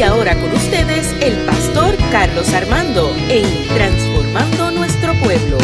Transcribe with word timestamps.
Y 0.00 0.02
ahora 0.02 0.34
con 0.34 0.50
ustedes 0.50 1.08
el 1.22 1.44
pastor 1.44 1.94
Carlos 2.10 2.48
Armando 2.54 3.14
en 3.28 3.68
Transformando 3.68 4.70
Nuestro 4.70 5.12
Pueblo. 5.20 5.58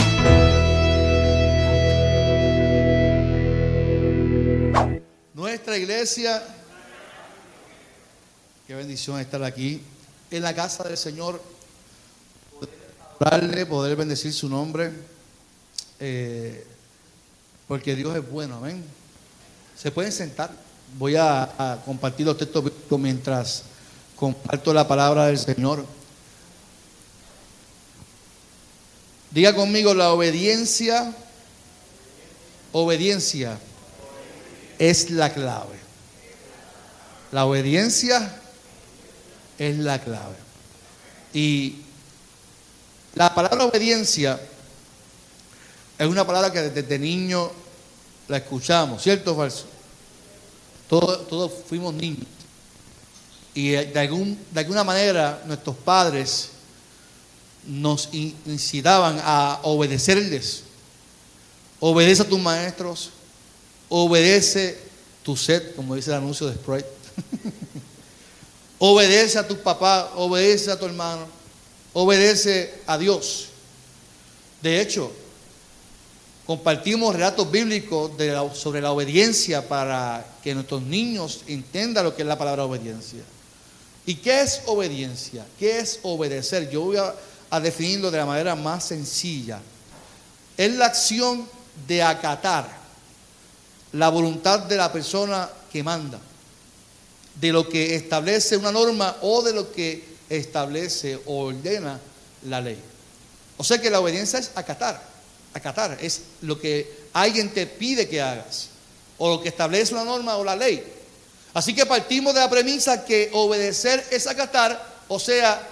Nuestra 5.32 5.78
iglesia, 5.78 6.42
qué 8.66 8.74
bendición 8.74 9.18
estar 9.20 9.42
aquí 9.42 9.80
en 10.30 10.42
la 10.42 10.54
casa 10.54 10.84
del 10.84 10.98
Señor, 10.98 11.42
poder 13.18 13.66
poder 13.66 13.96
bendecir 13.96 14.34
su 14.34 14.50
nombre, 14.50 14.92
eh, 15.98 16.66
porque 17.66 17.96
Dios 17.96 18.14
es 18.14 18.30
bueno, 18.30 18.56
amén. 18.56 18.84
Se 19.74 19.90
pueden 19.90 20.12
sentar, 20.12 20.50
voy 20.98 21.16
a, 21.16 21.80
compartir 21.86 22.26
los 22.26 22.36
textos 22.36 22.70
mientras 22.98 23.64
comparto 24.16 24.72
la 24.72 24.88
palabra 24.88 25.26
del 25.26 25.38
Señor. 25.38 25.84
Diga 29.30 29.54
conmigo 29.54 29.92
la 29.94 30.12
obediencia, 30.12 31.14
obediencia 32.72 33.58
es 34.78 35.10
la 35.10 35.32
clave. 35.32 35.76
La 37.32 37.44
obediencia 37.44 38.40
es 39.58 39.78
la 39.78 40.00
clave. 40.00 40.36
Y 41.34 41.82
la 43.14 43.34
palabra 43.34 43.64
obediencia 43.64 44.40
es 45.98 46.06
una 46.06 46.26
palabra 46.26 46.50
que 46.50 46.62
desde 46.62 46.98
niño 46.98 47.50
la 48.28 48.38
escuchamos, 48.38 49.02
¿cierto 49.02 49.32
o 49.32 49.36
falso? 49.36 49.66
Todos, 50.88 51.28
todos 51.28 51.52
fuimos 51.68 51.92
niños. 51.92 52.26
Y 53.56 53.70
de, 53.70 53.98
algún, 53.98 54.38
de 54.52 54.60
alguna 54.60 54.84
manera 54.84 55.42
nuestros 55.46 55.74
padres 55.76 56.50
nos 57.66 58.10
incitaban 58.12 59.18
a 59.24 59.60
obedecerles. 59.62 60.64
Obedece 61.80 62.20
a 62.20 62.28
tus 62.28 62.38
maestros, 62.38 63.12
obedece 63.88 64.78
tu 65.22 65.38
sed, 65.38 65.74
como 65.74 65.94
dice 65.94 66.10
el 66.10 66.18
anuncio 66.18 66.46
de 66.48 66.54
Sprite. 66.54 66.86
obedece 68.78 69.38
a 69.38 69.48
tu 69.48 69.56
papá, 69.56 70.12
obedece 70.16 70.70
a 70.70 70.78
tu 70.78 70.84
hermano, 70.84 71.26
obedece 71.94 72.74
a 72.86 72.98
Dios. 72.98 73.46
De 74.60 74.82
hecho, 74.82 75.10
compartimos 76.46 77.14
relatos 77.14 77.50
bíblicos 77.50 78.12
sobre 78.52 78.82
la 78.82 78.92
obediencia 78.92 79.66
para 79.66 80.26
que 80.44 80.54
nuestros 80.54 80.82
niños 80.82 81.40
entiendan 81.46 82.04
lo 82.04 82.14
que 82.14 82.20
es 82.20 82.28
la 82.28 82.36
palabra 82.36 82.66
obediencia. 82.66 83.22
¿Y 84.06 84.14
qué 84.14 84.40
es 84.40 84.62
obediencia? 84.66 85.44
¿Qué 85.58 85.80
es 85.80 85.98
obedecer? 86.02 86.70
Yo 86.70 86.82
voy 86.82 86.96
a, 86.96 87.60
definirlo 87.60 88.10
de 88.10 88.18
la 88.18 88.26
manera 88.26 88.54
más 88.54 88.84
sencilla. 88.84 89.60
Es 90.56 90.72
la 90.74 90.86
acción 90.86 91.48
de 91.88 92.02
acatar 92.02 92.68
la 93.92 94.08
voluntad 94.08 94.60
de 94.60 94.76
la 94.76 94.92
persona 94.92 95.48
que 95.72 95.82
manda, 95.82 96.20
de 97.34 97.52
lo 97.52 97.68
que 97.68 97.96
establece 97.96 98.56
una 98.56 98.70
norma 98.70 99.16
o 99.22 99.42
de 99.42 99.52
lo 99.52 99.72
que 99.72 100.04
establece 100.28 101.18
o 101.26 101.46
ordena 101.46 101.98
la 102.44 102.60
ley. 102.60 102.78
O 103.56 103.64
sea 103.64 103.80
que 103.80 103.90
la 103.90 104.00
obediencia 104.00 104.38
es 104.38 104.50
acatar, 104.54 105.02
acatar, 105.54 105.98
es 106.00 106.22
lo 106.42 106.60
que 106.60 107.08
alguien 107.12 107.52
te 107.52 107.66
pide 107.66 108.08
que 108.08 108.20
hagas, 108.20 108.68
o 109.18 109.30
lo 109.30 109.42
que 109.42 109.48
establece 109.48 109.94
una 109.94 110.04
norma 110.04 110.36
o 110.36 110.44
la 110.44 110.56
ley. 110.56 110.95
Así 111.56 111.74
que 111.74 111.86
partimos 111.86 112.34
de 112.34 112.40
la 112.40 112.50
premisa 112.50 113.02
que 113.02 113.30
obedecer 113.32 114.06
es 114.10 114.26
acatar, 114.26 114.78
o 115.08 115.18
sea, 115.18 115.66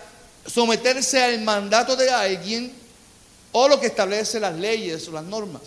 someterse 0.47 1.22
al 1.22 1.43
mandato 1.43 1.95
de 1.95 2.09
alguien 2.09 2.72
o 3.53 3.69
lo 3.69 3.78
que 3.78 3.89
establece 3.89 4.41
las 4.41 4.55
leyes 4.56 5.06
o 5.09 5.12
las 5.12 5.25
normas. 5.25 5.61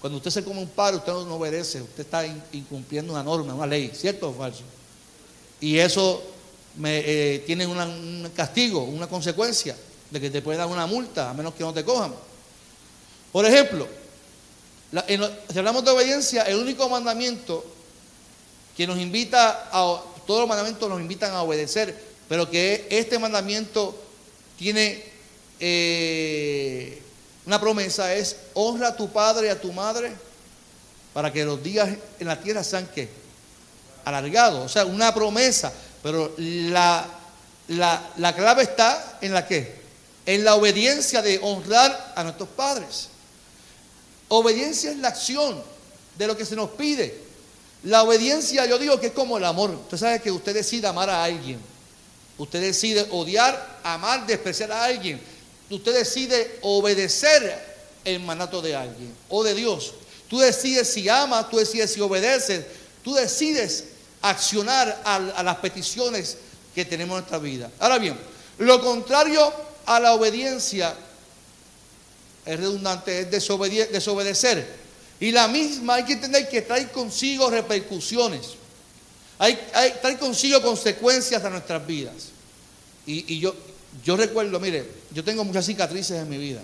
Cuando 0.00 0.16
usted 0.16 0.30
se 0.30 0.42
come 0.42 0.60
un 0.60 0.68
paro, 0.68 0.96
usted 0.96 1.12
no 1.12 1.34
obedece, 1.34 1.82
usted 1.82 2.04
está 2.04 2.24
incumpliendo 2.52 3.12
una 3.12 3.22
norma, 3.22 3.52
una 3.52 3.66
ley, 3.66 3.92
¿cierto 3.94 4.30
o 4.30 4.32
falso? 4.32 4.62
Y 5.60 5.76
eso 5.76 6.22
me, 6.76 7.02
eh, 7.04 7.40
tiene 7.40 7.66
un 7.66 8.30
castigo, 8.34 8.84
una 8.84 9.08
consecuencia 9.08 9.76
de 10.10 10.20
que 10.22 10.30
te 10.30 10.40
puede 10.40 10.56
dar 10.56 10.68
una 10.68 10.86
multa, 10.86 11.28
a 11.28 11.34
menos 11.34 11.52
que 11.52 11.64
no 11.64 11.74
te 11.74 11.84
cojan. 11.84 12.14
Por 13.30 13.44
ejemplo, 13.44 13.86
si 15.06 15.58
hablamos 15.58 15.84
de 15.84 15.90
obediencia, 15.90 16.44
el 16.44 16.56
único 16.56 16.88
mandamiento 16.88 17.74
que 18.78 18.86
nos 18.86 19.00
invita 19.00 19.70
a, 19.72 20.00
todos 20.24 20.42
los 20.42 20.48
mandamientos 20.48 20.88
nos 20.88 21.00
invitan 21.00 21.32
a 21.32 21.42
obedecer, 21.42 22.00
pero 22.28 22.48
que 22.48 22.86
este 22.90 23.18
mandamiento 23.18 24.00
tiene 24.56 25.02
eh, 25.58 27.02
una 27.44 27.58
promesa, 27.58 28.14
es 28.14 28.36
honra 28.54 28.90
a 28.90 28.96
tu 28.96 29.10
padre 29.10 29.48
y 29.48 29.50
a 29.50 29.60
tu 29.60 29.72
madre 29.72 30.12
para 31.12 31.32
que 31.32 31.44
los 31.44 31.60
días 31.60 31.88
en 32.20 32.28
la 32.28 32.40
tierra 32.40 32.62
sean 32.62 32.86
que 32.86 33.08
alargados, 34.04 34.66
o 34.66 34.68
sea, 34.68 34.84
una 34.84 35.12
promesa, 35.12 35.72
pero 36.00 36.32
la, 36.36 37.04
la, 37.66 38.12
la 38.16 38.32
clave 38.36 38.62
está 38.62 39.18
en 39.20 39.34
la 39.34 39.44
que, 39.44 39.74
en 40.24 40.44
la 40.44 40.54
obediencia 40.54 41.20
de 41.20 41.40
honrar 41.42 42.12
a 42.14 42.22
nuestros 42.22 42.48
padres. 42.50 43.08
Obediencia 44.28 44.92
es 44.92 44.98
la 44.98 45.08
acción 45.08 45.60
de 46.16 46.26
lo 46.28 46.36
que 46.36 46.44
se 46.44 46.54
nos 46.54 46.70
pide. 46.70 47.26
La 47.84 48.02
obediencia, 48.02 48.66
yo 48.66 48.78
digo 48.78 48.98
que 48.98 49.08
es 49.08 49.12
como 49.12 49.38
el 49.38 49.44
amor. 49.44 49.70
Usted 49.70 49.96
sabe 49.96 50.20
que 50.20 50.30
usted 50.30 50.54
decide 50.54 50.86
amar 50.86 51.08
a 51.10 51.24
alguien. 51.24 51.60
Usted 52.36 52.60
decide 52.60 53.06
odiar, 53.10 53.80
amar, 53.82 54.26
despreciar 54.26 54.72
a 54.72 54.84
alguien. 54.84 55.20
Usted 55.70 55.94
decide 55.94 56.58
obedecer 56.62 57.66
el 58.04 58.20
mandato 58.20 58.62
de 58.62 58.74
alguien 58.74 59.14
o 59.28 59.44
de 59.44 59.54
Dios. 59.54 59.92
Tú 60.28 60.38
decides 60.38 60.88
si 60.88 61.08
amas, 61.08 61.50
tú 61.50 61.58
decides 61.58 61.92
si 61.92 62.00
obedeces. 62.00 62.64
Tú 63.02 63.14
decides 63.14 63.84
accionar 64.22 65.00
a, 65.04 65.42
las 65.42 65.56
peticiones 65.56 66.36
que 66.74 66.84
tenemos 66.84 67.14
en 67.14 67.20
nuestra 67.20 67.38
vida. 67.38 67.70
Ahora 67.78 67.98
bien, 67.98 68.18
lo 68.58 68.80
contrario 68.82 69.52
a 69.86 70.00
la 70.00 70.14
obediencia 70.14 70.94
es 72.44 72.58
redundante, 72.58 73.20
es 73.20 73.30
desobedecer. 73.30 74.87
Y 75.20 75.32
la 75.32 75.48
misma 75.48 75.94
hay 75.94 76.04
que 76.04 76.12
entender 76.14 76.48
que 76.48 76.62
trae 76.62 76.88
consigo 76.88 77.50
repercusiones. 77.50 78.54
Hay, 79.38 79.58
trae 80.00 80.18
consigo 80.18 80.60
consecuencias 80.62 81.44
a 81.44 81.50
nuestras 81.50 81.84
vidas. 81.86 82.30
Y, 83.06 83.38
yo, 83.38 83.54
yo 84.04 84.16
recuerdo, 84.16 84.60
mire, 84.60 84.86
yo 85.12 85.24
tengo 85.24 85.44
muchas 85.44 85.64
cicatrices 85.64 86.20
en 86.20 86.28
mi 86.28 86.38
vida, 86.38 86.60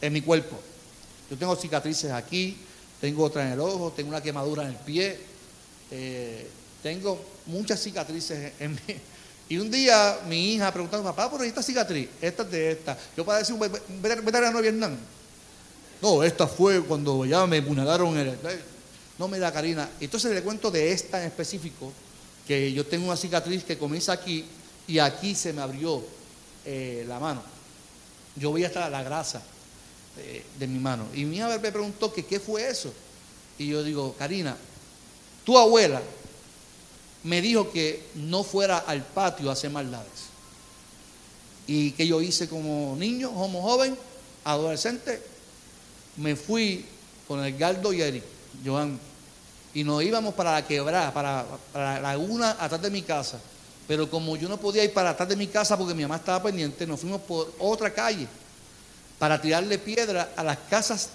en 0.00 0.12
mi 0.12 0.20
cuerpo. 0.20 0.58
Yo 1.30 1.36
tengo 1.36 1.54
cicatrices 1.56 2.10
aquí, 2.10 2.56
tengo 3.00 3.24
otra 3.24 3.46
en 3.46 3.52
el 3.52 3.60
ojo, 3.60 3.92
tengo 3.94 4.10
una 4.10 4.22
quemadura 4.22 4.64
en 4.64 4.70
el 4.70 4.76
pie, 4.76 5.18
eh, 5.90 6.48
tengo 6.82 7.24
muchas 7.46 7.80
cicatrices 7.80 8.52
en 8.58 8.72
mi... 8.72 8.80
Y 9.48 9.58
un 9.58 9.70
día 9.70 10.20
mi 10.26 10.54
hija 10.54 10.72
preguntando, 10.72 11.04
papá, 11.04 11.30
¿por 11.30 11.44
esta 11.44 11.62
cicatriz? 11.62 12.08
Esta 12.20 12.42
es 12.44 12.50
de 12.50 12.72
esta. 12.72 12.96
Yo 13.14 13.24
para 13.26 13.40
decir 13.40 13.54
un 13.54 13.60
veterano 14.00 14.56
de 14.56 14.62
Vietnam. 14.62 14.96
No, 16.04 16.22
esta 16.22 16.46
fue 16.46 16.82
cuando 16.82 17.24
ya 17.24 17.46
me 17.46 17.56
apuñalaron. 17.56 18.14
El... 18.18 18.38
No 19.18 19.26
me 19.26 19.38
da 19.38 19.50
Karina. 19.50 19.88
Entonces 19.98 20.34
le 20.34 20.42
cuento 20.42 20.70
de 20.70 20.92
esta 20.92 21.18
en 21.18 21.28
específico, 21.28 21.90
que 22.46 22.70
yo 22.74 22.84
tengo 22.84 23.06
una 23.06 23.16
cicatriz 23.16 23.64
que 23.64 23.78
comienza 23.78 24.12
aquí 24.12 24.44
y 24.86 24.98
aquí 24.98 25.34
se 25.34 25.54
me 25.54 25.62
abrió 25.62 26.04
eh, 26.66 27.06
la 27.08 27.18
mano. 27.18 27.42
Yo 28.36 28.52
vi 28.52 28.64
hasta 28.64 28.90
la 28.90 29.02
grasa 29.02 29.42
de, 30.58 30.66
mi 30.66 30.78
mano. 30.78 31.06
Y 31.14 31.24
mi 31.24 31.36
hija 31.36 31.48
me 31.48 31.58
preguntó 31.70 32.12
que 32.12 32.26
qué 32.26 32.38
fue 32.38 32.68
eso. 32.68 32.92
Y 33.56 33.68
yo 33.68 33.82
digo, 33.82 34.14
Karina, 34.18 34.58
tu 35.42 35.56
abuela 35.56 36.02
me 37.22 37.40
dijo 37.40 37.72
que 37.72 38.08
no 38.16 38.44
fuera 38.44 38.76
al 38.76 39.02
patio 39.02 39.48
a 39.48 39.54
hacer 39.54 39.70
maldades. 39.70 40.28
Y 41.66 41.92
que 41.92 42.06
yo 42.06 42.20
hice 42.20 42.46
como 42.46 42.94
niño, 42.94 43.32
como 43.32 43.62
joven, 43.62 43.96
adolescente, 44.44 45.32
me 46.16 46.36
fui 46.36 46.84
con 47.26 47.44
el 47.44 47.54
y 47.54 48.00
Eric, 48.00 48.24
Joan, 48.64 48.98
y 49.72 49.82
nos 49.82 50.02
íbamos 50.02 50.34
para 50.34 50.52
la 50.52 50.66
quebrada, 50.66 51.12
para, 51.12 51.44
la 51.74 52.00
laguna 52.00 52.56
atrás 52.58 52.80
de 52.80 52.90
mi 52.90 53.02
casa. 53.02 53.40
Pero 53.88 54.08
como 54.08 54.36
yo 54.36 54.48
no 54.48 54.56
podía 54.56 54.84
ir 54.84 54.92
para 54.92 55.10
atrás 55.10 55.28
de 55.28 55.36
mi 55.36 55.48
casa 55.48 55.76
porque 55.76 55.94
mi 55.94 56.02
mamá 56.02 56.16
estaba 56.16 56.42
pendiente, 56.42 56.86
nos 56.86 57.00
fuimos 57.00 57.20
por 57.22 57.52
otra 57.58 57.92
calle 57.92 58.26
para 59.18 59.40
tirarle 59.40 59.78
piedra 59.78 60.30
a 60.36 60.44
las 60.44 60.58
casas 60.70 61.10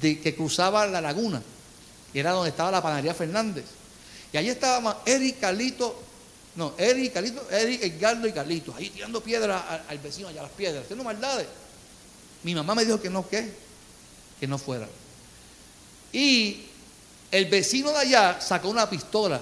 de, 0.00 0.20
que 0.20 0.34
cruzaban 0.34 0.92
la 0.92 1.00
laguna, 1.00 1.42
que 2.12 2.20
era 2.20 2.32
donde 2.32 2.50
estaba 2.50 2.70
la 2.70 2.82
panadería 2.82 3.14
Fernández. 3.14 3.64
Y 4.32 4.36
allí 4.36 4.50
estábamos 4.50 4.96
Eric, 5.06 5.40
Carlito, 5.40 5.98
no, 6.56 6.74
Eric, 6.76 7.14
Carlito, 7.14 7.50
Eric, 7.50 7.82
Edgardo 7.82 8.28
y 8.28 8.32
Carlito, 8.32 8.74
ahí 8.76 8.90
tirando 8.90 9.22
piedra 9.22 9.84
al, 9.88 9.98
vecino 9.98 10.28
allá, 10.28 10.42
las 10.42 10.52
piedras, 10.52 10.84
haciendo 10.84 11.04
maldades. 11.04 11.46
Mi 12.42 12.54
mamá 12.54 12.74
me 12.74 12.84
dijo 12.84 13.00
que 13.00 13.10
no, 13.10 13.28
¿qué? 13.28 13.67
Que 14.38 14.46
no 14.46 14.58
fuera. 14.58 14.88
Y 16.12 16.64
el 17.30 17.46
vecino 17.46 17.90
de 17.90 17.98
allá 17.98 18.40
sacó 18.40 18.68
una 18.68 18.88
pistola 18.88 19.40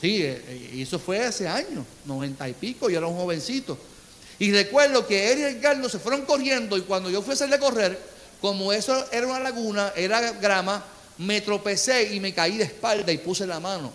Sí, 0.00 0.22
eh, 0.22 0.70
y 0.74 0.82
eso 0.82 0.98
fue 0.98 1.24
hace 1.24 1.48
años, 1.48 1.84
noventa 2.04 2.48
y 2.48 2.52
pico, 2.52 2.90
yo 2.90 2.98
era 2.98 3.06
un 3.06 3.16
jovencito. 3.16 3.78
Y 4.38 4.52
recuerdo 4.52 5.06
que 5.06 5.32
él 5.32 5.38
y 5.38 5.42
Edgardo 5.42 5.88
se 5.88 5.98
fueron 5.98 6.22
corriendo 6.22 6.76
y 6.76 6.82
cuando 6.82 7.08
yo 7.08 7.22
fui 7.22 7.30
a 7.30 7.34
hacerle 7.34 7.58
correr, 7.58 7.98
como 8.40 8.72
eso 8.72 9.06
era 9.10 9.26
una 9.26 9.40
laguna, 9.40 9.92
era 9.96 10.32
grama, 10.32 10.84
me 11.18 11.40
tropecé 11.40 12.14
y 12.14 12.20
me 12.20 12.34
caí 12.34 12.58
de 12.58 12.64
espalda 12.64 13.10
y 13.10 13.18
puse 13.18 13.46
la 13.46 13.58
mano. 13.58 13.90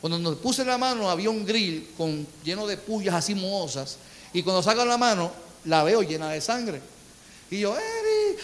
Cuando 0.00 0.18
nos 0.18 0.36
puse 0.36 0.64
la 0.64 0.76
mano 0.76 1.08
había 1.08 1.30
un 1.30 1.46
grill 1.46 1.90
con, 1.96 2.26
lleno 2.42 2.66
de 2.66 2.76
pullas 2.76 3.14
así 3.14 3.34
mohosas 3.34 3.96
y 4.32 4.42
cuando 4.42 4.62
saco 4.62 4.84
la 4.84 4.98
mano 4.98 5.30
la 5.64 5.84
veo 5.84 6.02
llena 6.02 6.30
de 6.30 6.40
sangre. 6.40 6.80
Y 7.50 7.60
yo, 7.60 7.76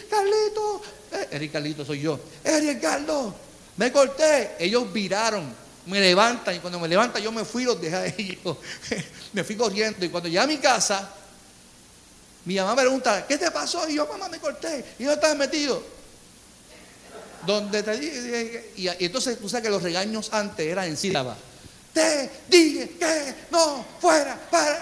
Carlito, 0.08 0.82
eh, 1.12 1.28
Eri, 1.32 1.48
Carlito 1.48 1.84
soy 1.84 2.00
yo, 2.00 2.18
Eri, 2.44 2.68
Edgardo, 2.70 3.34
me 3.76 3.90
corté. 3.90 4.56
Ellos 4.58 4.92
viraron, 4.92 5.52
me 5.86 6.00
levantan 6.00 6.56
y 6.56 6.58
cuando 6.58 6.78
me 6.78 6.88
levantan 6.88 7.22
yo 7.22 7.32
me 7.32 7.44
fui, 7.44 7.64
los 7.64 7.80
dejé 7.80 7.96
a 7.96 8.06
ellos. 8.06 8.56
me 9.32 9.44
fui 9.44 9.56
corriendo 9.56 10.04
y 10.04 10.08
cuando 10.08 10.28
llegué 10.28 10.40
a 10.40 10.46
mi 10.46 10.58
casa, 10.58 11.14
mi 12.44 12.56
mamá 12.56 12.74
me 12.74 12.82
pregunta, 12.82 13.26
¿qué 13.26 13.38
te 13.38 13.50
pasó? 13.50 13.88
Y 13.88 13.94
yo, 13.94 14.06
mamá, 14.06 14.28
me 14.28 14.38
corté. 14.38 14.84
¿Y 14.98 15.04
dónde 15.04 15.14
estás 15.14 15.36
metido? 15.36 15.82
Donde 17.46 17.82
te 17.82 17.94
y, 18.76 18.86
y 18.86 19.04
entonces 19.04 19.38
tú 19.38 19.48
sabes 19.48 19.64
que 19.64 19.70
los 19.70 19.82
regaños 19.82 20.28
antes 20.32 20.66
eran 20.66 20.86
en 20.86 20.96
sílaba. 20.96 21.36
Te 21.92 22.30
dije 22.48 22.90
que 22.98 23.34
no 23.50 23.84
fuera 24.00 24.38
para. 24.50 24.80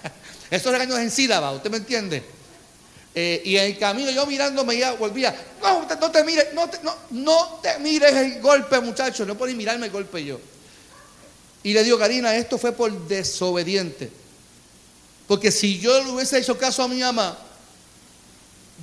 Esos 0.50 0.72
regaños 0.72 0.98
en 0.98 1.10
sílaba, 1.10 1.52
¿usted 1.52 1.70
me 1.70 1.76
entiende? 1.76 2.37
Eh, 3.14 3.42
y 3.44 3.56
en 3.56 3.64
el 3.64 3.78
camino 3.78 4.10
yo 4.10 4.26
mirándome 4.26 4.76
ya 4.76 4.92
volvía, 4.92 5.34
no, 5.62 5.86
no 5.86 6.10
te 6.10 6.22
mires, 6.24 6.52
no 6.54 6.68
te, 6.68 6.78
no, 6.82 6.94
no 7.10 7.60
te 7.62 7.78
mires 7.78 8.14
el 8.14 8.40
golpe, 8.40 8.78
muchacho, 8.80 9.24
no 9.24 9.36
puedes 9.36 9.56
mirarme 9.56 9.86
el 9.86 9.92
golpe 9.92 10.24
yo. 10.24 10.38
Y 11.62 11.72
le 11.72 11.82
digo, 11.82 11.98
Karina, 11.98 12.36
esto 12.36 12.58
fue 12.58 12.72
por 12.72 12.92
desobediente. 13.08 14.10
Porque 15.26 15.50
si 15.50 15.78
yo 15.78 16.02
le 16.02 16.10
hubiese 16.10 16.38
hecho 16.38 16.56
caso 16.56 16.82
a 16.82 16.88
mi 16.88 17.00
mamá, 17.00 17.36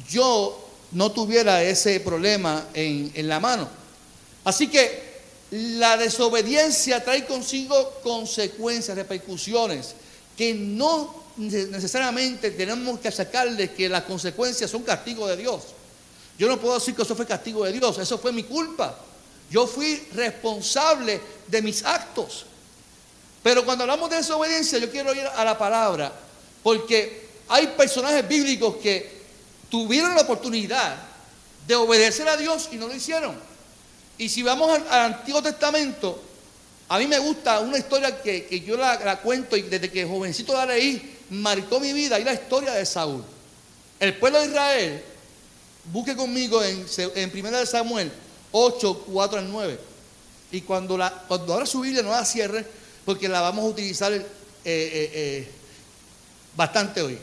yo 0.09 0.69
no 0.91 1.11
tuviera 1.11 1.63
ese 1.63 1.99
problema 1.99 2.67
en, 2.73 3.11
en 3.15 3.27
la 3.27 3.39
mano. 3.39 3.67
Así 4.43 4.67
que 4.67 5.05
la 5.51 5.97
desobediencia 5.97 7.03
trae 7.03 7.25
consigo 7.25 8.01
consecuencias, 8.03 8.97
repercusiones, 8.97 9.95
que 10.37 10.53
no 10.53 11.24
necesariamente 11.37 12.51
tenemos 12.51 12.99
que 12.99 13.11
sacarle 13.11 13.71
que 13.71 13.89
las 13.89 14.03
consecuencias 14.03 14.69
son 14.69 14.83
castigo 14.83 15.27
de 15.27 15.37
Dios. 15.37 15.63
Yo 16.37 16.47
no 16.47 16.59
puedo 16.59 16.75
decir 16.75 16.95
que 16.95 17.01
eso 17.01 17.15
fue 17.15 17.25
castigo 17.25 17.65
de 17.65 17.71
Dios, 17.71 17.97
eso 17.97 18.17
fue 18.17 18.31
mi 18.31 18.43
culpa. 18.43 18.97
Yo 19.49 19.67
fui 19.67 20.07
responsable 20.13 21.21
de 21.47 21.61
mis 21.61 21.83
actos. 21.83 22.45
Pero 23.43 23.63
cuando 23.63 23.83
hablamos 23.83 24.09
de 24.09 24.17
desobediencia, 24.17 24.79
yo 24.79 24.89
quiero 24.89 25.13
ir 25.13 25.25
a 25.25 25.45
la 25.45 25.57
palabra 25.57 26.11
porque 26.63 27.29
hay 27.47 27.67
personajes 27.67 28.27
bíblicos 28.27 28.77
que 28.77 29.21
tuvieron 29.69 30.15
la 30.15 30.21
oportunidad 30.21 30.95
de 31.67 31.75
obedecer 31.75 32.27
a 32.27 32.37
Dios 32.37 32.69
y 32.71 32.77
no 32.77 32.87
lo 32.87 32.95
hicieron. 32.95 33.35
Y 34.17 34.29
si 34.29 34.41
vamos 34.41 34.71
al, 34.89 35.13
Antiguo 35.13 35.43
Testamento, 35.43 36.21
a 36.89 36.97
mí 36.97 37.07
me 37.07 37.19
gusta 37.19 37.59
una 37.59 37.77
historia 37.77 38.21
que, 38.21 38.63
yo 38.65 38.77
la, 38.77 39.19
cuento 39.21 39.57
y 39.57 39.63
desde 39.63 39.91
que 39.91 40.05
jovencito 40.05 40.53
la 40.53 40.65
leí, 40.65 41.14
marcó 41.29 41.79
mi 41.79 41.93
vida, 41.93 42.19
y 42.19 42.23
la 42.23 42.33
historia 42.33 42.73
de 42.73 42.85
Saúl. 42.85 43.23
El 43.99 44.17
pueblo 44.17 44.39
de 44.41 44.47
Israel, 44.47 45.03
busque 45.91 46.15
conmigo 46.15 46.63
en, 46.63 46.85
en 47.15 47.45
1 47.45 47.65
Samuel 47.65 48.11
8, 48.51 49.05
4 49.11 49.39
al 49.39 49.51
9. 49.51 49.79
Y 50.51 50.61
cuando, 50.61 50.97
la, 50.97 51.11
cuando 51.27 51.53
ahora 51.53 51.65
su 51.65 51.81
Biblia 51.81 52.01
no 52.01 52.11
la 52.11 52.23
cierre, 52.23 52.65
porque 53.03 53.27
la 53.27 53.41
vamos 53.41 53.65
a 53.65 53.67
utilizar 53.67 54.13
eh, 54.13 54.23
eh, 54.23 54.25
eh, 54.63 55.51
bastante 56.55 57.01
hoy. 57.01 57.17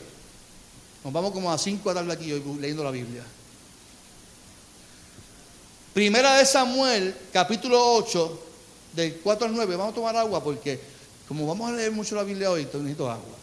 Nos 1.03 1.11
vamos 1.11 1.31
como 1.31 1.51
a 1.51 1.57
cinco 1.57 1.89
a 1.89 1.93
darle 1.93 2.13
aquí 2.13 2.31
hoy 2.31 2.43
leyendo 2.59 2.83
la 2.83 2.91
Biblia. 2.91 3.23
Primera 5.93 6.37
de 6.37 6.45
Samuel, 6.45 7.15
capítulo 7.31 7.95
8, 7.95 8.39
del 8.93 9.15
4 9.15 9.47
al 9.47 9.55
9. 9.55 9.75
Vamos 9.75 9.91
a 9.91 9.95
tomar 9.95 10.15
agua 10.15 10.43
porque 10.43 10.79
como 11.27 11.47
vamos 11.47 11.69
a 11.69 11.73
leer 11.73 11.91
mucho 11.91 12.15
la 12.15 12.23
Biblia 12.23 12.51
hoy, 12.51 12.65
necesito 12.65 13.09
agua. 13.09 13.42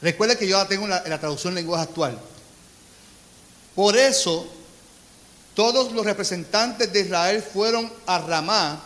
Recuerda 0.00 0.36
que 0.36 0.46
yo 0.46 0.56
la 0.56 0.68
tengo 0.68 0.84
en 0.84 0.90
la, 0.90 1.02
la 1.06 1.18
traducción 1.18 1.54
lenguaje 1.54 1.84
actual. 1.84 2.18
Por 3.74 3.96
eso 3.96 4.46
todos 5.54 5.92
los 5.92 6.04
representantes 6.04 6.92
de 6.92 7.00
Israel 7.00 7.42
fueron 7.42 7.92
a 8.06 8.18
Ramá 8.18 8.80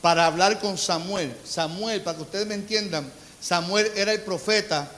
para 0.00 0.26
hablar 0.26 0.58
con 0.58 0.76
Samuel. 0.76 1.34
Samuel, 1.44 2.02
para 2.02 2.16
que 2.16 2.22
ustedes 2.22 2.46
me 2.46 2.54
entiendan, 2.54 3.10
Samuel 3.40 3.90
era 3.94 4.12
el 4.12 4.22
profeta 4.22 4.90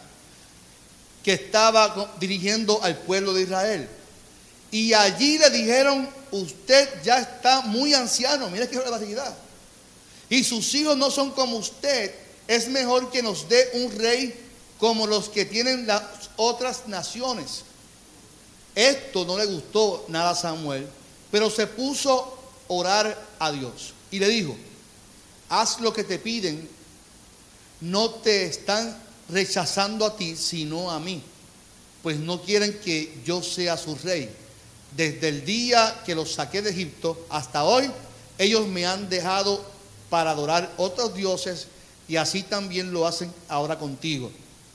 que 1.22 1.34
estaba 1.34 2.14
dirigiendo 2.18 2.82
al 2.82 2.96
pueblo 2.96 3.34
de 3.34 3.42
Israel. 3.42 3.88
Y 4.70 4.92
allí 4.92 5.38
le 5.38 5.50
dijeron, 5.50 6.08
usted 6.30 6.88
ya 7.02 7.18
está 7.18 7.62
muy 7.62 7.92
anciano, 7.92 8.48
mire 8.48 8.68
qué 8.68 8.78
barbaridad. 8.78 9.34
Y 10.28 10.44
sus 10.44 10.74
hijos 10.74 10.96
no 10.96 11.10
son 11.10 11.32
como 11.32 11.56
usted, 11.56 12.14
es 12.46 12.68
mejor 12.68 13.10
que 13.10 13.22
nos 13.22 13.48
dé 13.48 13.68
un 13.74 13.98
rey 13.98 14.34
como 14.80 15.06
los 15.06 15.28
que 15.28 15.44
tienen 15.44 15.86
las 15.86 16.02
otras 16.36 16.88
naciones. 16.88 17.62
Esto 18.74 19.24
no 19.24 19.38
le 19.38 19.46
gustó 19.46 20.06
nada 20.08 20.30
a 20.30 20.34
Samuel 20.34 20.88
pero 21.30 21.48
se 21.48 21.66
puso 21.66 22.20
a 22.68 22.72
orar 22.72 23.26
a 23.38 23.52
Dios 23.52 23.94
y 24.10 24.18
le 24.18 24.28
dijo, 24.28 24.56
haz 25.48 25.80
lo 25.80 25.92
que 25.92 26.04
te 26.04 26.18
piden, 26.18 26.68
no 27.80 28.10
te 28.10 28.46
están 28.46 28.96
rechazando 29.28 30.04
a 30.04 30.16
ti, 30.16 30.36
sino 30.36 30.90
a 30.90 30.98
mí, 30.98 31.22
pues 32.02 32.18
no 32.18 32.42
quieren 32.42 32.78
que 32.80 33.20
yo 33.24 33.42
sea 33.42 33.76
su 33.76 33.94
rey. 33.96 34.28
Desde 34.96 35.28
el 35.28 35.44
día 35.44 36.02
que 36.04 36.16
los 36.16 36.32
saqué 36.32 36.62
de 36.62 36.70
Egipto 36.70 37.26
hasta 37.30 37.64
hoy, 37.64 37.90
ellos 38.38 38.66
me 38.66 38.86
han 38.86 39.08
dejado 39.08 39.64
para 40.08 40.32
adorar 40.32 40.72
otros 40.76 41.14
dioses 41.14 41.68
y 42.08 42.16
así 42.16 42.42
también 42.42 42.92
lo 42.92 43.06
hacen 43.06 43.32
ahora 43.48 43.78
contigo. 43.78 44.32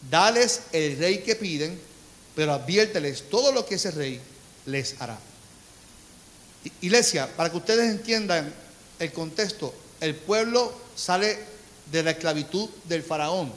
Dales 0.09 0.61
el 0.71 0.97
rey 0.97 1.19
que 1.19 1.35
piden, 1.35 1.79
pero 2.35 2.53
adviérteles 2.53 3.29
todo 3.29 3.51
lo 3.51 3.65
que 3.65 3.75
ese 3.75 3.91
rey 3.91 4.21
les 4.65 4.99
hará. 5.01 5.17
Iglesia, 6.81 7.29
para 7.35 7.49
que 7.49 7.57
ustedes 7.57 7.89
entiendan 7.89 8.53
el 8.99 9.11
contexto, 9.11 9.73
el 10.01 10.15
pueblo 10.15 10.73
sale 10.95 11.37
de 11.91 12.03
la 12.03 12.11
esclavitud 12.11 12.69
del 12.85 13.03
faraón, 13.03 13.51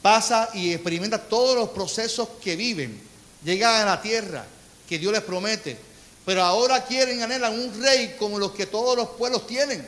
pasa 0.00 0.50
y 0.54 0.72
experimenta 0.72 1.22
todos 1.22 1.56
los 1.56 1.70
procesos 1.70 2.28
que 2.42 2.56
viven, 2.56 3.00
llegan 3.44 3.82
a 3.82 3.84
la 3.84 4.02
tierra 4.02 4.44
que 4.88 4.98
Dios 4.98 5.12
les 5.12 5.22
promete, 5.22 5.76
pero 6.24 6.42
ahora 6.42 6.84
quieren, 6.84 7.22
anhelan 7.22 7.58
un 7.58 7.82
rey 7.82 8.16
como 8.18 8.38
los 8.38 8.52
que 8.52 8.66
todos 8.66 8.96
los 8.96 9.10
pueblos 9.10 9.46
tienen. 9.46 9.86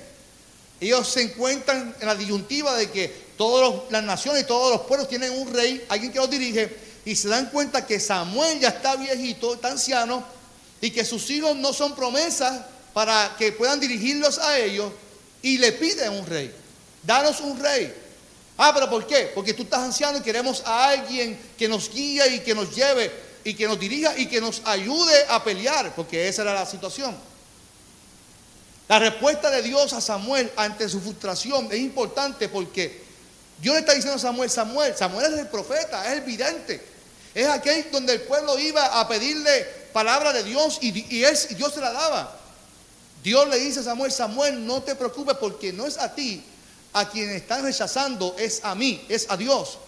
Ellos 0.80 1.08
se 1.08 1.22
encuentran 1.22 1.94
en 2.00 2.06
la 2.06 2.14
disyuntiva 2.14 2.74
de 2.76 2.90
que 2.90 3.23
todas 3.36 3.90
las 3.90 4.02
naciones 4.02 4.42
y 4.42 4.46
todos 4.46 4.70
los 4.70 4.82
pueblos 4.82 5.08
tienen 5.08 5.32
un 5.32 5.52
rey, 5.52 5.84
alguien 5.88 6.12
que 6.12 6.18
los 6.18 6.30
dirige, 6.30 6.76
y 7.04 7.16
se 7.16 7.28
dan 7.28 7.50
cuenta 7.50 7.86
que 7.86 8.00
Samuel 8.00 8.60
ya 8.60 8.68
está 8.68 8.96
viejito, 8.96 9.54
está 9.54 9.68
anciano, 9.68 10.24
y 10.80 10.90
que 10.90 11.04
sus 11.04 11.30
hijos 11.30 11.56
no 11.56 11.72
son 11.72 11.94
promesas 11.94 12.62
para 12.92 13.34
que 13.38 13.52
puedan 13.52 13.80
dirigirlos 13.80 14.38
a 14.38 14.58
ellos 14.58 14.92
y 15.42 15.58
le 15.58 15.72
piden 15.72 16.12
un 16.12 16.26
rey. 16.26 16.54
Danos 17.02 17.40
un 17.40 17.58
rey. 17.58 17.92
Ah, 18.56 18.70
pero 18.72 18.88
¿por 18.88 19.06
qué? 19.06 19.32
Porque 19.34 19.52
tú 19.52 19.64
estás 19.64 19.80
anciano 19.80 20.18
y 20.18 20.22
queremos 20.22 20.62
a 20.64 20.88
alguien 20.88 21.38
que 21.58 21.68
nos 21.68 21.90
guíe 21.90 22.36
y 22.36 22.40
que 22.40 22.54
nos 22.54 22.74
lleve 22.74 23.10
y 23.44 23.54
que 23.54 23.66
nos 23.66 23.78
dirija 23.78 24.16
y 24.16 24.26
que 24.26 24.40
nos 24.40 24.62
ayude 24.64 25.26
a 25.28 25.42
pelear, 25.42 25.94
porque 25.94 26.28
esa 26.28 26.42
era 26.42 26.54
la 26.54 26.64
situación. 26.64 27.14
La 28.88 28.98
respuesta 28.98 29.50
de 29.50 29.62
Dios 29.62 29.92
a 29.92 30.00
Samuel 30.00 30.50
ante 30.56 30.88
su 30.88 31.00
frustración 31.00 31.68
es 31.70 31.78
importante 31.78 32.48
porque 32.48 33.03
Dios 33.60 33.74
le 33.74 33.80
está 33.80 33.94
diciendo 33.94 34.16
a 34.16 34.20
Samuel, 34.20 34.50
Samuel, 34.50 34.96
Samuel 34.96 35.32
es 35.34 35.40
el 35.40 35.48
profeta, 35.48 36.06
es 36.06 36.12
el 36.14 36.20
vidente, 36.22 36.84
es 37.34 37.46
aquel 37.46 37.90
donde 37.90 38.14
el 38.14 38.22
pueblo 38.22 38.58
iba 38.58 39.00
a 39.00 39.08
pedirle 39.08 39.64
palabra 39.92 40.32
de 40.32 40.42
Dios 40.42 40.78
y, 40.80 40.90
Dios 40.90 41.72
se 41.74 41.80
la 41.80 41.92
daba. 41.92 42.36
Dios 43.22 43.48
le 43.48 43.58
dice 43.58 43.80
a 43.80 43.84
Samuel, 43.84 44.12
Samuel, 44.12 44.66
no 44.66 44.82
te 44.82 44.94
preocupes 44.94 45.36
porque 45.38 45.72
no 45.72 45.86
es 45.86 45.96
a 45.96 46.14
ti 46.14 46.44
a 46.92 47.08
quien 47.08 47.30
están 47.30 47.62
rechazando, 47.62 48.36
es 48.38 48.60
a 48.64 48.74
mí, 48.74 49.04
es 49.08 49.26
a 49.30 49.36
Dios. 49.36 49.78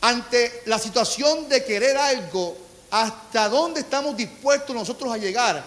Ante 0.00 0.62
la 0.66 0.78
situación 0.78 1.48
de 1.48 1.64
querer 1.64 1.96
algo, 1.96 2.56
¿hasta 2.90 3.48
dónde 3.48 3.80
estamos 3.80 4.16
dispuestos 4.16 4.74
nosotros 4.74 5.12
a 5.12 5.18
llegar? 5.18 5.62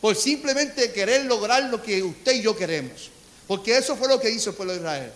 Por 0.00 0.14
simplemente 0.14 0.92
querer 0.92 1.24
lograr 1.24 1.64
lo 1.64 1.82
que 1.82 2.02
usted 2.02 2.34
y 2.34 2.42
yo 2.42 2.54
queremos. 2.54 3.10
Porque 3.46 3.76
eso 3.76 3.96
fue 3.96 4.08
lo 4.08 4.20
que 4.20 4.30
hizo 4.30 4.50
el 4.50 4.56
pueblo 4.56 4.74
de 4.74 4.80
Israel. 4.80 5.12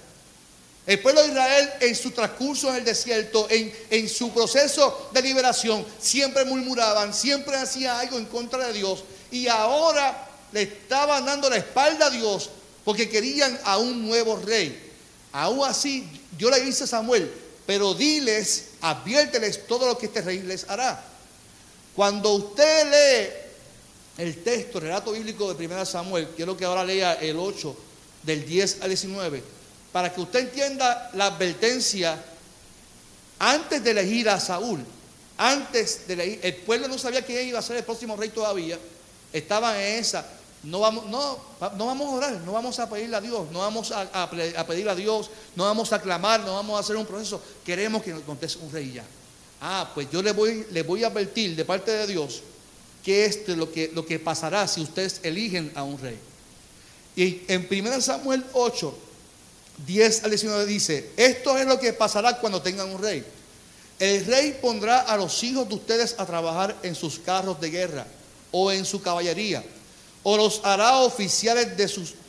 El 0.87 1.01
pueblo 1.01 1.23
de 1.23 1.29
Israel 1.29 1.71
en 1.81 1.95
su 1.95 2.11
transcurso 2.11 2.69
en 2.69 2.77
el 2.77 2.85
desierto, 2.85 3.47
en, 3.49 3.73
en 3.91 4.09
su 4.09 4.33
proceso 4.33 5.09
de 5.13 5.23
liberación, 5.23 5.85
siempre 5.99 6.45
murmuraban, 6.45 7.15
siempre 7.15 7.57
hacían 7.57 7.97
algo 7.97 8.19
en 8.19 8.27
contra 8.27 8.67
de 8.67 8.75
Dios. 8.75 9.05
Y 9.31 9.49
ahora 9.49 10.29
le 10.53 10.63
estaban 10.63 11.25
dando 11.25 11.49
la 11.49 11.57
espalda 11.57 12.07
a 12.07 12.11
Dios 12.11 12.51
porque 12.85 13.09
querían 13.09 13.59
a 13.65 13.79
un 13.79 14.07
nuevo 14.07 14.37
rey. 14.37 14.93
Aún 15.33 15.67
así, 15.67 16.07
Dios 16.37 16.51
le 16.51 16.61
dice 16.61 16.85
a 16.85 16.87
Samuel, 16.87 17.31
pero 17.67 17.95
diles, 17.95 18.67
adviérteles 18.83 19.67
todo 19.67 19.87
lo 19.87 19.97
que 19.97 20.07
este 20.07 20.21
rey 20.21 20.41
les 20.41 20.69
hará. 20.69 21.03
Cuando 21.97 22.35
usted 22.35 22.91
lee 22.91 24.23
el 24.23 24.43
texto, 24.43 24.79
el 24.79 24.85
relato 24.85 25.13
bíblico 25.13 25.53
de 25.55 25.67
1 25.67 25.87
Samuel, 25.87 26.29
quiero 26.37 26.57
que 26.57 26.65
ahora 26.65 26.85
lea 26.85 27.15
el 27.15 27.39
8, 27.39 27.77
del 28.23 28.45
10 28.47 28.79
al 28.83 28.89
19, 28.89 29.43
para 29.95 30.13
que 30.13 30.21
usted 30.21 30.41
entienda 30.41 31.09
la 31.15 31.27
advertencia 31.27 32.21
antes 33.39 33.85
de 33.85 33.93
elegir 33.93 34.29
a 34.29 34.41
Saúl, 34.41 34.85
antes 35.39 36.09
de 36.09 36.15
elegir, 36.15 36.41
el 36.43 36.57
pueblo 36.57 36.89
no 36.89 36.99
sabía 36.99 37.23
quién 37.23 37.47
iba 37.47 37.61
a 37.61 37.63
ser 37.63 37.77
el 37.77 37.85
próximo 37.85 38.17
rey 38.17 38.31
todavía, 38.31 38.77
estaba 39.33 39.81
en 39.81 40.01
esa, 40.01 40.27
no 40.65 40.81
vamos, 40.81 41.07
no, 41.07 41.39
no 41.77 41.87
vamos 41.87 42.09
a 42.09 42.17
orar, 42.17 42.33
no 42.41 42.55
vamos 42.55 42.77
a 42.81 42.91
pedirle 42.91 43.15
a 43.15 43.21
Dios, 43.21 43.49
no 43.53 43.61
vamos 43.61 43.93
a, 43.93 44.01
a, 44.13 44.25
a 44.25 44.67
pedirle 44.67 44.91
a 44.91 44.97
Dios, 44.97 45.31
no 45.55 45.63
vamos 45.63 45.93
a 45.93 46.03
clamar, 46.03 46.41
no 46.41 46.55
vamos 46.55 46.77
a 46.77 46.81
hacer 46.81 46.97
un 46.97 47.07
proceso. 47.07 47.41
Queremos 47.65 48.03
que 48.03 48.11
nos 48.11 48.23
conteste 48.23 48.59
un 48.65 48.73
rey 48.73 48.95
ya. 48.95 49.05
Ah, 49.61 49.93
pues 49.95 50.11
yo 50.11 50.23
le 50.25 50.33
voy, 50.33 50.67
le 50.73 50.83
voy 50.83 51.05
a 51.05 51.07
advertir 51.07 51.55
de 51.55 51.65
parte 51.65 51.93
de 51.93 52.09
Dios 52.09 52.43
que 53.05 53.27
esto 53.27 53.53
es 53.53 53.59
lo 53.59 53.71
que, 53.71 53.93
lo 53.95 54.05
que 54.05 54.19
pasará 54.19 54.67
si 54.67 54.81
ustedes 54.81 55.21
eligen 55.23 55.71
a 55.77 55.85
un 55.85 56.01
rey. 56.01 56.19
Y 57.15 57.43
en 57.47 57.69
1 57.71 58.01
Samuel 58.01 58.45
8, 58.55 59.04
10 59.87 60.25
al 60.25 60.31
19 60.31 60.67
dice, 60.67 61.11
esto 61.17 61.59
es 61.59 61.67
lo 61.67 61.79
que 61.79 61.93
pasará 61.93 62.39
cuando 62.39 62.63
tengan 62.63 62.91
un 62.91 63.03
rey. 63.03 63.25
El 63.99 64.25
rey 64.27 64.59
pondrá 64.61 65.01
a 65.01 65.17
los 65.17 65.43
hijos 65.43 65.69
de 65.69 65.75
ustedes 65.75 66.15
a 66.19 66.27
trabajar 66.27 66.77
en 66.83 66.95
sus 66.95 67.19
carros 67.19 67.61
de 67.61 67.71
guerra 67.71 68.07
o 68.51 68.71
en 68.73 68.85
su 68.85 69.03
caballería 69.03 69.63
o 70.25 70.37
los 70.37 70.61
hará 70.65 70.99
oficiales 70.99 71.77
de, 71.77 71.87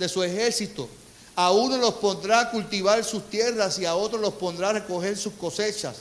su 0.10 0.24
ejército. 0.24 0.88
A 1.36 1.52
uno 1.52 1.78
los 1.78 1.96
pondrá 1.96 2.42
a 2.42 2.52
cultivar 2.52 3.04
sus 3.04 3.30
tierras 3.30 3.80
y 3.80 3.86
a 3.86 3.96
otros 3.96 4.22
los 4.22 4.36
pondrá 4.36 4.70
a 4.70 4.74
recoger 4.74 5.18
sus 5.18 5.34
cosechas 5.34 5.96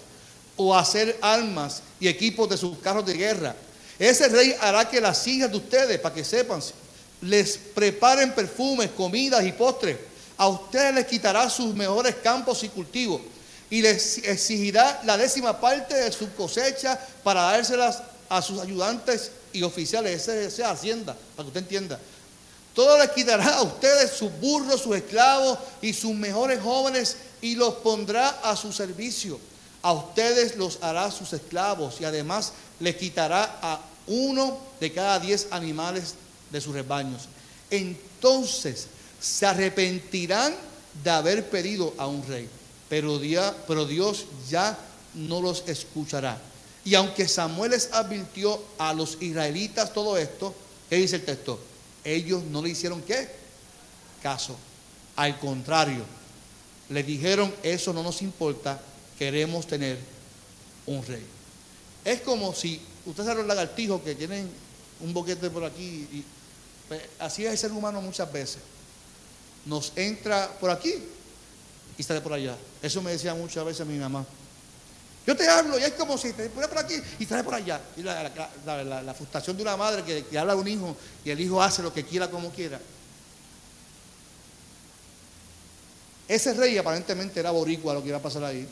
o 0.56 0.74
a 0.74 0.80
hacer 0.80 1.16
armas 1.22 1.82
y 1.98 2.08
equipos 2.08 2.48
de 2.48 2.56
sus 2.56 2.78
carros 2.78 3.06
de 3.06 3.14
guerra. 3.14 3.54
Ese 3.98 4.28
rey 4.28 4.54
hará 4.60 4.88
que 4.88 5.00
las 5.00 5.26
hijas 5.26 5.50
de 5.50 5.56
ustedes, 5.56 6.00
para 6.00 6.14
que 6.14 6.24
sepan, 6.24 6.60
les 7.20 7.56
preparen 7.56 8.32
perfumes, 8.34 8.90
comidas 8.90 9.44
y 9.44 9.52
postres. 9.52 9.96
A 10.36 10.48
ustedes 10.48 10.94
les 10.94 11.06
quitará 11.06 11.48
sus 11.48 11.74
mejores 11.74 12.16
campos 12.16 12.62
y 12.64 12.68
cultivos 12.68 13.20
y 13.70 13.82
les 13.82 14.18
exigirá 14.18 15.00
la 15.04 15.16
décima 15.16 15.60
parte 15.60 15.94
de 15.94 16.12
su 16.12 16.32
cosecha 16.34 16.98
para 17.22 17.42
dárselas 17.42 18.02
a 18.28 18.42
sus 18.42 18.60
ayudantes 18.60 19.30
y 19.52 19.62
oficiales, 19.62 20.22
esa 20.28 20.36
es 20.36 20.60
Hacienda, 20.60 21.16
para 21.36 21.44
que 21.44 21.48
usted 21.48 21.60
entienda. 21.60 22.00
Todo 22.74 22.98
les 22.98 23.10
quitará 23.10 23.54
a 23.54 23.62
ustedes 23.62 24.10
sus 24.10 24.32
burros, 24.40 24.82
sus 24.82 24.96
esclavos 24.96 25.58
y 25.80 25.92
sus 25.92 26.12
mejores 26.12 26.60
jóvenes 26.60 27.16
y 27.40 27.54
los 27.54 27.74
pondrá 27.74 28.28
a 28.42 28.56
su 28.56 28.72
servicio. 28.72 29.38
A 29.82 29.92
ustedes 29.92 30.56
los 30.56 30.78
hará 30.82 31.10
sus 31.10 31.32
esclavos 31.32 32.00
y 32.00 32.04
además 32.04 32.52
les 32.80 32.96
quitará 32.96 33.58
a 33.62 33.80
uno 34.08 34.58
de 34.80 34.92
cada 34.92 35.20
diez 35.20 35.46
animales 35.50 36.14
de 36.50 36.60
sus 36.60 36.74
rebaños. 36.74 37.28
Entonces 37.70 38.88
se 39.24 39.46
arrepentirán 39.46 40.54
de 41.02 41.10
haber 41.10 41.48
pedido 41.48 41.94
a 41.96 42.06
un 42.06 42.26
rey, 42.26 42.46
pero 42.90 43.18
Dios, 43.18 44.26
ya 44.50 44.78
no 45.14 45.40
los 45.40 45.64
escuchará. 45.66 46.38
Y 46.84 46.94
aunque 46.94 47.26
Samuel 47.26 47.70
les 47.70 47.90
advirtió 47.90 48.62
a 48.76 48.92
los 48.92 49.16
israelitas 49.22 49.94
todo 49.94 50.18
esto, 50.18 50.54
¿qué 50.90 50.96
dice 50.96 51.16
el 51.16 51.24
texto? 51.24 51.58
Ellos 52.04 52.42
no 52.44 52.60
le 52.60 52.68
hicieron 52.68 53.00
qué? 53.00 53.30
Caso. 54.22 54.56
Al 55.16 55.38
contrario, 55.38 56.04
le 56.90 57.02
dijeron, 57.02 57.54
eso 57.62 57.94
no 57.94 58.02
nos 58.02 58.20
importa, 58.20 58.78
queremos 59.18 59.66
tener 59.66 59.98
un 60.84 61.02
rey. 61.06 61.24
Es 62.04 62.20
como 62.20 62.54
si, 62.54 62.78
ustedes 63.06 63.26
saben 63.26 63.46
los 63.46 63.56
lagartijos 63.56 64.02
que 64.02 64.14
tienen 64.14 64.50
un 65.00 65.14
boquete 65.14 65.48
por 65.48 65.64
aquí, 65.64 66.06
y, 66.12 66.24
pues, 66.88 67.00
así 67.18 67.46
es 67.46 67.52
el 67.52 67.58
ser 67.58 67.72
humano 67.72 68.02
muchas 68.02 68.30
veces. 68.30 68.58
Nos 69.66 69.92
entra 69.96 70.50
por 70.60 70.70
aquí 70.70 70.94
y 71.96 72.02
sale 72.02 72.20
por 72.20 72.32
allá. 72.32 72.56
Eso 72.82 73.00
me 73.02 73.12
decía 73.12 73.34
muchas 73.34 73.64
veces 73.64 73.86
mi 73.86 73.98
mamá. 73.98 74.24
Yo 75.26 75.34
te 75.34 75.48
hablo 75.48 75.78
y 75.78 75.82
es 75.82 75.92
como 75.92 76.18
si 76.18 76.32
te 76.34 76.50
pones 76.50 76.68
por 76.68 76.78
aquí 76.78 76.94
y 77.18 77.24
sale 77.24 77.42
por 77.42 77.54
allá. 77.54 77.80
Y 77.96 78.02
la, 78.02 79.14
frustración 79.16 79.56
de 79.56 79.62
una 79.62 79.76
madre 79.76 80.02
que, 80.02 80.24
que 80.26 80.38
habla 80.38 80.52
a 80.52 80.56
un 80.56 80.68
hijo 80.68 80.96
y 81.24 81.30
el 81.30 81.40
hijo 81.40 81.62
hace 81.62 81.82
lo 81.82 81.92
que 81.92 82.04
quiera 82.04 82.30
como 82.30 82.50
quiera. 82.50 82.78
Ese 86.28 86.54
rey 86.54 86.76
aparentemente 86.76 87.40
era 87.40 87.50
boricua 87.50 87.94
lo 87.94 88.02
que 88.02 88.08
iba 88.08 88.18
a 88.18 88.22
pasar 88.22 88.44
ahí. 88.44 88.66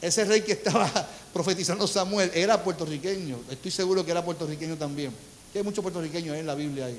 Ese 0.00 0.24
rey 0.24 0.42
que 0.42 0.52
estaba 0.52 0.90
profetizando 1.32 1.86
Samuel 1.86 2.30
era 2.34 2.62
puertorriqueño. 2.62 3.40
Estoy 3.50 3.70
seguro 3.70 4.04
que 4.04 4.12
era 4.12 4.24
puertorriqueño 4.24 4.76
también. 4.76 5.12
Que 5.52 5.58
hay 5.58 5.64
muchos 5.64 5.82
puertorriqueños 5.82 6.36
en 6.36 6.46
la 6.46 6.54
Biblia 6.54 6.86
ahí. 6.86 6.98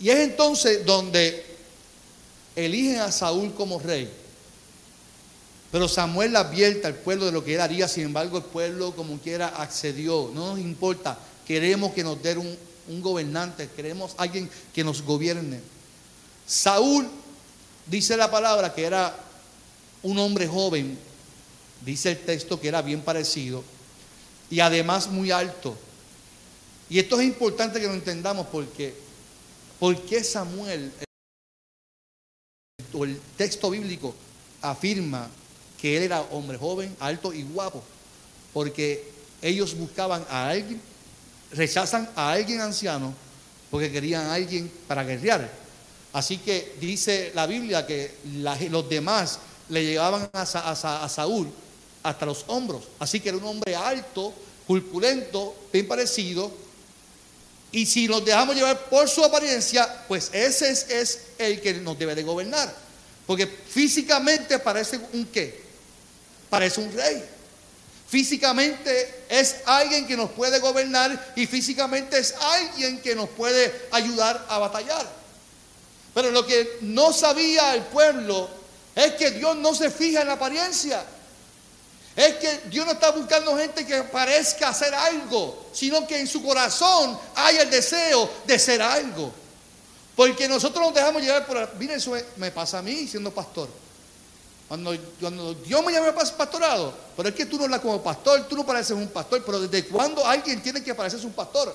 Y 0.00 0.08
es 0.08 0.18
entonces 0.20 0.84
donde 0.84 1.44
eligen 2.56 3.00
a 3.00 3.12
Saúl 3.12 3.52
como 3.54 3.78
rey. 3.78 4.10
Pero 5.70 5.86
Samuel 5.86 6.34
advierte 6.34 6.86
al 6.86 6.94
pueblo 6.96 7.26
de 7.26 7.32
lo 7.32 7.44
que 7.44 7.54
él 7.54 7.60
haría, 7.60 7.86
sin 7.86 8.04
embargo 8.04 8.38
el 8.38 8.44
pueblo 8.44 8.94
como 8.96 9.18
quiera 9.18 9.48
accedió. 9.48 10.30
No 10.34 10.48
nos 10.48 10.58
importa, 10.58 11.18
queremos 11.46 11.92
que 11.92 12.02
nos 12.02 12.20
den 12.22 12.38
un, 12.38 12.58
un 12.88 13.00
gobernante, 13.00 13.68
queremos 13.76 14.14
alguien 14.16 14.50
que 14.74 14.82
nos 14.82 15.02
gobierne. 15.02 15.60
Saúl, 16.46 17.08
dice 17.86 18.16
la 18.16 18.30
palabra, 18.30 18.74
que 18.74 18.84
era 18.84 19.16
un 20.02 20.18
hombre 20.18 20.48
joven, 20.48 20.98
dice 21.84 22.10
el 22.10 22.18
texto 22.18 22.60
que 22.60 22.68
era 22.68 22.82
bien 22.82 23.02
parecido, 23.02 23.62
y 24.50 24.60
además 24.60 25.08
muy 25.08 25.30
alto. 25.30 25.76
Y 26.88 26.98
esto 26.98 27.20
es 27.20 27.26
importante 27.26 27.80
que 27.80 27.86
lo 27.86 27.94
entendamos 27.94 28.48
porque, 28.50 28.94
porque 29.80 30.22
Samuel, 30.22 30.92
o 32.92 33.04
el 33.04 33.18
texto 33.36 33.70
bíblico 33.70 34.14
afirma 34.60 35.28
que 35.80 35.96
él 35.96 36.02
era 36.02 36.20
hombre 36.20 36.58
joven, 36.58 36.94
alto 37.00 37.32
y 37.32 37.42
guapo, 37.42 37.82
porque 38.52 39.10
ellos 39.40 39.74
buscaban 39.74 40.24
a 40.28 40.50
alguien, 40.50 40.80
rechazan 41.52 42.10
a 42.14 42.32
alguien 42.32 42.60
anciano, 42.60 43.14
porque 43.70 43.90
querían 43.90 44.26
a 44.26 44.34
alguien 44.34 44.70
para 44.86 45.02
guerrear. 45.02 45.50
Así 46.12 46.36
que 46.36 46.76
dice 46.78 47.32
la 47.34 47.46
Biblia 47.46 47.86
que 47.86 48.14
los 48.70 48.88
demás 48.88 49.38
le 49.70 49.84
llevaban 49.84 50.28
a, 50.32 50.42
a, 50.42 51.08
Saúl 51.08 51.48
hasta 52.02 52.26
los 52.26 52.44
hombros. 52.48 52.82
Así 52.98 53.20
que 53.20 53.30
era 53.30 53.38
un 53.38 53.44
hombre 53.44 53.74
alto, 53.76 54.34
corpulento, 54.66 55.54
bien 55.72 55.88
parecido. 55.88 56.52
Y 57.72 57.86
si 57.86 58.08
nos 58.08 58.24
dejamos 58.24 58.56
llevar 58.56 58.88
por 58.88 59.08
su 59.08 59.24
apariencia, 59.24 60.04
pues 60.08 60.30
ese 60.32 60.70
es, 60.70 61.18
el 61.38 61.60
que 61.60 61.74
nos 61.74 61.98
debe 61.98 62.14
de 62.14 62.22
gobernar. 62.22 62.74
Porque 63.26 63.46
físicamente 63.46 64.58
parece 64.58 65.00
un 65.12 65.26
qué? 65.26 65.70
parece 66.50 66.80
un 66.80 66.92
rey. 66.92 67.24
Físicamente 68.08 69.24
es 69.28 69.58
alguien 69.64 70.06
que 70.06 70.16
nos 70.16 70.30
puede 70.32 70.58
gobernar 70.58 71.32
y 71.36 71.46
físicamente 71.46 72.18
es 72.18 72.34
alguien 72.40 73.00
que 73.00 73.14
nos 73.14 73.28
puede 73.30 73.72
ayudar 73.92 74.44
a 74.48 74.58
batallar. 74.58 75.08
Pero 76.12 76.32
lo 76.32 76.44
que 76.44 76.78
no 76.80 77.12
sabía 77.12 77.72
el 77.72 77.82
pueblo 77.82 78.50
es 78.96 79.12
que 79.12 79.30
Dios 79.30 79.56
no 79.56 79.76
se 79.76 79.90
fija 79.90 80.22
en 80.22 80.26
la 80.26 80.32
apariencia. 80.32 81.04
Es 82.20 82.34
que 82.34 82.68
Dios 82.68 82.84
no 82.84 82.92
está 82.92 83.12
buscando 83.12 83.56
gente 83.56 83.86
que 83.86 84.02
parezca 84.02 84.68
hacer 84.68 84.94
algo, 84.94 85.70
sino 85.72 86.06
que 86.06 86.20
en 86.20 86.26
su 86.26 86.42
corazón 86.44 87.18
hay 87.34 87.56
el 87.56 87.70
deseo 87.70 88.28
de 88.44 88.58
ser 88.58 88.82
algo. 88.82 89.32
Porque 90.14 90.46
nosotros 90.46 90.84
nos 90.84 90.94
dejamos 90.94 91.22
llevar 91.22 91.46
por... 91.46 91.74
Mira, 91.76 91.94
eso 91.94 92.12
me 92.36 92.50
pasa 92.50 92.80
a 92.80 92.82
mí 92.82 93.08
siendo 93.08 93.30
pastor. 93.30 93.70
Cuando, 94.68 94.92
Dios 95.64 95.82
me 95.82 95.92
llama 95.92 96.14
pastorado, 96.14 96.92
pero 97.16 97.30
es 97.30 97.34
que 97.34 97.46
tú 97.46 97.56
no 97.56 97.64
hablas 97.64 97.80
como 97.80 98.02
pastor, 98.02 98.46
tú 98.46 98.54
no 98.54 98.66
pareces 98.66 98.94
un 98.94 99.08
pastor, 99.08 99.42
pero 99.42 99.58
¿desde 99.58 99.88
cuándo 99.88 100.24
alguien 100.26 100.62
tiene 100.62 100.84
que 100.84 100.94
parecerse 100.94 101.24
un 101.24 101.32
pastor? 101.32 101.74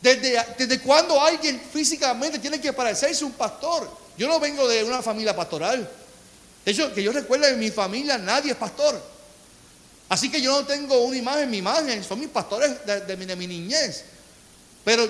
¿Desde, 0.00 0.42
¿Desde 0.56 0.80
cuándo 0.80 1.20
alguien 1.20 1.60
físicamente 1.60 2.38
tiene 2.38 2.58
que 2.58 2.72
parecerse 2.72 3.22
un 3.22 3.32
pastor? 3.32 3.86
Yo 4.16 4.28
no 4.28 4.40
vengo 4.40 4.66
de 4.66 4.82
una 4.82 5.02
familia 5.02 5.36
pastoral. 5.36 5.86
De 6.64 6.72
hecho, 6.72 6.92
que 6.94 7.02
yo 7.02 7.12
recuerdo 7.12 7.46
en 7.46 7.58
mi 7.58 7.70
familia 7.70 8.18
nadie 8.18 8.52
es 8.52 8.56
pastor. 8.56 9.00
Así 10.08 10.30
que 10.30 10.40
yo 10.40 10.52
no 10.52 10.66
tengo 10.66 10.98
una 10.98 11.16
imagen, 11.16 11.50
mi 11.50 11.58
imagen, 11.58 12.02
son 12.04 12.20
mis 12.20 12.28
pastores 12.28 12.72
de, 12.86 13.16
mi, 13.16 13.26
de 13.26 13.36
mi 13.36 13.46
niñez. 13.46 14.04
Pero 14.84 15.08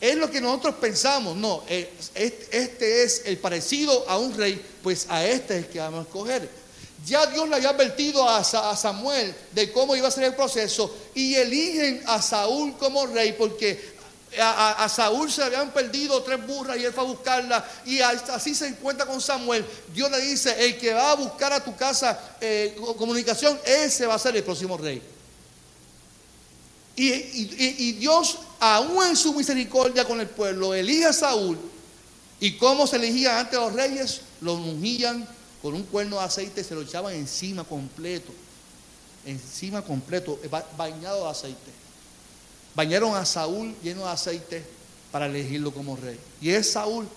es 0.00 0.16
lo 0.16 0.30
que 0.30 0.40
nosotros 0.40 0.76
pensamos. 0.76 1.36
No, 1.36 1.64
eh, 1.68 1.92
este 2.14 3.02
es 3.02 3.22
el 3.24 3.38
parecido 3.38 4.08
a 4.08 4.18
un 4.18 4.36
rey, 4.36 4.60
pues 4.82 5.06
a 5.08 5.24
este 5.24 5.58
es 5.58 5.64
el 5.64 5.70
que 5.70 5.78
vamos 5.78 6.00
a 6.00 6.08
escoger. 6.08 6.48
Ya 7.06 7.26
Dios 7.26 7.48
le 7.48 7.56
había 7.56 7.70
advertido 7.70 8.28
a 8.28 8.44
Samuel 8.44 9.34
de 9.52 9.72
cómo 9.72 9.96
iba 9.96 10.08
a 10.08 10.10
ser 10.10 10.24
el 10.24 10.34
proceso 10.34 10.94
y 11.14 11.34
eligen 11.34 12.02
a 12.06 12.20
Saúl 12.20 12.76
como 12.76 13.06
rey 13.06 13.34
porque 13.38 13.94
a, 14.38 14.88
Saúl 14.88 15.30
se 15.30 15.42
habían 15.42 15.72
perdido 15.72 16.22
tres 16.22 16.46
burras 16.46 16.78
y 16.78 16.84
él 16.84 16.92
fue 16.92 17.02
a 17.02 17.06
buscarla 17.06 17.68
y 17.84 18.00
así 18.00 18.54
se 18.54 18.68
encuentra 18.68 19.06
con 19.06 19.20
Samuel. 19.20 19.64
Dios 19.92 20.10
le 20.10 20.20
dice, 20.20 20.54
el 20.64 20.78
que 20.78 20.92
va 20.92 21.12
a 21.12 21.14
buscar 21.16 21.52
a 21.52 21.64
tu 21.64 21.74
casa 21.74 22.36
eh, 22.40 22.76
comunicación, 22.96 23.58
ese 23.64 24.06
va 24.06 24.14
a 24.14 24.18
ser 24.18 24.36
el 24.36 24.44
próximo 24.44 24.76
rey. 24.76 25.02
Y, 26.96 27.92
Dios, 27.92 28.38
aún 28.58 29.06
en 29.06 29.16
su 29.16 29.32
misericordia 29.32 30.04
con 30.04 30.20
el 30.20 30.28
pueblo, 30.28 30.74
elige 30.74 31.06
a 31.06 31.12
Saúl. 31.12 31.58
¿Y 32.38 32.58
cómo 32.58 32.86
se 32.86 32.96
elegía 32.96 33.38
antes 33.38 33.58
los 33.58 33.72
reyes? 33.72 34.20
Los 34.40 34.58
ungían 34.58 35.26
con 35.62 35.74
un 35.74 35.84
cuerno 35.84 36.18
de 36.18 36.24
aceite, 36.24 36.62
se 36.62 36.74
lo 36.74 36.82
echaban 36.82 37.14
encima 37.14 37.64
completo. 37.64 38.32
Encima 39.24 39.82
completo, 39.82 40.38
bañado 40.76 41.24
de 41.24 41.30
aceite. 41.30 41.79
Bañaron 42.74 43.14
a 43.16 43.24
Saúl 43.24 43.74
lleno 43.82 44.04
de 44.04 44.10
aceite 44.10 44.64
para 45.10 45.26
elegirlo 45.26 45.72
como 45.72 45.96
rey. 45.96 46.18
Y 46.40 46.50
es 46.50 46.70
Saúl 46.70 47.08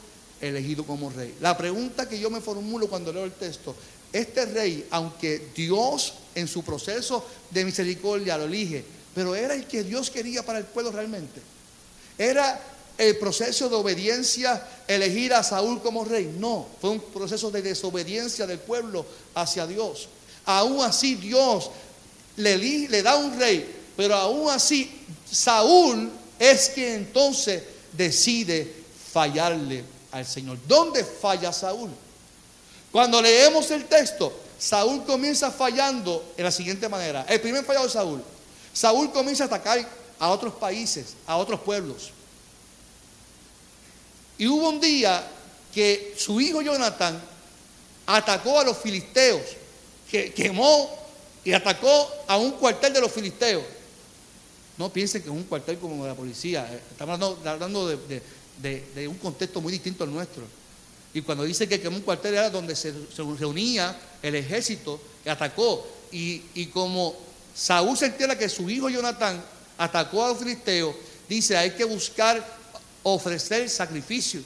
elegido 0.41 0.85
como 0.85 1.09
rey. 1.09 1.35
La 1.39 1.57
pregunta 1.57 2.07
que 2.07 2.19
yo 2.19 2.29
me 2.29 2.41
formulo 2.41 2.87
cuando 2.87 3.13
leo 3.13 3.23
el 3.23 3.31
texto, 3.33 3.75
este 4.11 4.45
rey, 4.45 4.85
aunque 4.91 5.49
Dios 5.55 6.13
en 6.35 6.47
su 6.47 6.63
proceso 6.63 7.25
de 7.49 7.65
misericordia 7.65 8.37
lo 8.37 8.45
elige, 8.45 8.83
pero 9.15 9.35
era 9.35 9.53
el 9.53 9.65
que 9.65 9.83
Dios 9.83 10.09
quería 10.09 10.45
para 10.45 10.59
el 10.59 10.65
pueblo 10.65 10.91
realmente. 10.91 11.41
Era 12.17 12.61
el 12.97 13.17
proceso 13.17 13.69
de 13.69 13.75
obediencia 13.75 14.67
elegir 14.87 15.33
a 15.33 15.43
Saúl 15.43 15.81
como 15.81 16.05
rey. 16.05 16.35
No, 16.37 16.67
fue 16.79 16.91
un 16.91 16.99
proceso 16.99 17.49
de 17.49 17.61
desobediencia 17.61 18.45
del 18.45 18.59
pueblo 18.59 19.05
hacia 19.35 19.65
Dios. 19.65 20.09
Aún 20.45 20.81
así 20.83 21.15
Dios 21.15 21.71
le, 22.35 22.57
le 22.57 23.01
da 23.01 23.15
un 23.15 23.37
rey, 23.39 23.65
pero 23.95 24.15
aún 24.15 24.49
así 24.49 24.91
Saúl 25.33 26.11
es 26.37 26.69
quien 26.69 26.93
entonces 26.93 27.63
decide 27.91 28.71
fallarle 29.11 29.83
al 30.11 30.25
Señor. 30.25 30.59
¿Dónde 30.67 31.03
falla 31.03 31.51
Saúl? 31.51 31.89
Cuando 32.91 33.19
leemos 33.19 33.71
el 33.71 33.85
texto, 33.85 34.31
Saúl 34.59 35.03
comienza 35.03 35.49
fallando 35.51 36.33
en 36.37 36.43
la 36.43 36.51
siguiente 36.51 36.87
manera. 36.87 37.25
El 37.27 37.41
primer 37.41 37.65
fallo 37.65 37.83
de 37.83 37.89
Saúl. 37.89 38.23
Saúl 38.71 39.11
comienza 39.11 39.45
a 39.45 39.47
atacar 39.47 39.83
a 40.19 40.29
otros 40.29 40.53
países, 40.53 41.15
a 41.25 41.37
otros 41.37 41.59
pueblos. 41.61 42.11
Y 44.37 44.47
hubo 44.47 44.69
un 44.69 44.79
día 44.79 45.25
que 45.73 46.13
su 46.17 46.39
hijo 46.39 46.61
Jonathan 46.61 47.19
atacó 48.05 48.59
a 48.59 48.63
los 48.63 48.77
filisteos, 48.77 49.41
que 50.09 50.31
quemó 50.31 50.89
y 51.43 51.53
atacó 51.53 52.09
a 52.27 52.37
un 52.37 52.51
cuartel 52.51 52.93
de 52.93 53.01
los 53.01 53.11
filisteos. 53.11 53.63
No 54.77 54.91
piensen 54.91 55.21
que 55.21 55.29
es 55.29 55.35
un 55.35 55.43
cuartel 55.43 55.77
como 55.77 56.05
la 56.05 56.15
policía. 56.15 56.67
Eh, 56.71 56.81
estamos 56.91 57.37
hablando, 57.45 57.87
de, 57.87 59.07
un 59.07 59.17
contexto 59.17 59.61
muy 59.61 59.71
distinto 59.71 60.03
al 60.03 60.11
nuestro. 60.11 60.43
Y 61.13 61.21
cuando 61.21 61.43
dice 61.43 61.67
que 61.67 61.79
quemó 61.79 61.97
un 61.97 62.01
cuartel 62.01 62.33
era 62.33 62.49
donde 62.49 62.75
se, 62.75 62.93
reunía 63.39 63.95
el 64.21 64.35
ejército 64.35 64.99
que 65.23 65.29
atacó. 65.29 65.87
Y, 66.11 66.65
como 66.67 67.15
Saúl 67.55 67.97
se 67.97 68.13
que 68.15 68.49
su 68.49 68.69
hijo 68.69 68.89
Jonatán 68.89 69.43
atacó 69.77 70.25
a 70.25 70.29
los 70.29 70.39
filisteos, 70.39 70.95
dice 71.29 71.57
hay 71.57 71.71
que 71.71 71.83
buscar 71.83 72.43
ofrecer 73.03 73.69
sacrificio. 73.69 74.41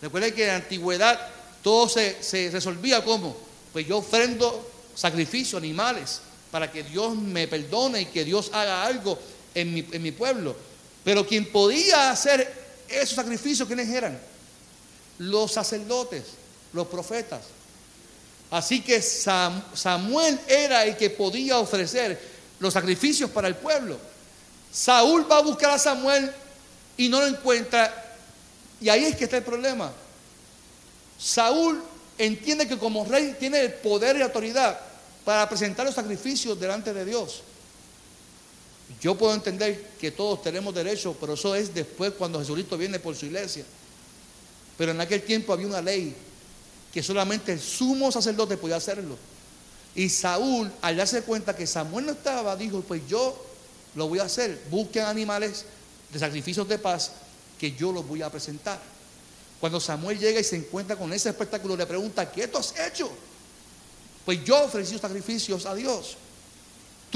Recuerden 0.00 0.34
que 0.34 0.42
en 0.42 0.48
la 0.48 0.56
antigüedad 0.56 1.18
todo 1.62 1.88
se, 1.88 2.22
se 2.22 2.50
resolvía 2.50 3.02
como, 3.02 3.36
pues 3.72 3.86
yo 3.86 3.98
ofrendo 3.98 4.70
sacrificio, 4.94 5.58
animales, 5.58 6.20
para 6.50 6.70
que 6.70 6.82
Dios 6.82 7.16
me 7.16 7.48
perdone 7.48 8.02
y 8.02 8.06
que 8.06 8.24
Dios 8.24 8.50
haga 8.52 8.84
algo 8.84 9.18
en 9.56 10.02
mi, 10.02 10.12
pueblo. 10.12 10.54
Pero 11.02 11.26
quien 11.26 11.50
podía 11.50 12.10
hacer 12.10 12.52
esos 12.88 13.16
sacrificios, 13.16 13.66
¿quiénes 13.66 13.88
eran? 13.88 14.18
Los 15.18 15.52
sacerdotes, 15.52 16.24
los 16.72 16.86
profetas. 16.88 17.40
Así 18.50 18.82
que 18.82 19.00
Samuel 19.00 20.38
era 20.46 20.84
el 20.84 20.96
que 20.96 21.10
podía 21.10 21.58
ofrecer 21.58 22.20
los 22.60 22.74
sacrificios 22.74 23.30
para 23.30 23.48
el 23.48 23.56
pueblo. 23.56 23.98
Saúl 24.70 25.30
va 25.30 25.38
a 25.38 25.42
buscar 25.42 25.70
a 25.70 25.78
Samuel 25.78 26.30
y 26.96 27.08
no 27.08 27.20
lo 27.20 27.26
encuentra. 27.26 28.16
Y 28.80 28.90
ahí 28.90 29.04
es 29.06 29.16
que 29.16 29.24
está 29.24 29.38
el 29.38 29.42
problema. 29.42 29.90
Saúl 31.18 31.82
entiende 32.18 32.68
que 32.68 32.78
como 32.78 33.06
rey 33.06 33.36
tiene 33.38 33.60
el 33.60 33.72
poder 33.72 34.16
y 34.18 34.22
autoridad 34.22 34.78
para 35.24 35.48
presentar 35.48 35.86
los 35.86 35.94
sacrificios 35.94 36.60
delante 36.60 36.92
de 36.92 37.04
Dios. 37.06 37.42
Yo 39.00 39.16
puedo 39.16 39.34
entender 39.34 39.90
que 40.00 40.10
todos 40.10 40.42
tenemos 40.42 40.74
derecho, 40.74 41.16
pero 41.20 41.34
eso 41.34 41.54
es 41.54 41.74
después 41.74 42.12
cuando 42.12 42.38
Jesucristo 42.38 42.78
viene 42.78 42.98
por 42.98 43.16
su 43.16 43.26
iglesia. 43.26 43.64
Pero 44.78 44.92
en 44.92 45.00
aquel 45.00 45.22
tiempo 45.22 45.52
había 45.52 45.66
una 45.66 45.82
ley 45.82 46.14
que 46.92 47.02
solamente 47.02 47.52
el 47.52 47.60
sumo 47.60 48.12
sacerdote 48.12 48.56
podía 48.56 48.76
hacerlo. 48.76 49.16
Y 49.94 50.08
Saúl, 50.08 50.70
al 50.82 50.96
darse 50.96 51.22
cuenta 51.22 51.56
que 51.56 51.66
Samuel 51.66 52.06
no 52.06 52.12
estaba, 52.12 52.54
dijo, 52.56 52.80
pues 52.82 53.02
yo 53.08 53.36
lo 53.94 54.08
voy 54.08 54.18
a 54.18 54.24
hacer. 54.24 54.62
Busquen 54.70 55.04
animales 55.04 55.64
de 56.12 56.18
sacrificios 56.18 56.68
de 56.68 56.78
paz 56.78 57.12
que 57.58 57.72
yo 57.72 57.92
los 57.92 58.06
voy 58.06 58.22
a 58.22 58.30
presentar. 58.30 58.80
Cuando 59.60 59.80
Samuel 59.80 60.18
llega 60.18 60.38
y 60.38 60.44
se 60.44 60.56
encuentra 60.56 60.96
con 60.96 61.12
ese 61.12 61.30
espectáculo, 61.30 61.76
le 61.76 61.86
pregunta, 61.86 62.30
¿qué 62.30 62.46
tú 62.46 62.58
has 62.58 62.74
hecho? 62.78 63.10
Pues 64.24 64.44
yo 64.44 64.64
ofrecí 64.64 64.98
sacrificios 64.98 65.64
a 65.64 65.74
Dios. 65.74 66.16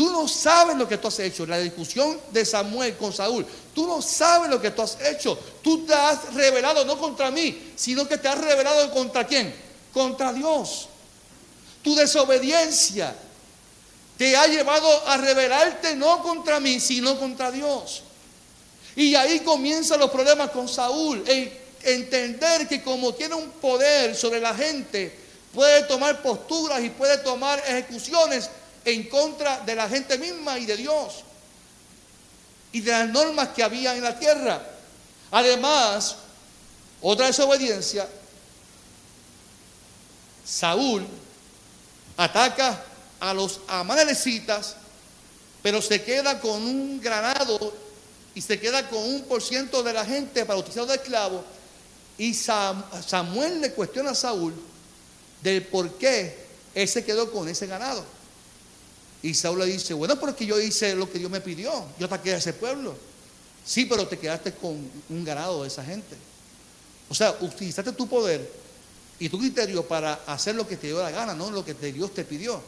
Tú 0.01 0.11
no 0.11 0.27
sabes 0.27 0.79
lo 0.79 0.89
que 0.89 0.97
tú 0.97 1.09
has 1.09 1.19
hecho. 1.19 1.45
La 1.45 1.59
discusión 1.59 2.19
de 2.31 2.47
Samuel 2.47 2.97
con 2.97 3.13
Saúl. 3.13 3.45
Tú 3.75 3.87
no 3.87 4.01
sabes 4.01 4.49
lo 4.49 4.59
que 4.59 4.71
tú 4.71 4.81
has 4.81 4.97
hecho. 4.99 5.39
Tú 5.61 5.85
te 5.85 5.93
has 5.93 6.33
revelado 6.33 6.87
no 6.87 6.99
contra 6.99 7.31
mí, 7.31 7.73
sino 7.77 8.09
que 8.09 8.17
te 8.17 8.27
has 8.27 8.39
revelado 8.39 8.91
contra 8.93 9.27
quién? 9.27 9.55
Contra 9.93 10.33
Dios. 10.33 10.89
Tu 11.83 11.95
desobediencia 11.95 13.15
te 14.17 14.35
ha 14.39 14.47
llevado 14.47 15.07
a 15.07 15.19
rebelarte 15.19 15.95
no 15.97 16.23
contra 16.23 16.61
mí, 16.61 16.81
sino 16.81 17.19
contra 17.19 17.51
Dios. 17.51 18.03
Y 18.97 19.15
ahí 19.17 19.41
comienzan 19.41 20.01
los 20.01 20.11
problemas 20.11 20.49
con 20.49 20.67
Saúl. 20.67 21.23
entender 21.83 22.67
que 22.67 22.83
como 22.83 23.13
tiene 23.13 23.35
un 23.35 23.51
poder 23.51 24.17
sobre 24.17 24.41
la 24.41 24.55
gente, 24.55 25.15
puede 25.53 25.83
tomar 25.83 26.23
posturas 26.23 26.83
y 26.83 26.89
puede 26.89 27.19
tomar 27.19 27.63
ejecuciones 27.67 28.49
en 28.85 29.09
contra 29.09 29.61
de 29.61 29.75
la 29.75 29.89
gente 29.89 30.19
misma 30.19 30.59
y 30.59 30.67
de 30.67 30.77
Dios 30.77 31.25
y 32.73 32.81
de 32.81 32.93
las 32.93 33.09
normas 33.09 33.49
que 33.49 33.63
había 33.63 33.97
en 33.97 34.03
la 34.03 34.19
tierra. 34.19 34.65
Además, 35.31 36.17
otra 37.01 37.27
desobediencia, 37.27 38.09
Saúl 40.45 41.07
ataca 42.17 42.83
a 43.21 43.35
los 43.35 43.61
amalecitas, 43.69 44.77
pero 45.63 45.81
se 45.83 46.03
queda 46.03 46.41
con 46.41 46.63
un 46.63 47.01
granado 47.01 47.75
y 48.35 48.41
se 48.41 48.59
queda 48.59 48.89
con 48.89 49.03
un 49.03 49.23
por 49.23 49.43
ciento 49.43 49.83
de 49.83 49.93
la 49.93 50.05
gente 50.05 50.45
para 50.45 50.59
utilizar 50.59 50.87
de 50.87 50.95
esclavo. 50.95 51.45
Y 52.19 52.35
Samuel 52.35 53.61
le 53.61 53.73
cuestiona 53.73 54.11
a 54.11 54.15
Saúl 54.15 54.55
del 55.43 55.65
por 55.67 55.97
qué 55.97 56.47
él 56.75 56.87
se 56.87 57.05
quedó 57.05 57.33
con 57.33 57.49
ese 57.49 57.67
ganado. 57.67 58.05
Y 59.23 59.35
Saúl 59.35 59.59
le 59.59 59.67
dice, 59.67 59.93
bueno, 59.95 60.19
porque 60.19 60.47
yo 60.47 60.59
hice 60.61 60.95
lo 60.95 61.11
que 61.11 61.19
Dios 61.19 61.31
me 61.31 61.41
pidió, 61.41 61.71
yo 61.99 62.07
ataqué 62.07 62.35
a 62.35 62.37
ese 62.39 62.53
pueblo. 62.53 62.95
Sí, 63.65 63.85
pero 63.85 64.07
te 64.09 64.19
quedaste 64.19 64.53
con 64.55 64.91
un 65.09 65.25
ganado 65.25 65.63
de 65.63 65.69
esa 65.69 65.85
gente. 65.85 66.17
O 67.09 67.15
sea, 67.15 67.37
utilizaste 67.41 67.93
tu 67.93 68.09
poder 68.09 68.51
y 69.19 69.29
tu 69.29 69.39
criterio 69.39 69.87
para 69.87 70.15
hacer 70.27 70.55
lo 70.55 70.67
que 70.67 70.77
te 70.77 70.87
dio 70.87 71.03
la 71.03 71.11
gana, 71.11 71.35
no 71.35 71.51
lo 71.51 71.65
que 71.65 71.75
Dios 71.75 72.15
te 72.15 72.25
pidió. 72.25 72.63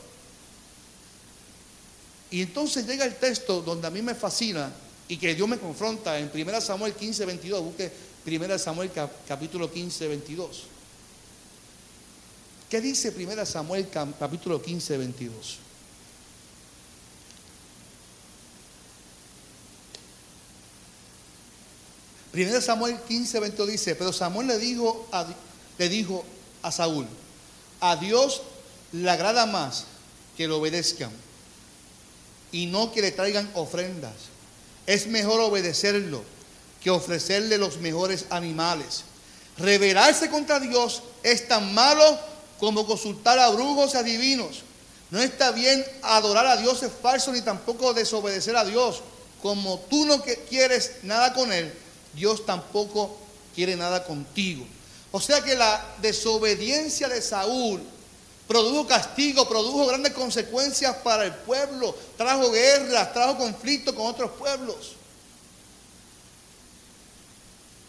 Y 2.31 2.43
entonces 2.43 2.87
llega 2.87 3.05
el 3.05 3.17
texto 3.17 3.63
donde 3.63 3.87
a 3.87 3.91
mí 3.91 4.03
me 4.03 4.15
fascina 4.15 4.73
y 5.09 5.17
que 5.17 5.35
Dios 5.35 5.49
me 5.49 5.59
confronta 5.59 6.19
en 6.19 6.31
1 6.33 6.61
Samuel 6.61 6.95
15, 6.95 7.25
22. 7.27 7.63
Busque 7.63 7.93
1 8.27 8.59
Samuel 8.59 8.91
capítulo 9.27 9.71
15, 9.71 10.09
22. 10.09 10.63
¿Qué 12.69 12.81
dice 12.81 13.15
1 13.17 13.47
Samuel 13.47 13.89
capítulo 14.19 14.63
15, 14.63 14.97
22? 14.97 15.62
Primero 22.33 22.63
Samuel 22.63 22.99
15, 23.07 23.41
20 23.41 23.67
dice, 23.67 23.95
pero 23.95 24.13
Samuel 24.13 24.47
le 24.47 24.59
dijo, 24.59 25.07
a, 25.13 25.27
le 25.77 25.89
dijo 25.91 26.25
a 26.63 26.73
Saúl, 26.73 27.07
a 27.81 27.97
Dios 27.97 28.43
le 28.93 29.09
agrada 29.11 29.45
más 29.45 29.85
que 30.37 30.49
lo 30.49 30.57
obedezcan 30.57 31.11
y 32.51 32.67
no 32.67 32.91
que 32.91 33.03
le 33.03 33.13
traigan 33.13 33.51
ofrendas. 33.55 34.15
Es 34.87 35.07
mejor 35.07 35.41
obedecerlo 35.41 36.25
que 36.83 36.91
ofrecerle 36.91 37.59
los 37.59 37.79
mejores 37.79 38.25
animales. 38.31 39.05
Rebelarse 39.59 40.31
contra 40.31 40.59
Dios 40.59 41.03
es 41.23 41.47
tan 41.47 41.75
malo 41.75 42.19
como 42.59 42.87
consultar 42.87 43.39
a 43.39 43.51
brujos 43.51 43.93
y 43.93 43.99
adivinos. 43.99 44.63
No 45.11 45.21
está 45.21 45.51
bien 45.51 45.85
adorar 46.01 46.47
a 46.47 46.57
dioses 46.57 46.91
falsos 47.03 47.35
ni 47.35 47.43
tampoco 47.43 47.93
desobedecer 47.93 48.57
a 48.57 48.65
Dios. 48.65 49.03
Como 49.43 49.79
tú 49.91 50.07
no 50.07 50.23
quieres 50.49 50.93
nada 51.03 51.35
con 51.35 51.53
Él, 51.53 51.73
Dios 52.15 52.45
tampoco 52.45 53.17
quiere 53.55 53.77
nada 53.77 54.05
contigo. 54.05 54.67
O 55.11 55.21
sea 55.21 55.43
que 55.43 55.55
la 55.55 55.85
desobediencia 56.01 57.09
de 57.09 57.21
Saúl 57.21 57.81
produjo 58.49 58.87
castigo, 58.87 59.49
produjo 59.49 59.87
grandes 59.87 60.13
consecuencias 60.13 60.97
para 60.97 61.25
el 61.25 61.35
pueblo, 61.35 61.95
trajo 62.17 62.51
guerras, 62.51 63.13
trajo 63.13 63.39
conflictos 63.39 63.95
con 63.95 64.07
otros 64.07 64.31
pueblos. 64.33 64.93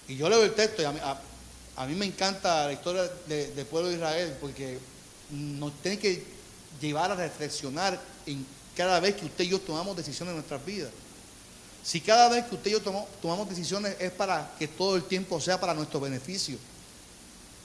Y 0.08 0.18
yo 0.18 0.30
leo 0.30 0.44
el 0.44 0.54
texto 0.54 0.82
y 0.82 0.86
a 0.86 1.86
mí, 1.86 1.96
me 1.96 2.06
encanta 2.06 2.68
la 2.68 2.74
historia 2.74 3.10
del 3.28 3.66
pueblo 3.66 3.90
de 3.90 3.96
Israel 3.96 4.38
porque 4.40 4.80
nos 5.32 5.74
tiene 5.82 5.98
que 5.98 6.24
llevar 6.80 7.12
a 7.12 7.16
reflexionar 7.16 8.00
en 8.26 8.46
cada 8.76 9.00
vez 9.00 9.16
que 9.16 9.26
usted 9.26 9.46
y 9.46 9.50
yo 9.50 9.60
tomamos 9.60 9.96
decisiones 9.96 10.32
en 10.32 10.38
nuestras 10.38 10.66
vidas. 10.66 10.92
Si 11.84 12.00
cada 12.00 12.30
vez 12.30 12.46
que 12.46 12.56
usted 12.56 12.72
y 12.72 12.74
yo 12.74 12.82
tomamos 13.22 13.50
decisiones 13.50 13.96
es 14.00 14.12
para 14.12 14.56
que 14.58 14.70
todo 14.70 14.96
el 14.96 15.04
tiempo 15.04 15.40
sea 15.42 15.60
para 15.60 15.74
nuestro 15.74 16.00
beneficio. 16.00 16.58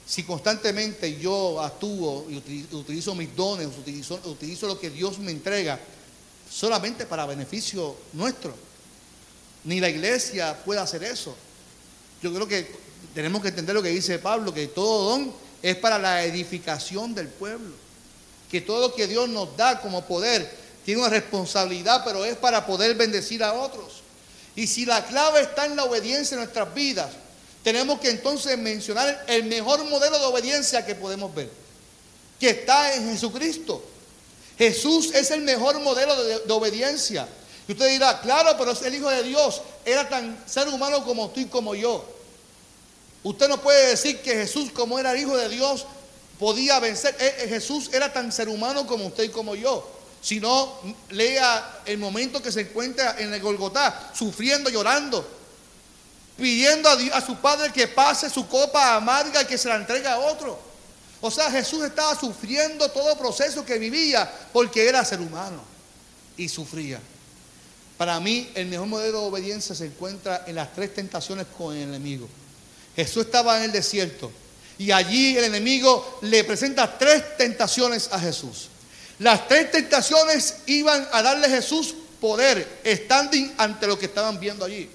Si 0.05 0.23
constantemente 0.23 1.17
yo 1.17 1.61
actúo 1.61 2.25
y 2.29 2.37
utilizo 2.75 3.15
mis 3.15 3.33
dones, 3.35 3.67
utilizo, 3.67 4.19
utilizo 4.25 4.67
lo 4.67 4.79
que 4.79 4.89
Dios 4.89 5.19
me 5.19 5.31
entrega 5.31 5.79
solamente 6.51 7.05
para 7.05 7.25
beneficio 7.25 7.95
nuestro, 8.13 8.53
ni 9.63 9.79
la 9.79 9.87
iglesia 9.87 10.57
puede 10.65 10.81
hacer 10.81 11.03
eso. 11.03 11.35
Yo 12.21 12.33
creo 12.33 12.47
que 12.47 12.69
tenemos 13.13 13.41
que 13.41 13.49
entender 13.49 13.75
lo 13.75 13.83
que 13.83 13.89
dice 13.89 14.19
Pablo, 14.19 14.53
que 14.53 14.67
todo 14.67 15.11
don 15.11 15.33
es 15.61 15.75
para 15.77 15.97
la 15.97 16.23
edificación 16.25 17.13
del 17.13 17.27
pueblo. 17.27 17.73
Que 18.51 18.61
todo 18.61 18.89
lo 18.89 18.95
que 18.95 19.07
Dios 19.07 19.29
nos 19.29 19.55
da 19.55 19.79
como 19.79 20.03
poder 20.05 20.51
tiene 20.83 21.01
una 21.01 21.09
responsabilidad, 21.09 22.01
pero 22.03 22.25
es 22.25 22.35
para 22.35 22.65
poder 22.65 22.95
bendecir 22.95 23.43
a 23.43 23.53
otros. 23.53 23.98
Y 24.55 24.67
si 24.67 24.85
la 24.85 25.05
clave 25.05 25.41
está 25.41 25.65
en 25.65 25.75
la 25.75 25.85
obediencia 25.85 26.35
en 26.35 26.41
nuestras 26.41 26.73
vidas, 26.73 27.09
tenemos 27.63 27.99
que 27.99 28.09
entonces 28.09 28.57
mencionar 28.57 29.25
el 29.27 29.43
mejor 29.43 29.83
modelo 29.85 30.17
de 30.17 30.25
obediencia 30.25 30.85
que 30.85 30.95
podemos 30.95 31.33
ver, 31.33 31.49
que 32.39 32.49
está 32.49 32.93
en 32.95 33.11
Jesucristo. 33.11 33.83
Jesús 34.57 35.11
es 35.13 35.31
el 35.31 35.41
mejor 35.41 35.79
modelo 35.79 36.21
de, 36.23 36.51
obediencia. 36.51 37.27
Y 37.67 37.73
usted 37.73 37.89
dirá, 37.89 38.19
claro, 38.21 38.55
pero 38.57 38.71
es 38.71 38.81
el 38.81 38.95
Hijo 38.95 39.09
de 39.09 39.23
Dios, 39.23 39.61
era 39.85 40.07
tan 40.09 40.37
ser 40.47 40.67
humano 40.67 41.05
como 41.05 41.29
tú 41.29 41.39
y 41.39 41.45
como 41.45 41.75
yo. 41.75 42.03
Usted 43.23 43.47
no 43.47 43.61
puede 43.61 43.89
decir 43.89 44.19
que 44.19 44.33
Jesús, 44.33 44.71
como 44.71 44.97
era 44.97 45.11
el 45.11 45.19
Hijo 45.19 45.37
de 45.37 45.49
Dios, 45.49 45.85
podía 46.39 46.79
vencer. 46.79 47.15
Eh, 47.19 47.35
eh, 47.39 47.47
Jesús 47.49 47.89
era 47.93 48.11
tan 48.11 48.31
ser 48.31 48.49
humano 48.49 48.87
como 48.87 49.07
usted 49.07 49.25
y 49.25 49.29
como 49.29 49.55
yo. 49.55 49.87
Si 50.21 50.39
no, 50.39 50.79
lea 51.09 51.81
el 51.85 51.97
momento 51.97 52.41
que 52.41 52.51
se 52.51 52.61
encuentra 52.61 53.15
en 53.17 53.33
el 53.33 53.41
Golgotá, 53.41 54.11
sufriendo, 54.13 54.69
llorando, 54.69 55.27
pidiendo 56.37 56.89
a, 56.89 56.97
a 57.13 57.25
su 57.25 57.37
Padre 57.37 57.71
que 57.71 57.87
pase 57.87 58.29
su 58.29 58.47
copa 58.47 58.95
amarga 58.95 59.41
y 59.41 59.45
que 59.45 59.57
se 59.57 59.69
la 59.69 59.75
entregue 59.75 60.07
a 60.07 60.19
otro. 60.19 60.59
O 61.21 61.29
sea, 61.29 61.51
Jesús 61.51 61.83
estaba 61.83 62.17
sufriendo 62.17 62.89
todo 62.91 63.17
proceso 63.17 63.65
que 63.65 63.77
vivía 63.77 64.31
porque 64.53 64.87
era 64.87 65.03
ser 65.03 65.19
humano 65.19 65.61
y 66.37 66.47
sufría. 66.47 66.99
Para 67.97 68.19
mí, 68.21 68.49
el 68.55 68.67
mejor 68.67 68.87
modelo 68.87 69.19
de 69.19 69.27
obediencia 69.27 69.75
se 69.75 69.87
encuentra 69.87 70.45
en 70.47 70.55
las 70.55 70.73
tres 70.73 70.93
tentaciones 70.93 71.45
con 71.57 71.75
el 71.75 71.83
enemigo. 71.83 72.29
Jesús 72.95 73.25
estaba 73.25 73.57
en 73.57 73.63
el 73.63 73.71
desierto 73.73 74.31
y 74.77 74.91
allí 74.91 75.37
el 75.37 75.43
enemigo 75.43 76.19
le 76.21 76.45
presenta 76.45 76.97
tres 76.97 77.37
tentaciones 77.37 78.07
a 78.13 78.19
Jesús. 78.19 78.68
Las 79.19 79.47
tres 79.47 79.71
tentaciones 79.71 80.55
iban 80.65 81.07
a 81.11 81.21
darle 81.21 81.47
a 81.47 81.49
Jesús 81.49 81.93
poder, 82.19 82.81
standing 82.85 83.53
ante 83.57 83.87
lo 83.87 83.99
que 83.99 84.05
estaban 84.05 84.39
viendo 84.39 84.65
allí. 84.65 84.89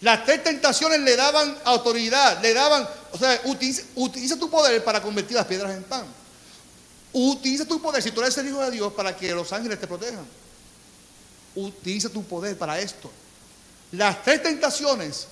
Las 0.00 0.24
tres 0.24 0.42
tentaciones 0.42 1.00
le 1.00 1.16
daban 1.16 1.56
autoridad, 1.64 2.40
le 2.42 2.52
daban, 2.52 2.88
o 3.12 3.18
sea, 3.18 3.40
utiliza, 3.44 4.38
tu 4.38 4.50
poder 4.50 4.82
para 4.84 5.00
convertir 5.02 5.36
las 5.36 5.46
piedras 5.46 5.74
en 5.74 5.82
pan. 5.84 6.04
Utiliza 7.12 7.64
tu 7.64 7.80
poder, 7.80 8.02
si 8.02 8.10
tú 8.10 8.20
eres 8.20 8.36
el 8.38 8.48
Hijo 8.48 8.60
de 8.60 8.70
Dios, 8.70 8.92
para 8.92 9.16
que 9.16 9.32
los 9.32 9.52
ángeles 9.52 9.80
te 9.80 9.86
protejan 9.86 10.26
utiliza 11.54 12.08
tu 12.08 12.24
poder 12.24 12.56
para 12.56 12.78
esto. 12.78 13.10
Las 13.92 14.22
tres 14.22 14.42
tentaciones, 14.42 15.26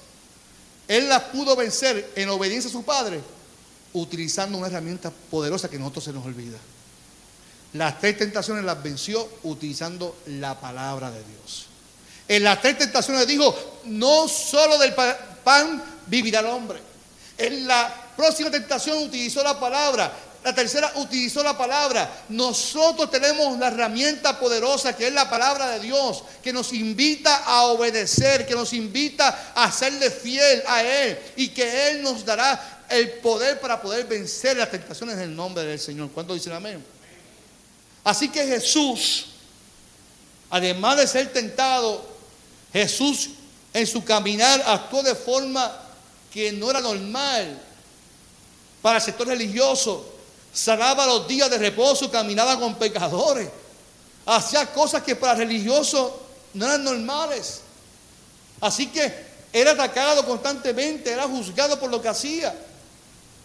él 0.88 1.08
las 1.08 1.22
pudo 1.24 1.56
vencer 1.56 2.12
en 2.14 2.28
obediencia 2.28 2.68
a 2.68 2.72
su 2.72 2.84
padre, 2.84 3.20
utilizando 3.94 4.58
una 4.58 4.68
herramienta 4.68 5.10
poderosa 5.30 5.68
que 5.68 5.76
a 5.76 5.78
nosotros 5.78 6.04
se 6.04 6.12
nos 6.12 6.24
olvida. 6.24 6.58
Las 7.74 8.00
tres 8.00 8.18
tentaciones 8.18 8.64
las 8.64 8.82
venció 8.82 9.28
utilizando 9.44 10.16
la 10.26 10.60
palabra 10.60 11.10
de 11.10 11.22
Dios. 11.24 11.66
En 12.28 12.44
las 12.44 12.60
tres 12.60 12.78
tentaciones 12.78 13.26
dijo, 13.26 13.54
no 13.84 14.28
solo 14.28 14.78
del 14.78 14.94
pan 14.94 15.82
vivirá 16.06 16.40
el 16.40 16.46
hombre. 16.46 16.80
En 17.38 17.66
la 17.66 17.92
próxima 18.16 18.50
tentación 18.50 18.98
utilizó 18.98 19.42
la 19.42 19.58
palabra. 19.58 20.12
La 20.44 20.54
tercera 20.54 20.92
utilizó 20.96 21.42
la 21.42 21.56
palabra. 21.56 22.10
Nosotros 22.28 23.10
tenemos 23.10 23.58
la 23.58 23.68
herramienta 23.68 24.38
poderosa 24.38 24.94
que 24.96 25.06
es 25.06 25.12
la 25.12 25.30
palabra 25.30 25.68
de 25.70 25.80
Dios, 25.80 26.24
que 26.42 26.52
nos 26.52 26.72
invita 26.72 27.44
a 27.44 27.66
obedecer, 27.66 28.46
que 28.46 28.54
nos 28.54 28.72
invita 28.72 29.52
a 29.54 29.70
serle 29.70 30.10
fiel 30.10 30.62
a 30.66 30.82
Él 30.82 31.18
y 31.36 31.48
que 31.48 31.90
Él 31.90 32.02
nos 32.02 32.24
dará 32.24 32.81
el 32.92 33.10
poder 33.14 33.60
para 33.60 33.80
poder 33.80 34.06
vencer 34.06 34.56
las 34.56 34.70
tentaciones 34.70 35.16
en 35.16 35.22
el 35.22 35.36
nombre 35.36 35.64
del 35.64 35.78
Señor. 35.78 36.10
¿Cuánto 36.12 36.34
dicen 36.34 36.52
amén? 36.52 36.84
Así 38.04 38.28
que 38.28 38.46
Jesús, 38.46 39.26
además 40.50 40.96
de 40.98 41.06
ser 41.06 41.32
tentado, 41.32 42.04
Jesús 42.72 43.30
en 43.72 43.86
su 43.86 44.04
caminar 44.04 44.62
actuó 44.66 45.02
de 45.02 45.14
forma 45.14 45.70
que 46.32 46.52
no 46.52 46.70
era 46.70 46.80
normal 46.80 47.58
para 48.80 48.98
el 48.98 49.02
sector 49.02 49.26
religioso 49.26 50.12
sanaba 50.52 51.06
los 51.06 51.26
días 51.26 51.48
de 51.50 51.58
reposo, 51.58 52.10
caminaba 52.10 52.58
con 52.58 52.74
pecadores, 52.74 53.48
hacía 54.26 54.70
cosas 54.72 55.02
que 55.02 55.16
para 55.16 55.34
religiosos 55.34 56.12
no 56.52 56.66
eran 56.66 56.84
normales. 56.84 57.60
Así 58.60 58.88
que 58.88 59.32
era 59.52 59.72
atacado 59.72 60.24
constantemente, 60.26 61.10
era 61.10 61.26
juzgado 61.26 61.80
por 61.80 61.90
lo 61.90 62.00
que 62.00 62.08
hacía. 62.08 62.54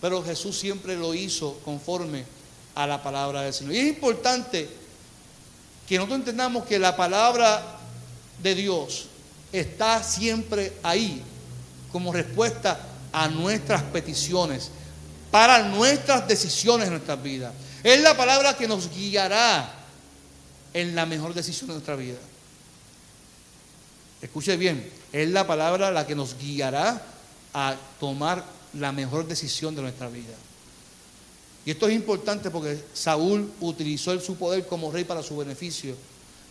Pero 0.01 0.23
Jesús 0.23 0.57
siempre 0.57 0.95
lo 0.95 1.13
hizo 1.13 1.59
conforme 1.65 2.25
a 2.75 2.85
la 2.85 3.01
palabra 3.01 3.41
del 3.41 3.53
Señor. 3.53 3.73
Y 3.73 3.79
es 3.79 3.87
importante 3.87 4.69
que 5.87 5.95
nosotros 5.95 6.19
entendamos 6.19 6.65
que 6.65 6.77
la 6.77 6.95
palabra 6.95 7.63
de 8.41 8.55
Dios 8.55 9.07
está 9.51 10.03
siempre 10.03 10.73
ahí 10.83 11.21
como 11.91 12.13
respuesta 12.13 12.79
a 13.11 13.27
nuestras 13.27 13.81
peticiones 13.83 14.69
para 15.31 15.63
nuestras 15.63 16.27
decisiones 16.27 16.87
en 16.87 16.93
nuestras 16.93 17.21
vidas. 17.21 17.53
Es 17.83 18.01
la 18.01 18.15
palabra 18.15 18.55
que 18.55 18.67
nos 18.67 18.89
guiará 18.89 19.73
en 20.73 20.95
la 20.95 21.05
mejor 21.05 21.33
decisión 21.33 21.67
de 21.67 21.73
nuestra 21.73 21.95
vida. 21.95 22.17
Escuche 24.21 24.57
bien, 24.57 24.89
es 25.11 25.29
la 25.29 25.45
palabra 25.45 25.91
la 25.91 26.05
que 26.05 26.15
nos 26.15 26.37
guiará 26.37 27.01
a 27.53 27.75
tomar 27.99 28.43
la 28.79 28.91
mejor 28.91 29.27
decisión 29.27 29.75
de 29.75 29.81
nuestra 29.81 30.09
vida. 30.09 30.33
Y 31.65 31.71
esto 31.71 31.87
es 31.87 31.95
importante 31.95 32.49
porque 32.49 32.81
Saúl 32.93 33.51
utilizó 33.59 34.17
su 34.21 34.35
poder 34.37 34.65
como 34.67 34.91
rey 34.91 35.03
para 35.03 35.21
su 35.21 35.35
beneficio. 35.35 35.95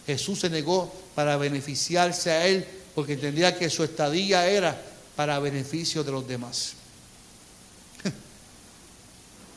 Jesús 0.07 0.41
se 0.41 0.51
negó 0.51 0.93
para 1.15 1.37
beneficiarse 1.37 2.31
a 2.31 2.47
él 2.47 2.67
porque 2.95 3.15
entendía 3.15 3.59
que 3.59 3.71
su 3.71 3.83
estadía 3.83 4.47
era 4.47 4.81
para 5.17 5.39
beneficio 5.39 6.05
de 6.05 6.13
los 6.13 6.29
demás. 6.29 6.75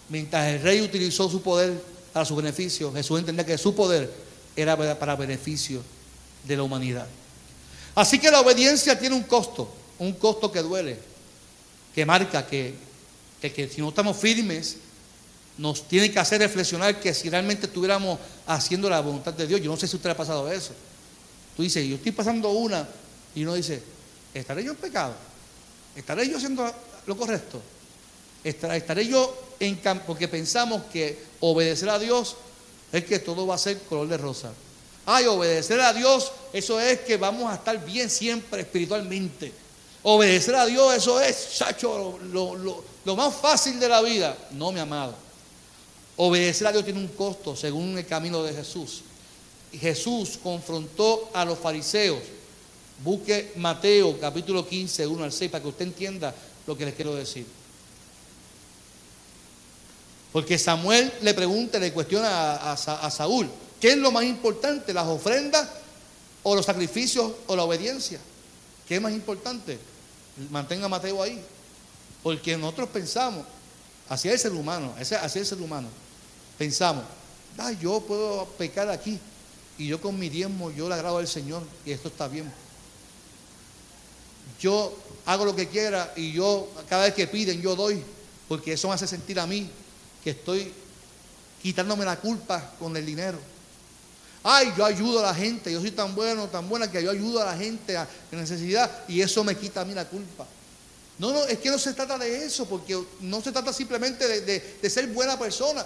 Mientras 0.10 0.48
el 0.48 0.62
rey 0.62 0.82
utilizó 0.82 1.30
su 1.30 1.42
poder 1.42 1.84
para 2.14 2.26
su 2.26 2.36
beneficio, 2.36 2.94
Jesús 2.94 3.20
entendía 3.20 3.46
que 3.46 3.58
su 3.58 3.76
poder 3.76 4.10
era 4.56 4.78
para 4.98 5.16
beneficio 5.16 5.84
de 6.46 6.56
la 6.56 6.64
humanidad. 6.64 7.08
Así 7.96 8.18
que 8.18 8.32
la 8.32 8.40
obediencia 8.40 8.98
tiene 8.98 9.16
un 9.16 9.24
costo, 9.24 9.70
un 10.00 10.14
costo 10.14 10.52
que 10.52 10.62
duele, 10.62 11.09
que 11.94 12.06
marca 12.06 12.46
que, 12.46 12.74
que, 13.42 13.70
si 13.70 13.82
no 13.82 13.90
estamos 13.90 14.18
firmes, 14.18 14.78
nos 15.58 15.88
tiene 15.88 16.12
que 16.12 16.20
hacer 16.20 16.40
reflexionar 16.40 17.00
que 17.00 17.14
si 17.14 17.30
realmente 17.30 17.66
estuviéramos 17.66 18.20
haciendo 18.48 18.90
la 18.90 19.02
voluntad 19.02 19.34
de 19.34 19.48
Dios, 19.48 19.62
yo 19.62 19.72
no 19.72 19.78
sé 19.78 19.88
si 19.88 19.96
usted 19.96 20.10
ha 20.10 20.18
pasado 20.18 20.50
eso. 20.52 20.72
Tú 21.56 21.64
dices, 21.64 21.86
yo 21.86 21.96
estoy 21.96 22.12
pasando 22.12 22.50
una, 22.52 22.88
y 23.36 23.44
uno 23.44 23.56
dice, 23.56 23.82
¿estaré 24.34 24.64
yo 24.64 24.72
en 24.72 24.78
pecado? 24.78 25.14
¿Estaré 25.96 26.30
yo 26.30 26.38
haciendo 26.38 26.72
lo 27.06 27.18
correcto? 27.18 27.62
¿Estaré 28.44 29.08
yo 29.08 29.50
porque 30.08 30.28
pensamos 30.28 30.84
que 30.92 31.22
obedecer 31.42 31.90
a 31.90 32.00
Dios 32.00 32.38
es 32.92 33.04
que 33.04 33.20
todo 33.20 33.46
va 33.46 33.56
a 33.56 33.58
ser 33.58 33.80
color 33.82 34.08
de 34.08 34.18
rosa. 34.18 34.52
Ay, 35.06 35.26
obedecer 35.26 35.80
a 35.82 35.94
Dios, 35.94 36.32
eso 36.54 36.80
es 36.80 37.00
que 37.02 37.18
vamos 37.18 37.52
a 37.52 37.56
estar 37.56 37.84
bien 37.84 38.10
siempre 38.10 38.62
espiritualmente. 38.62 39.52
Obedecer 40.04 40.56
a 40.56 40.66
Dios, 40.66 40.96
eso 40.96 41.20
es, 41.20 41.58
chacho, 41.58 42.20
lo, 42.32 42.84
lo 43.06 43.16
más 43.16 43.34
fácil 43.36 43.80
de 43.80 43.90
la 43.90 44.02
vida. 44.02 44.38
No, 44.52 44.72
mi 44.72 44.80
amado. 44.80 45.14
Obedecer 46.18 46.68
a 46.68 46.72
Dios 46.72 46.84
tiene 46.84 47.00
un 47.00 47.08
costo 47.08 47.56
según 47.56 47.98
el 47.98 48.06
camino 48.06 48.44
de 48.44 48.54
Jesús. 48.54 49.04
Jesús 49.72 50.38
confrontó 50.42 51.30
a 51.34 51.46
los 51.46 51.58
fariseos. 51.60 52.20
Busque 53.04 53.54
Mateo 53.56 54.20
capítulo 54.20 54.68
15, 54.68 55.08
1 55.08 55.24
al 55.24 55.32
6, 55.32 55.52
para 55.52 55.62
que 55.62 55.70
usted 55.70 55.86
entienda 55.86 56.34
lo 56.68 56.78
que 56.78 56.86
les 56.86 56.94
quiero 56.94 57.16
decir. 57.16 57.46
Porque 60.34 60.58
Samuel 60.58 61.12
le 61.22 61.34
pregunta, 61.34 61.80
le 61.80 61.94
cuestiona 61.94 62.72
a, 62.72 63.10
Saúl, 63.10 63.50
¿qué 63.80 63.92
es 63.92 63.98
lo 63.98 64.12
más 64.12 64.26
importante? 64.26 64.94
¿Las 64.94 65.08
ofrendas 65.08 65.68
o 66.44 66.56
los 66.56 66.66
sacrificios 66.66 67.32
o 67.48 67.56
la 67.56 67.64
obediencia? 67.64 68.20
¿Qué 68.90 68.96
es 68.96 69.02
más 69.02 69.14
importante? 69.14 69.78
Mantenga 70.50 70.88
a 70.88 70.90
Mateo 70.90 71.22
ahí. 71.22 71.40
Porque 72.24 72.58
nosotros 72.58 72.90
pensamos, 72.90 73.46
hacia 74.10 74.34
el 74.34 74.40
ser 74.40 74.52
humano, 74.52 74.96
hacia 75.00 75.22
el 75.24 75.46
ser 75.46 75.62
humano, 75.62 75.88
pensamos, 76.58 77.04
ah, 77.60 77.72
yo 77.72 78.02
puedo 78.02 78.46
pecar 78.58 78.90
aquí 78.90 79.20
y 79.78 79.88
yo 79.88 80.02
con 80.02 80.18
mi 80.18 80.28
diezmo 80.28 80.72
yo 80.72 80.90
le 80.90 80.96
agrado 80.96 81.20
al 81.20 81.28
Señor 81.28 81.62
y 81.86 81.92
esto 81.92 82.08
está 82.08 82.28
bien. 82.28 82.52
Yo 84.60 84.98
hago 85.26 85.46
lo 85.46 85.56
que 85.56 85.68
quiera 85.68 86.12
y 86.18 86.34
yo 86.34 86.68
cada 86.90 87.04
vez 87.04 87.14
que 87.14 87.28
piden 87.28 87.62
yo 87.62 87.76
doy, 87.76 88.04
porque 88.48 88.74
eso 88.74 88.88
me 88.88 88.96
hace 88.96 89.08
sentir 89.08 89.40
a 89.40 89.46
mí 89.46 89.70
que 90.24 90.32
estoy 90.32 90.74
quitándome 91.62 92.06
la 92.06 92.20
culpa 92.20 92.72
con 92.80 92.98
el 92.98 93.06
dinero. 93.06 93.38
Ay, 94.44 94.74
yo 94.78 94.86
ayudo 94.86 95.20
a 95.20 95.24
la 95.24 95.36
gente, 95.36 95.72
yo 95.72 95.82
soy 95.82 95.92
tan 95.92 96.16
bueno, 96.16 96.48
tan 96.48 96.68
buena 96.70 96.90
que 96.90 97.04
yo 97.04 97.12
ayudo 97.12 97.42
a 97.42 97.46
la 97.46 97.58
gente 97.58 97.98
a 97.98 98.08
necesidad 98.32 98.90
y 99.08 99.22
eso 99.22 99.44
me 99.44 99.56
quita 99.56 99.82
a 99.82 99.86
mí 99.86 99.94
la 99.94 100.06
culpa. 100.06 100.46
No, 101.20 101.34
no, 101.34 101.44
es 101.44 101.60
que 101.60 101.70
no 101.70 101.78
se 101.78 101.94
trata 101.94 102.18
de 102.18 102.46
eso, 102.46 102.66
porque 102.66 102.98
no 103.20 103.42
se 103.42 103.52
trata 103.52 103.74
simplemente 103.74 104.42
de, 104.42 104.90
ser 104.90 105.08
buena 105.08 105.38
persona. 105.38 105.86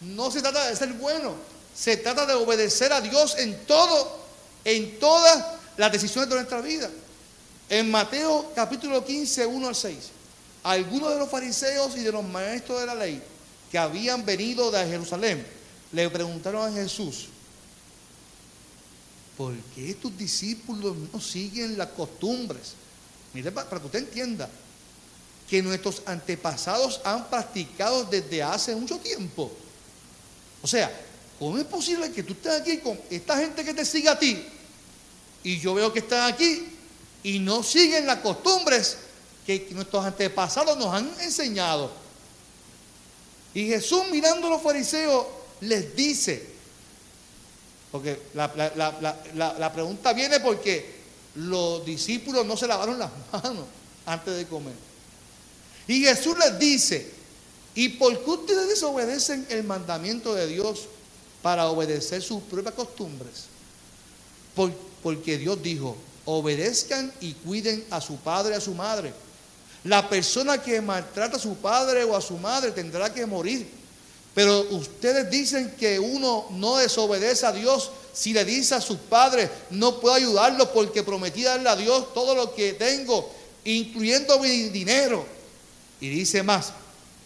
No 0.00 0.30
se 0.30 0.42
trata 0.42 0.68
de 0.68 0.74
ser 0.74 0.92
bueno, 0.94 1.36
se 1.74 1.96
trata 1.96 2.26
de 2.26 2.34
obedecer 2.34 2.92
a 2.92 3.00
Dios 3.00 3.36
en 3.38 3.56
todo, 3.64 4.18
en 4.64 4.98
todas 4.98 5.46
las 5.76 5.92
decisiones 5.92 6.28
de 6.28 6.34
nuestra 6.34 6.60
vida. 6.60 6.90
En 7.68 7.88
Mateo 7.88 8.50
capítulo 8.56 9.04
15, 9.04 9.46
1 9.46 9.68
al 9.68 9.76
6, 9.76 9.96
algunos 10.64 11.10
de 11.10 11.18
los 11.20 11.30
fariseos 11.30 11.96
y 11.96 12.00
de 12.00 12.10
los 12.10 12.24
maestros 12.24 12.80
de 12.80 12.86
la 12.86 12.96
ley 12.96 13.22
que 13.70 13.78
habían 13.78 14.26
venido 14.26 14.72
de 14.72 14.84
Jerusalén 14.84 15.46
le 15.92 16.10
preguntaron 16.10 16.68
a 16.68 16.72
Jesús, 16.72 17.28
¿por 19.40 19.56
qué 19.74 19.94
tus 19.94 20.14
discípulos 20.18 20.94
no 21.10 21.18
siguen 21.18 21.78
las 21.78 21.88
costumbres? 21.88 22.74
Mire, 23.32 23.50
para 23.50 23.80
que 23.80 23.86
usted 23.86 24.00
entienda 24.00 24.50
que 25.48 25.62
nuestros 25.62 26.02
antepasados 26.04 27.00
han 27.04 27.26
practicado 27.30 28.04
desde 28.04 28.42
hace 28.42 28.76
mucho 28.76 28.98
tiempo. 28.98 29.50
O 30.60 30.66
sea, 30.66 30.92
¿cómo 31.38 31.56
es 31.56 31.64
posible 31.64 32.12
que 32.12 32.22
tú 32.22 32.34
estés 32.34 32.60
aquí 32.60 32.80
con 32.80 33.00
esta 33.08 33.38
gente 33.38 33.64
que 33.64 33.72
te 33.72 33.86
sigue 33.86 34.10
a 34.10 34.18
ti 34.18 34.44
y 35.42 35.58
yo 35.58 35.72
veo 35.72 35.90
que 35.90 36.00
están 36.00 36.30
aquí 36.30 36.66
y 37.22 37.38
no 37.38 37.62
siguen 37.62 38.06
las 38.06 38.18
costumbres 38.18 38.98
que 39.46 39.68
nuestros 39.70 40.04
antepasados 40.04 40.76
nos 40.76 40.94
han 40.94 41.10
enseñado? 41.18 41.90
Y 43.54 43.68
Jesús 43.68 44.02
mirando 44.12 44.48
a 44.48 44.50
los 44.50 44.60
fariseos 44.60 45.24
les 45.62 45.96
dice, 45.96 46.59
porque 47.90 48.20
la, 48.34 49.72
pregunta 49.72 50.12
viene 50.12 50.40
porque 50.40 51.00
los 51.34 51.84
discípulos 51.84 52.46
no 52.46 52.56
se 52.56 52.66
lavaron 52.66 52.98
las 52.98 53.10
manos 53.32 53.64
antes 54.06 54.36
de 54.36 54.46
comer. 54.46 54.74
Y 55.86 56.02
Jesús 56.02 56.36
les 56.38 56.58
dice, 56.58 57.10
¿y 57.74 57.90
por 57.90 58.22
qué 58.22 58.30
ustedes 58.30 58.68
desobedecen 58.68 59.46
el 59.50 59.64
mandamiento 59.64 60.34
de 60.34 60.46
Dios 60.46 60.86
para 61.42 61.68
obedecer 61.68 62.22
sus 62.22 62.42
propias 62.42 62.74
costumbres? 62.74 63.46
porque 65.02 65.38
Dios 65.38 65.62
dijo, 65.62 65.96
obedezcan 66.26 67.10
y 67.20 67.32
cuiden 67.32 67.82
a 67.90 68.02
su 68.02 68.16
padre 68.16 68.52
y 68.52 68.56
a 68.58 68.60
su 68.60 68.74
madre 68.74 69.14
la 69.84 70.08
persona 70.08 70.58
que 70.58 70.80
maltrata 70.80 71.36
a 71.36 71.40
su 71.40 71.56
padre 71.56 72.04
o 72.04 72.14
a 72.14 72.20
su 72.20 72.36
madre 72.36 72.70
tendrá 72.70 73.12
que 73.12 73.24
morir. 73.24 73.79
Pero 74.34 74.60
ustedes 74.70 75.30
dicen 75.30 75.74
que 75.78 75.98
uno 75.98 76.46
no 76.50 76.76
desobedece 76.76 77.46
a 77.46 77.52
Dios 77.52 77.90
si 78.12 78.32
le 78.32 78.44
dice 78.44 78.74
a 78.74 78.80
sus 78.80 78.98
padres, 78.98 79.50
no 79.70 80.00
puedo 80.00 80.14
ayudarlo 80.14 80.72
porque 80.72 81.02
prometí 81.02 81.42
darle 81.42 81.68
a 81.68 81.76
Dios 81.76 82.12
todo 82.12 82.34
lo 82.34 82.54
que 82.54 82.72
tengo, 82.74 83.30
incluyendo 83.64 84.38
mi 84.38 84.68
dinero. 84.68 85.24
Y 86.00 86.08
dice 86.08 86.42
más, 86.42 86.72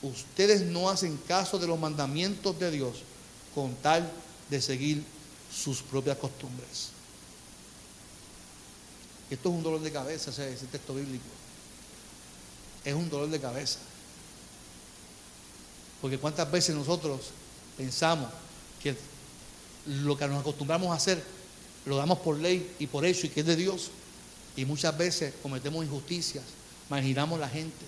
ustedes 0.02 0.62
no 0.62 0.90
hacen 0.90 1.16
caso 1.28 1.58
de 1.58 1.66
los 1.66 1.78
mandamientos 1.78 2.58
de 2.58 2.70
Dios 2.70 2.96
con 3.54 3.74
tal 3.76 4.10
de 4.50 4.60
seguir 4.60 5.02
sus 5.52 5.82
propias 5.82 6.18
costumbres. 6.18 6.90
Esto 9.30 9.48
es 9.48 9.54
un 9.54 9.62
dolor 9.62 9.80
de 9.80 9.90
cabeza, 9.92 10.30
ese 10.30 10.66
texto 10.66 10.94
bíblico 10.94 11.24
es 12.84 12.94
un 12.94 13.08
dolor 13.08 13.30
de 13.30 13.40
cabeza. 13.40 13.78
Porque 16.04 16.18
cuántas 16.18 16.52
veces 16.52 16.74
nosotros 16.74 17.18
pensamos 17.78 18.28
que 18.82 18.94
lo 19.86 20.18
que 20.18 20.28
nos 20.28 20.42
acostumbramos 20.42 20.90
a 20.90 20.96
hacer 20.96 21.24
lo 21.86 21.96
damos 21.96 22.18
por 22.18 22.38
ley 22.38 22.74
y 22.78 22.86
por 22.88 23.06
hecho 23.06 23.26
y 23.26 23.30
que 23.30 23.40
es 23.40 23.46
de 23.46 23.56
Dios. 23.56 23.90
Y 24.54 24.66
muchas 24.66 24.98
veces 24.98 25.32
cometemos 25.42 25.82
injusticias, 25.82 26.44
marginamos 26.90 27.40
la 27.40 27.48
gente, 27.48 27.86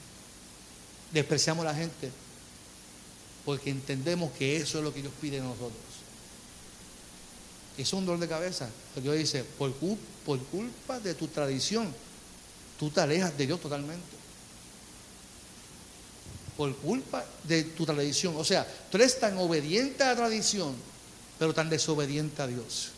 despreciamos 1.13 1.67
a 1.67 1.73
la 1.73 1.75
gente, 1.75 2.11
porque 3.45 3.69
entendemos 3.69 4.33
que 4.33 4.57
eso 4.57 4.79
es 4.79 4.85
lo 4.85 4.95
que 4.95 5.03
Dios 5.03 5.13
pide 5.21 5.37
de 5.37 5.43
nosotros. 5.43 5.77
Eso 7.77 7.83
es 7.83 7.93
un 7.93 8.07
dolor 8.07 8.21
de 8.21 8.29
cabeza. 8.29 8.71
Dios 8.97 9.15
dice, 9.15 9.45
por 9.45 9.75
culpa 9.75 11.01
de 11.01 11.13
tu 11.13 11.29
tradición, 11.29 11.95
tú 12.79 12.89
te 12.89 12.99
alejas 13.03 13.37
de 13.37 13.47
Dios 13.47 13.61
totalmente 13.61 14.17
por 16.57 16.75
culpa 16.77 17.25
de 17.45 17.65
tu 17.65 17.85
tradición. 17.85 18.35
O 18.37 18.45
sea, 18.45 18.67
tú 18.91 18.97
eres 18.97 19.21
tan 19.21 19.37
obediente 19.39 20.03
a 20.03 20.09
la 20.09 20.17
tradición, 20.17 20.75
pero 21.39 21.55
tan 21.55 21.69
desobediente 21.69 22.43
a 22.43 22.47
Dios. 22.47 22.91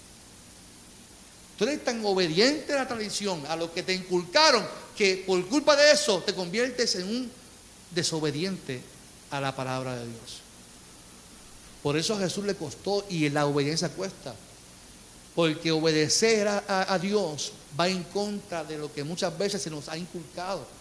Tú 1.58 1.64
eres 1.64 1.84
tan 1.84 2.04
obediente 2.04 2.72
a 2.72 2.76
la 2.76 2.88
tradición, 2.88 3.44
a 3.48 3.56
lo 3.56 3.72
que 3.72 3.82
te 3.82 3.92
inculcaron, 3.92 4.64
que 4.96 5.24
por 5.26 5.44
culpa 5.48 5.74
de 5.74 5.90
eso 5.90 6.22
te 6.22 6.34
conviertes 6.34 6.94
en 6.94 7.08
un 7.08 7.30
desobediente 7.90 8.80
a 9.30 9.40
la 9.40 9.54
palabra 9.54 9.96
de 9.96 10.06
Dios. 10.06 10.40
Por 11.82 11.96
eso 11.96 12.14
a 12.14 12.18
Jesús 12.18 12.44
le 12.44 12.54
costó 12.54 13.04
y 13.08 13.28
la 13.30 13.46
obediencia 13.46 13.88
cuesta. 13.88 14.34
Porque 15.34 15.70
obedecer 15.70 16.48
a, 16.48 16.92
a 16.92 16.98
Dios 16.98 17.52
va 17.78 17.88
en 17.88 18.02
contra 18.04 18.64
de 18.64 18.78
lo 18.78 18.92
que 18.92 19.04
muchas 19.04 19.36
veces 19.36 19.62
se 19.62 19.70
nos 19.70 19.88
ha 19.88 19.96
inculcado 19.96 20.77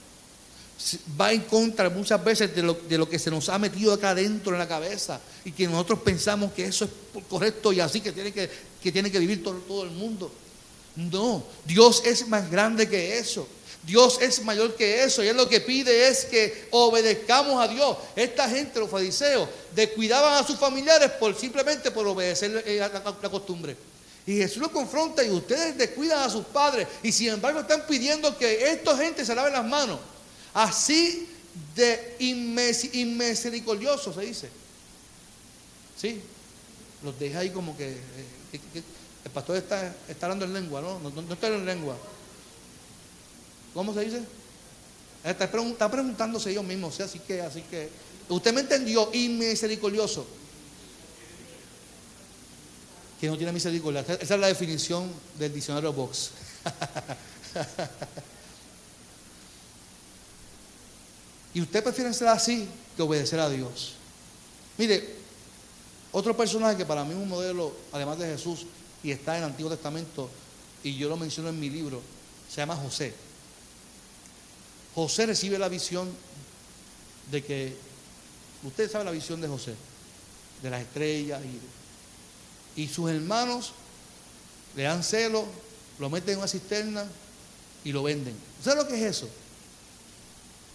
va 1.20 1.32
en 1.32 1.42
contra 1.42 1.90
muchas 1.90 2.24
veces 2.24 2.56
de 2.56 2.62
lo, 2.98 3.10
que 3.10 3.20
se 3.20 3.32
nos 3.32 3.50
ha 3.50 3.58
metido 3.58 3.94
acá 3.94 4.12
adentro 4.12 4.54
en 4.54 4.60
la 4.60 4.68
cabeza 4.68 5.20
y 5.44 5.52
que 5.52 5.68
nosotros 5.68 6.00
pensamos 6.00 6.52
que 6.54 6.66
eso 6.66 6.86
es 6.86 6.92
correcto 7.28 7.74
y 7.74 7.80
así 7.80 8.00
que 8.00 8.12
tiene 8.12 8.32
que, 8.32 8.50
tiene 8.92 9.12
que 9.12 9.20
vivir 9.20 9.44
todo, 9.44 9.84
el 9.84 9.92
mundo. 9.92 10.32
No, 10.96 11.44
Dios 11.66 12.04
es 12.06 12.28
más 12.28 12.50
grande 12.50 12.88
que 12.88 13.18
eso. 13.18 13.48
Dios 13.84 14.18
es 14.22 14.44
mayor 14.44 14.76
que 14.76 15.04
eso 15.04 15.24
y 15.24 15.28
Él 15.28 15.38
lo 15.38 15.48
que 15.48 15.62
pide 15.62 16.10
es 16.10 16.26
que 16.26 16.68
obedezcamos 16.72 17.62
a 17.62 17.68
Dios. 17.68 17.98
Esta 18.16 18.50
gente, 18.50 18.80
los 18.80 18.90
fariseos, 18.90 19.48
descuidaban 19.74 20.34
a 20.34 20.46
sus 20.46 20.58
familiares 20.58 21.12
por 21.12 21.36
simplemente 21.36 21.90
por 21.92 22.06
obedecer 22.06 22.64
la, 22.66 22.90
la 23.22 23.30
costumbre. 23.30 23.78
Y 24.26 24.36
Jesús 24.36 24.58
lo 24.58 24.72
confronta 24.72 25.24
y 25.24 25.30
ustedes 25.30 25.78
descuidan 25.78 26.20
a 26.20 26.30
sus 26.30 26.46
padres 26.46 26.88
y 27.02 27.14
sin 27.14 27.30
embargo 27.30 27.62
están 27.62 27.86
pidiendo 27.88 28.38
que 28.38 28.72
esta 28.72 28.98
gente 28.98 29.26
se 29.26 29.34
lave 29.34 29.52
las 29.52 29.66
manos. 29.66 30.00
Así 30.58 31.30
de 31.76 32.16
inmisericordioso 32.18 34.12
se 34.12 34.22
dice. 34.22 34.50
Sí, 35.96 36.20
los 37.04 37.20
deja 37.20 37.40
ahí 37.40 37.52
como 37.52 37.78
que, 37.78 37.92
eh, 37.92 38.82
el 39.24 39.32
pastor 39.32 39.58
está, 39.58 39.96
está, 40.08 40.26
hablando 40.26 40.46
en 40.46 40.54
lengua, 40.54 40.82
¿no? 40.82 40.98
No, 40.98 41.12
no 41.12 41.34
está 41.34 41.46
en 41.50 41.64
lengua. 41.64 41.96
¿Cómo 43.76 43.94
se 43.94 44.06
dice? 44.06 44.22
Está, 45.24 45.48
preguntándose 45.92 46.50
ellos 46.50 46.64
mismos, 46.64 47.00
así 47.02 47.20
que, 47.20 47.40
así 47.40 47.62
que, 47.62 47.92
usted 48.28 48.52
me 48.52 48.62
entendió, 48.62 49.12
inmisericordioso. 49.14 50.26
Que 53.22 53.28
no 53.28 53.38
tiene 53.38 53.52
misericordia. 53.52 54.02
Esa 54.02 54.34
es 54.34 54.40
la 54.40 54.48
definición 54.48 55.12
del 55.38 55.54
diccionario 55.54 55.94
Vox. 55.94 56.32
Y 61.58 61.62
usted 61.62 61.84
prefiere 61.84 62.14
ser 62.14 62.28
así 62.28 62.68
que 62.96 63.02
obedecer 63.02 63.40
a 63.40 63.50
Dios. 63.50 63.94
Mire, 64.78 65.16
otro 66.12 66.38
personaje 66.38 66.78
que 66.78 66.86
para 66.86 67.04
mí 67.04 67.14
es 67.14 67.18
un 67.18 67.28
modelo, 67.28 67.76
además 67.92 68.20
de 68.20 68.28
Jesús, 68.28 68.68
y 69.02 69.10
está 69.10 69.36
en 69.36 69.44
el 69.44 69.50
Antiguo 69.50 69.72
Testamento, 69.72 70.30
y 70.84 70.96
yo 70.96 71.10
lo 71.10 71.18
menciono 71.18 71.50
en 71.50 71.60
mi 71.60 71.72
libro, 71.72 72.00
se 72.48 72.58
llama 72.58 72.76
José. 72.76 73.12
José 74.94 75.26
recibe 75.26 75.58
la 75.58 75.68
visión 75.68 76.08
de 77.32 77.44
que, 77.44 77.76
usted 78.64 78.92
sabe 78.92 79.06
la 79.06 79.10
visión 79.10 79.42
de 79.42 79.48
José, 79.48 79.74
de 80.62 80.70
las 80.70 80.84
estrellas, 80.84 81.42
y, 82.76 82.84
y 82.84 82.88
sus 82.88 83.10
hermanos 83.10 83.72
le 84.76 84.84
dan 84.84 85.04
celo, 85.04 85.44
lo 85.98 86.12
meten 86.12 86.34
en 86.34 86.38
una 86.38 86.48
cisterna 86.48 87.04
y 87.84 87.92
lo 87.94 88.04
venden. 88.04 88.36
¿Usted 88.60 88.72
sabe 88.74 88.84
lo 88.84 88.88
que 88.88 88.96
es 89.04 89.18
eso? 89.18 89.28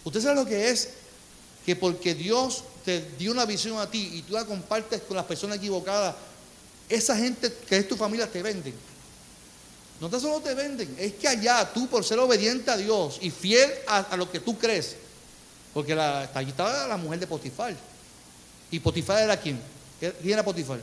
¿Usted 0.03 0.21
sabe 0.21 0.35
lo 0.35 0.45
que 0.45 0.69
es 0.69 0.89
que 1.65 1.75
porque 1.75 2.13
Dios 2.13 2.63
te 2.83 3.01
dio 3.17 3.31
una 3.31 3.45
visión 3.45 3.79
a 3.79 3.89
ti 3.89 4.09
y 4.13 4.21
tú 4.23 4.33
la 4.33 4.45
compartes 4.45 5.01
con 5.01 5.15
las 5.15 5.25
personas 5.25 5.57
equivocadas, 5.57 6.15
esa 6.89 7.15
gente 7.15 7.53
que 7.67 7.77
es 7.77 7.87
tu 7.87 7.95
familia 7.95 8.29
te 8.29 8.41
venden? 8.41 8.73
No 10.01 10.09
te 10.09 10.19
solo 10.19 10.41
te 10.41 10.53
venden, 10.53 10.93
es 10.99 11.13
que 11.13 11.27
allá 11.27 11.71
tú 11.73 11.87
por 11.87 12.03
ser 12.03 12.19
obediente 12.19 12.69
a 12.69 12.75
Dios 12.75 13.19
y 13.21 13.29
fiel 13.29 13.71
a, 13.87 14.17
lo 14.17 14.29
que 14.29 14.41
tú 14.41 14.57
crees, 14.57 14.97
porque 15.73 15.93
allí 15.93 16.49
estaba 16.49 16.87
la 16.87 16.97
mujer 16.97 17.19
de 17.19 17.27
Potifar. 17.27 17.73
¿Y 18.69 18.79
Potifar 18.79 19.23
era 19.23 19.39
quién? 19.39 19.61
¿Quién 19.99 20.33
era 20.33 20.43
Potifar? 20.43 20.81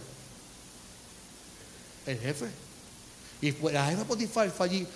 El 2.06 2.18
jefe. 2.18 2.46
Y 3.42 3.52
la 3.70 3.86
jefa 3.86 4.04
Potifar 4.04 4.50
fue 4.50 4.66
allí, 4.66 4.86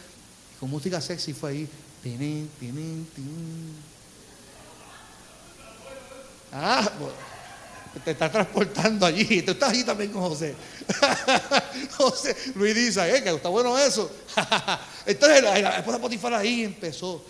con 0.59 0.71
música 0.71 1.01
sexy 1.01 1.35
fue 1.35 1.51
ahí. 1.51 1.69
Tinin, 2.03 2.51
tinin, 2.61 3.07
tinin. 3.15 3.94
Ah, 6.57 6.89
te 8.05 8.13
está 8.13 8.31
transportando 8.31 9.05
allí. 9.05 9.43
Tú 9.43 9.51
estás 9.51 9.71
allí 9.71 9.83
también 9.83 10.13
con 10.13 10.23
José. 10.23 10.55
José, 11.97 12.37
Luis 12.55 12.77
dice, 12.77 13.17
eh, 13.17 13.23
que 13.25 13.31
está 13.31 13.49
bueno 13.49 13.77
eso. 13.77 14.09
Entonces 15.07 15.43
la, 15.43 15.79
esposa 15.79 15.99
Potifar 15.99 16.35
ahí 16.35 16.63
empezó. 16.63 17.25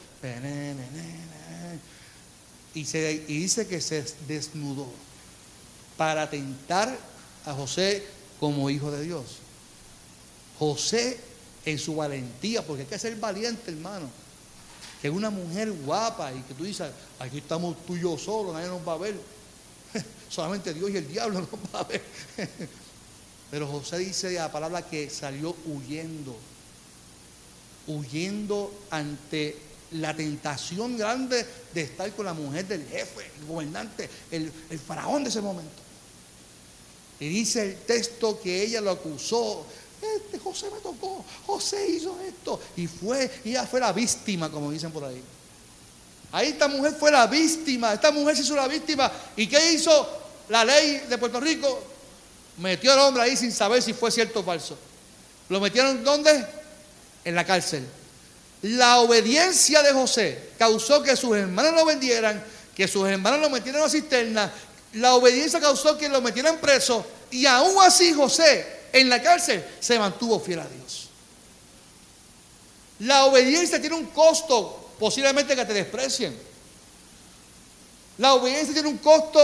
Y, 2.74 2.80
y 2.80 3.38
dice 3.40 3.66
que 3.66 3.80
se 3.80 4.04
desnudó 4.28 4.92
para 5.96 6.28
tentar 6.28 6.94
a 7.46 7.52
José 7.54 8.06
como 8.38 8.68
hijo 8.68 8.90
de 8.90 9.04
Dios. 9.04 9.38
José 10.58 11.18
en 11.64 11.78
su 11.78 11.96
valentía, 11.96 12.62
porque 12.62 12.82
hay 12.82 12.88
que 12.88 12.98
ser 12.98 13.16
valiente, 13.16 13.70
hermano 13.70 14.23
que 15.04 15.10
una 15.10 15.28
mujer 15.28 15.70
guapa 15.70 16.32
y 16.32 16.40
que 16.40 16.54
tú 16.54 16.64
dices, 16.64 16.90
aquí 17.18 17.36
estamos 17.36 17.76
tú 17.84 17.94
y 17.94 18.00
yo 18.00 18.16
solos, 18.16 18.54
nadie 18.54 18.68
nos 18.68 18.88
va 18.88 18.94
a 18.94 18.96
ver. 18.96 19.14
Solamente 20.30 20.72
Dios 20.72 20.90
y 20.90 20.96
el 20.96 21.06
diablo 21.06 21.40
nos 21.52 21.74
va 21.74 21.80
a 21.80 21.84
ver. 21.84 22.02
Pero 23.50 23.66
José 23.66 23.98
dice 23.98 24.32
la 24.32 24.50
palabra 24.50 24.80
que 24.80 25.10
salió 25.10 25.54
huyendo, 25.66 26.34
huyendo 27.86 28.72
ante 28.88 29.58
la 29.90 30.16
tentación 30.16 30.96
grande 30.96 31.44
de 31.74 31.82
estar 31.82 32.10
con 32.12 32.24
la 32.24 32.32
mujer 32.32 32.66
del 32.66 32.88
jefe, 32.88 33.30
el 33.40 33.46
gobernante, 33.46 34.08
el, 34.30 34.50
el 34.70 34.78
faraón 34.78 35.22
de 35.22 35.28
ese 35.28 35.42
momento. 35.42 35.82
Y 37.20 37.28
dice 37.28 37.62
el 37.62 37.76
texto 37.80 38.40
que 38.40 38.62
ella 38.62 38.80
lo 38.80 38.92
acusó 38.92 39.66
este 40.16 40.38
José 40.38 40.70
me 40.70 40.78
tocó, 40.80 41.24
José 41.46 41.86
hizo 41.88 42.18
esto. 42.20 42.60
Y 42.76 42.86
fue, 42.86 43.30
y 43.44 43.54
fue 43.70 43.80
la 43.80 43.92
víctima, 43.92 44.50
como 44.50 44.70
dicen 44.70 44.90
por 44.90 45.04
ahí. 45.04 45.22
Ahí 46.32 46.48
esta 46.48 46.66
mujer 46.66 46.96
fue 46.98 47.12
la 47.12 47.26
víctima, 47.26 47.92
esta 47.92 48.10
mujer 48.10 48.36
se 48.36 48.42
hizo 48.42 48.56
la 48.56 48.66
víctima. 48.66 49.10
¿Y 49.36 49.46
qué 49.46 49.72
hizo 49.72 50.08
la 50.48 50.64
ley 50.64 51.04
de 51.08 51.16
Puerto 51.18 51.38
Rico? 51.40 51.82
Metió 52.58 52.92
al 52.92 52.98
hombre 53.00 53.22
ahí 53.22 53.36
sin 53.36 53.52
saber 53.52 53.82
si 53.82 53.92
fue 53.92 54.10
cierto 54.10 54.40
o 54.40 54.42
falso. 54.42 54.76
¿Lo 55.48 55.60
metieron 55.60 56.02
dónde? 56.02 56.44
En 57.24 57.34
la 57.34 57.44
cárcel. 57.44 57.86
La 58.62 58.98
obediencia 58.98 59.82
de 59.82 59.92
José 59.92 60.50
causó 60.58 61.02
que 61.02 61.16
sus 61.16 61.36
hermanos 61.36 61.74
lo 61.74 61.84
vendieran, 61.84 62.42
que 62.74 62.88
sus 62.88 63.06
hermanos 63.06 63.40
lo 63.40 63.50
metieran 63.50 63.80
en 63.80 63.84
la 63.84 63.90
cisterna. 63.90 64.52
La 64.94 65.14
obediencia 65.14 65.60
causó 65.60 65.98
que 65.98 66.08
lo 66.08 66.20
metieran 66.20 66.58
preso. 66.58 67.04
Y 67.30 67.46
aún 67.46 67.76
así 67.82 68.12
José 68.12 68.66
en 68.94 69.08
la 69.08 69.20
cárcel, 69.20 69.64
se 69.80 69.98
mantuvo 69.98 70.38
fiel 70.38 70.60
a 70.60 70.68
Dios. 70.68 71.08
La 73.00 73.24
obediencia 73.24 73.80
tiene 73.80 73.96
un 73.96 74.06
costo, 74.06 74.92
posiblemente 75.00 75.56
que 75.56 75.64
te 75.64 75.72
desprecien. 75.72 76.38
La 78.18 78.34
obediencia 78.34 78.72
tiene 78.72 78.88
un 78.88 78.98
costo 78.98 79.40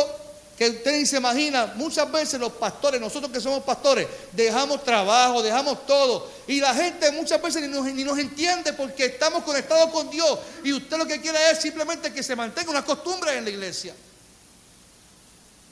que 0.57 0.71
usted 0.71 0.93
ni 0.93 1.05
se 1.05 1.17
imagina. 1.17 1.73
Muchas 1.75 2.11
veces 2.13 2.39
los 2.39 2.53
pastores, 2.53 3.01
nosotros 3.01 3.33
que 3.33 3.41
somos 3.41 3.65
pastores, 3.65 4.07
dejamos 4.31 4.85
trabajo, 4.85 5.43
dejamos 5.43 5.85
todo. 5.85 6.31
Y 6.47 6.61
la 6.61 6.73
gente 6.73 7.11
muchas 7.11 7.43
veces 7.43 7.63
ni 7.63 7.69
nos, 7.69 7.85
ni 7.87 8.05
nos 8.05 8.21
entiende 8.21 8.73
porque 8.73 9.07
estamos 9.07 9.43
conectados 9.43 9.91
con 9.91 10.09
Dios. 10.11 10.39
Y 10.63 10.73
usted 10.73 10.97
lo 10.97 11.07
que 11.07 11.21
quiere 11.21 11.39
es 11.51 11.59
simplemente 11.59 12.13
que 12.13 12.23
se 12.23 12.37
mantenga 12.37 12.71
una 12.71 12.85
costumbre 12.85 13.37
en 13.37 13.43
la 13.43 13.51
iglesia. 13.51 13.97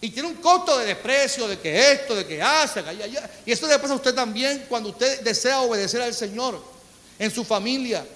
Y 0.00 0.10
tiene 0.10 0.28
un 0.28 0.36
costo 0.36 0.78
de 0.78 0.86
desprecio, 0.86 1.48
de 1.48 1.58
que 1.58 1.92
esto, 1.92 2.14
de 2.14 2.24
que 2.24 2.40
hace, 2.40 2.80
allá, 2.80 3.30
Y 3.44 3.50
esto 3.50 3.66
le 3.66 3.78
pasa 3.78 3.94
a 3.94 3.96
usted 3.96 4.14
también 4.14 4.66
cuando 4.68 4.90
usted 4.90 5.22
desea 5.22 5.60
obedecer 5.60 6.00
al 6.00 6.14
Señor 6.14 6.62
en 7.18 7.30
su 7.32 7.44
familia. 7.44 8.06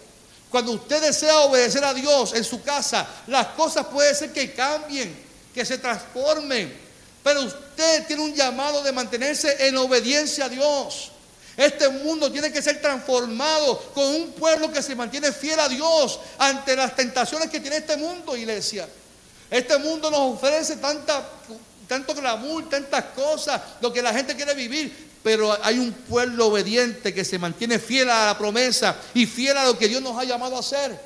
Cuando 0.49 0.73
usted 0.73 1.01
desea 1.01 1.41
obedecer 1.41 1.83
a 1.83 1.93
Dios 1.93 2.35
en 2.35 2.45
su 2.45 2.63
casa, 2.63 3.09
las 3.27 3.49
cosas 3.49 3.87
puede 3.87 4.15
ser 4.15 4.33
que 4.33 4.53
cambien, 4.53 5.13
que 5.53 5.65
se 5.65 5.79
transformen. 5.79 6.73
Pero 7.25 7.43
usted 7.43 8.07
tiene 8.07 8.23
un 8.23 8.35
llamado 8.35 8.83
de 8.83 8.93
mantenerse 8.93 9.67
en 9.67 9.77
obediencia 9.77 10.45
a 10.45 10.49
Dios. 10.49 11.11
Este 11.57 11.89
mundo 11.89 12.31
tiene 12.31 12.53
que 12.53 12.63
ser 12.63 12.81
transformado 12.81 13.79
con 13.95 14.05
un 14.05 14.33
pueblo 14.33 14.73
que 14.73 14.83
se 14.83 14.95
mantiene 14.95 15.33
fiel 15.33 15.59
a 15.59 15.69
Dios 15.69 16.21
ante 16.39 16.77
las 16.77 16.95
tentaciones 16.95 17.51
que 17.51 17.61
tiene 17.61 17.79
este 17.79 17.97
mundo, 17.97 18.37
iglesia. 18.37 18.89
Este 19.51 19.77
mundo 19.79 20.11
nos 20.11 20.37
ofrece 20.37 20.77
tanta 20.77 21.29
tanto 21.89 22.15
glamour, 22.15 22.69
tantas 22.69 23.05
cosas, 23.15 23.61
lo 23.81 23.93
que 23.93 24.03
la 24.03 24.13
gente 24.13 24.35
quiere 24.37 24.55
vivir. 24.55 25.11
Pero 25.23 25.57
hay 25.63 25.79
un 25.79 25.93
pueblo 25.93 26.49
obediente 26.49 27.15
que 27.15 27.25
se 27.25 27.39
mantiene 27.39 27.79
fiel 27.79 28.11
a 28.11 28.27
la 28.27 28.39
promesa 28.39 28.97
y 29.15 29.27
fiel 29.27 29.57
a 29.57 29.65
lo 29.65 29.79
que 29.79 29.89
Dios 29.89 30.03
nos 30.03 30.19
ha 30.19 30.25
llamado 30.25 30.57
a 30.57 30.61
hacer. 30.61 30.99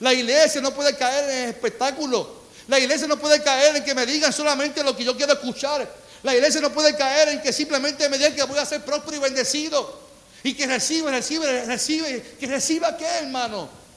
La 0.00 0.14
iglesia 0.14 0.60
no 0.60 0.72
puede 0.72 0.96
caer 0.96 1.28
en 1.30 1.48
espectáculo. 1.48 2.38
La 2.68 2.78
iglesia 2.78 3.08
no 3.08 3.18
puede 3.18 3.42
caer 3.42 3.76
en 3.76 3.84
que 3.84 3.94
me 3.94 4.06
digan 4.06 4.32
solamente 4.32 4.84
lo 4.84 4.96
que 4.96 5.04
yo 5.04 5.16
quiero 5.16 5.32
escuchar. 5.32 5.92
La 6.22 6.34
iglesia 6.34 6.60
no 6.60 6.72
puede 6.72 6.96
caer 6.96 7.30
en 7.30 7.42
que 7.42 7.52
simplemente 7.52 8.08
me 8.08 8.16
digan 8.16 8.34
que 8.34 8.42
voy 8.44 8.58
a 8.58 8.66
ser 8.66 8.84
próspero 8.84 9.16
y 9.16 9.20
bendecido. 9.20 10.08
Y 10.44 10.54
que 10.54 10.66
reciba, 10.66 11.10
recibe, 11.10 11.64
recibe, 11.64 12.36
que 12.38 12.46
reciba 12.46 12.96
qué, 12.96 13.06
hermano 13.06 13.87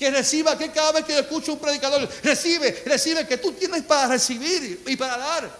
que 0.00 0.10
reciba 0.10 0.56
que 0.56 0.70
cada 0.70 0.92
vez 0.92 1.04
que 1.04 1.12
yo 1.12 1.18
escucho 1.18 1.52
un 1.52 1.58
predicador, 1.58 2.08
recibe, 2.22 2.82
recibe 2.86 3.26
que 3.26 3.36
tú 3.36 3.52
tienes 3.52 3.82
para 3.82 4.08
recibir 4.08 4.82
y 4.86 4.96
para 4.96 5.18
dar. 5.18 5.50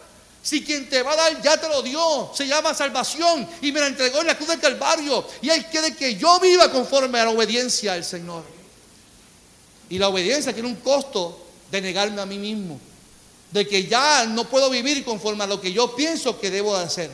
Si 0.42 0.64
quien 0.64 0.88
te 0.88 1.02
va 1.02 1.12
a 1.12 1.16
dar 1.16 1.42
ya 1.42 1.58
te 1.58 1.68
lo 1.68 1.82
dio, 1.82 2.32
se 2.34 2.46
llama 2.46 2.72
salvación 2.72 3.46
y 3.60 3.70
me 3.70 3.80
la 3.80 3.88
entregó 3.88 4.22
en 4.22 4.28
la 4.28 4.36
cruz 4.38 4.48
del 4.48 4.58
Calvario. 4.58 5.26
Y 5.42 5.50
Él 5.50 5.66
quiere 5.66 5.94
que 5.94 6.16
yo 6.16 6.40
viva 6.40 6.72
conforme 6.72 7.20
a 7.20 7.26
la 7.26 7.32
obediencia 7.32 7.92
al 7.92 8.02
Señor. 8.02 8.42
Y 9.90 9.98
la 9.98 10.08
obediencia 10.08 10.54
tiene 10.54 10.70
un 10.70 10.76
costo 10.76 11.46
de 11.70 11.82
negarme 11.82 12.22
a 12.22 12.24
mí 12.24 12.38
mismo, 12.38 12.80
de 13.50 13.68
que 13.68 13.84
ya 13.84 14.24
no 14.24 14.48
puedo 14.48 14.70
vivir 14.70 15.04
conforme 15.04 15.44
a 15.44 15.48
lo 15.48 15.60
que 15.60 15.70
yo 15.70 15.94
pienso 15.94 16.40
que 16.40 16.50
debo 16.50 16.78
de 16.78 16.84
hacer. 16.84 17.10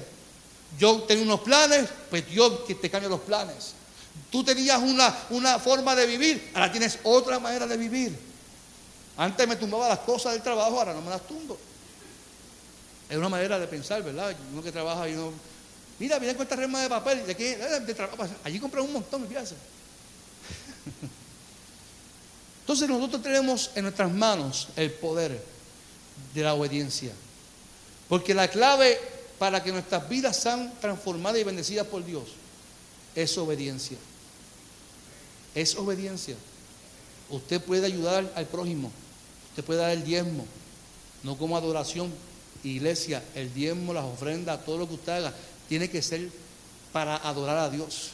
Yo 0.79 1.03
tengo 1.03 1.25
unos 1.25 1.41
planes, 1.41 1.89
pues 2.09 2.25
Dios 2.31 2.61
que 2.69 2.77
te 2.77 2.89
cambia 2.89 3.09
los 3.09 3.23
planes. 3.23 3.73
Tú 4.31 4.43
tenías 4.45 4.83
una, 4.83 5.17
una 5.31 5.59
forma 5.59 5.95
de 5.95 6.07
vivir, 6.07 6.51
ahora 6.55 6.71
tienes 6.71 6.99
otra 7.05 7.39
manera 7.39 7.67
de 7.67 7.77
vivir. 7.77 8.17
Antes 9.17 9.49
me 9.49 9.57
tumbaba 9.57 9.89
las 9.89 10.01
cosas 10.01 10.33
del 10.35 10.43
trabajo, 10.43 10.79
ahora 10.79 10.93
no 10.93 11.01
me 11.01 11.11
las 11.11 11.27
tumbo. 11.27 11.57
Es 13.09 13.17
una 13.17 13.29
manera 13.29 13.59
de 13.59 13.67
pensar, 13.67 14.03
¿verdad? 14.03 14.37
Uno 14.53 14.63
que 14.63 14.73
trabaja 14.73 15.09
y 15.09 15.15
uno. 15.15 15.33
Mira, 15.99 16.19
mira 16.19 16.35
con 16.35 16.43
esta 16.43 16.57
rema 16.57 16.83
de 16.83 16.89
papel. 16.89 17.25
¿De 17.27 17.35
qué? 17.35 17.57
De 17.57 17.95
trabajo. 17.95 18.27
Allí 18.45 18.59
compré 18.59 18.81
un 18.81 18.93
montón, 18.93 19.27
hace? 19.37 19.55
Entonces 22.61 22.89
nosotros 22.89 23.23
tenemos 23.23 23.71
en 23.75 23.85
nuestras 23.85 24.13
manos 24.13 24.69
el 24.77 24.91
poder 24.91 25.43
de 26.35 26.43
la 26.43 26.53
obediencia. 26.55 27.13
Porque 28.09 28.35
la 28.35 28.49
clave 28.49 29.01
para 29.39 29.63
que 29.63 29.71
nuestras 29.73 30.09
vidas 30.09 30.37
sean 30.37 30.75
transformadas 30.81 31.41
y 31.41 31.45
bendecidas 31.45 31.87
por 31.87 32.05
Dios 32.05 32.25
es 33.15 33.39
obediencia 33.39 33.97
es 35.57 35.75
obediencia. 35.75 36.37
Usted 37.31 37.61
puede 37.61 37.87
ayudar 37.87 38.31
al 38.37 38.47
prójimo, 38.47 38.93
usted 39.51 39.65
puede 39.65 39.81
dar 39.81 39.91
el 39.91 40.05
diezmo, 40.05 40.47
no 41.25 41.37
como 41.37 41.57
adoración. 41.57 42.13
Iglesia, 42.63 43.23
el 43.35 43.53
diezmo, 43.55 43.93
las 43.93 44.05
ofrendas, 44.05 44.65
todo 44.65 44.79
lo 44.79 44.89
que 44.89 44.95
usted 44.95 45.13
haga, 45.13 45.33
tiene 45.69 45.89
que 45.89 46.03
ser 46.03 46.31
para 46.93 47.17
adorar 47.17 47.59
a 47.59 47.71
Dios. 47.71 48.11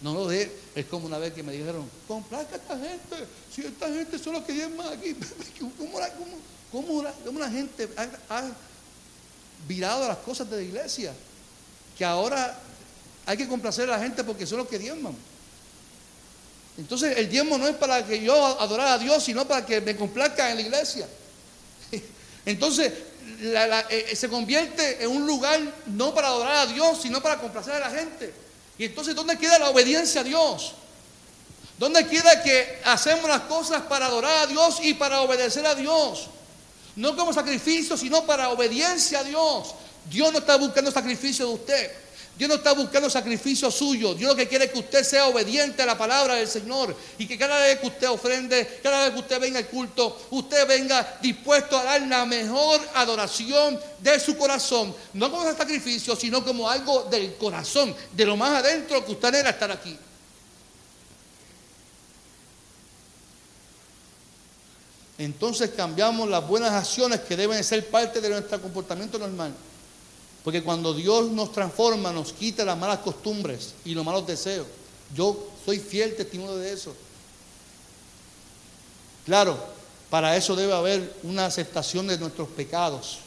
No 0.00 0.14
lo 0.14 0.28
de, 0.28 0.50
es 0.74 0.86
como 0.86 1.06
una 1.06 1.18
vez 1.18 1.34
que 1.34 1.42
me 1.42 1.52
dijeron, 1.52 1.88
complaca 2.06 2.54
a 2.54 2.58
esta 2.58 2.78
gente, 2.78 3.16
si 3.54 3.62
esta 3.62 3.88
gente 3.88 4.18
son 4.18 4.34
los 4.34 4.44
que 4.44 4.52
diezman 4.52 4.86
aquí, 4.92 5.14
¿cómo 5.78 6.00
la, 6.00 6.10
cómo, 6.72 7.38
la 7.38 7.50
gente 7.50 7.88
ha, 7.96 8.38
ha 8.38 8.50
virado 9.66 10.08
las 10.08 10.18
cosas 10.18 10.48
de 10.48 10.56
la 10.56 10.62
iglesia? 10.62 11.12
Que 11.96 12.04
ahora 12.04 12.58
hay 13.26 13.36
que 13.36 13.48
complacer 13.48 13.88
a 13.90 13.98
la 13.98 14.02
gente 14.02 14.24
porque 14.24 14.46
son 14.46 14.58
los 14.58 14.68
que 14.68 14.78
diezman. 14.78 15.14
Entonces 16.78 17.18
el 17.18 17.28
diezmo 17.28 17.58
no 17.58 17.66
es 17.66 17.76
para 17.76 18.06
que 18.06 18.22
yo 18.22 18.60
adorara 18.60 18.94
a 18.94 18.98
Dios, 18.98 19.24
sino 19.24 19.46
para 19.46 19.66
que 19.66 19.80
me 19.80 19.96
complazca 19.96 20.50
en 20.50 20.56
la 20.56 20.62
iglesia. 20.62 21.06
Entonces 22.46 22.92
eh, 23.40 24.12
se 24.16 24.28
convierte 24.28 25.02
en 25.02 25.10
un 25.10 25.26
lugar 25.26 25.60
no 25.86 26.14
para 26.14 26.28
adorar 26.28 26.56
a 26.56 26.66
Dios, 26.66 27.00
sino 27.02 27.20
para 27.20 27.38
complacer 27.38 27.74
a 27.74 27.80
la 27.80 27.90
gente. 27.90 28.32
Y 28.78 28.84
entonces, 28.84 29.14
¿dónde 29.14 29.36
queda 29.36 29.58
la 29.58 29.70
obediencia 29.70 30.20
a 30.20 30.24
Dios? 30.24 30.74
¿Dónde 31.78 32.06
queda 32.06 32.42
que 32.42 32.80
hacemos 32.84 33.28
las 33.28 33.42
cosas 33.42 33.82
para 33.82 34.06
adorar 34.06 34.44
a 34.44 34.46
Dios 34.46 34.78
y 34.82 34.94
para 34.94 35.20
obedecer 35.20 35.66
a 35.66 35.74
Dios? 35.74 36.28
No 36.94 37.16
como 37.16 37.32
sacrificio, 37.32 37.96
sino 37.96 38.24
para 38.24 38.50
obediencia 38.50 39.20
a 39.20 39.24
Dios. 39.24 39.74
Dios 40.08 40.32
no 40.32 40.38
está 40.38 40.56
buscando 40.56 40.90
sacrificio 40.90 41.46
de 41.48 41.54
usted. 41.54 41.92
Dios 42.38 42.48
no 42.48 42.54
está 42.54 42.72
buscando 42.72 43.10
sacrificio 43.10 43.68
suyo. 43.68 44.14
Dios 44.14 44.30
lo 44.30 44.36
que 44.36 44.46
quiere 44.46 44.66
es 44.66 44.70
que 44.70 44.78
usted 44.78 45.02
sea 45.02 45.26
obediente 45.26 45.82
a 45.82 45.86
la 45.86 45.98
palabra 45.98 46.36
del 46.36 46.46
Señor. 46.46 46.94
Y 47.18 47.26
que 47.26 47.36
cada 47.36 47.58
vez 47.58 47.80
que 47.80 47.88
usted 47.88 48.08
ofrende, 48.08 48.78
cada 48.80 49.06
vez 49.06 49.14
que 49.14 49.18
usted 49.18 49.40
venga 49.40 49.58
al 49.58 49.66
culto, 49.66 50.16
usted 50.30 50.64
venga 50.68 51.18
dispuesto 51.20 51.76
a 51.76 51.82
dar 51.82 52.00
la 52.02 52.24
mejor 52.26 52.80
adoración 52.94 53.80
de 53.98 54.20
su 54.20 54.38
corazón. 54.38 54.94
No 55.14 55.32
como 55.32 55.52
sacrificio, 55.52 56.14
sino 56.14 56.44
como 56.44 56.70
algo 56.70 57.08
del 57.10 57.34
corazón, 57.34 57.92
de 58.12 58.24
lo 58.24 58.36
más 58.36 58.64
adentro 58.64 59.04
que 59.04 59.10
usted 59.10 59.34
era 59.34 59.50
estar 59.50 59.72
aquí. 59.72 59.98
Entonces 65.18 65.70
cambiamos 65.76 66.28
las 66.28 66.46
buenas 66.46 66.70
acciones 66.70 67.18
que 67.18 67.36
deben 67.36 67.64
ser 67.64 67.84
parte 67.88 68.20
de 68.20 68.28
nuestro 68.28 68.62
comportamiento 68.62 69.18
normal 69.18 69.52
porque 70.44 70.62
cuando 70.62 70.94
Dios 70.94 71.30
nos 71.30 71.52
transforma, 71.52 72.12
nos 72.12 72.32
quita 72.32 72.64
las 72.64 72.78
malas 72.78 72.98
costumbres 72.98 73.74
y 73.84 73.94
los 73.94 74.04
malos 74.04 74.26
deseos. 74.26 74.66
Yo 75.14 75.48
soy 75.64 75.78
fiel 75.78 76.16
testimonio 76.16 76.56
de 76.56 76.72
eso. 76.72 76.94
Claro, 79.26 79.58
para 80.10 80.36
eso 80.36 80.56
debe 80.56 80.72
haber 80.72 81.14
una 81.22 81.46
aceptación 81.46 82.06
de 82.06 82.18
nuestros 82.18 82.48
pecados, 82.48 83.18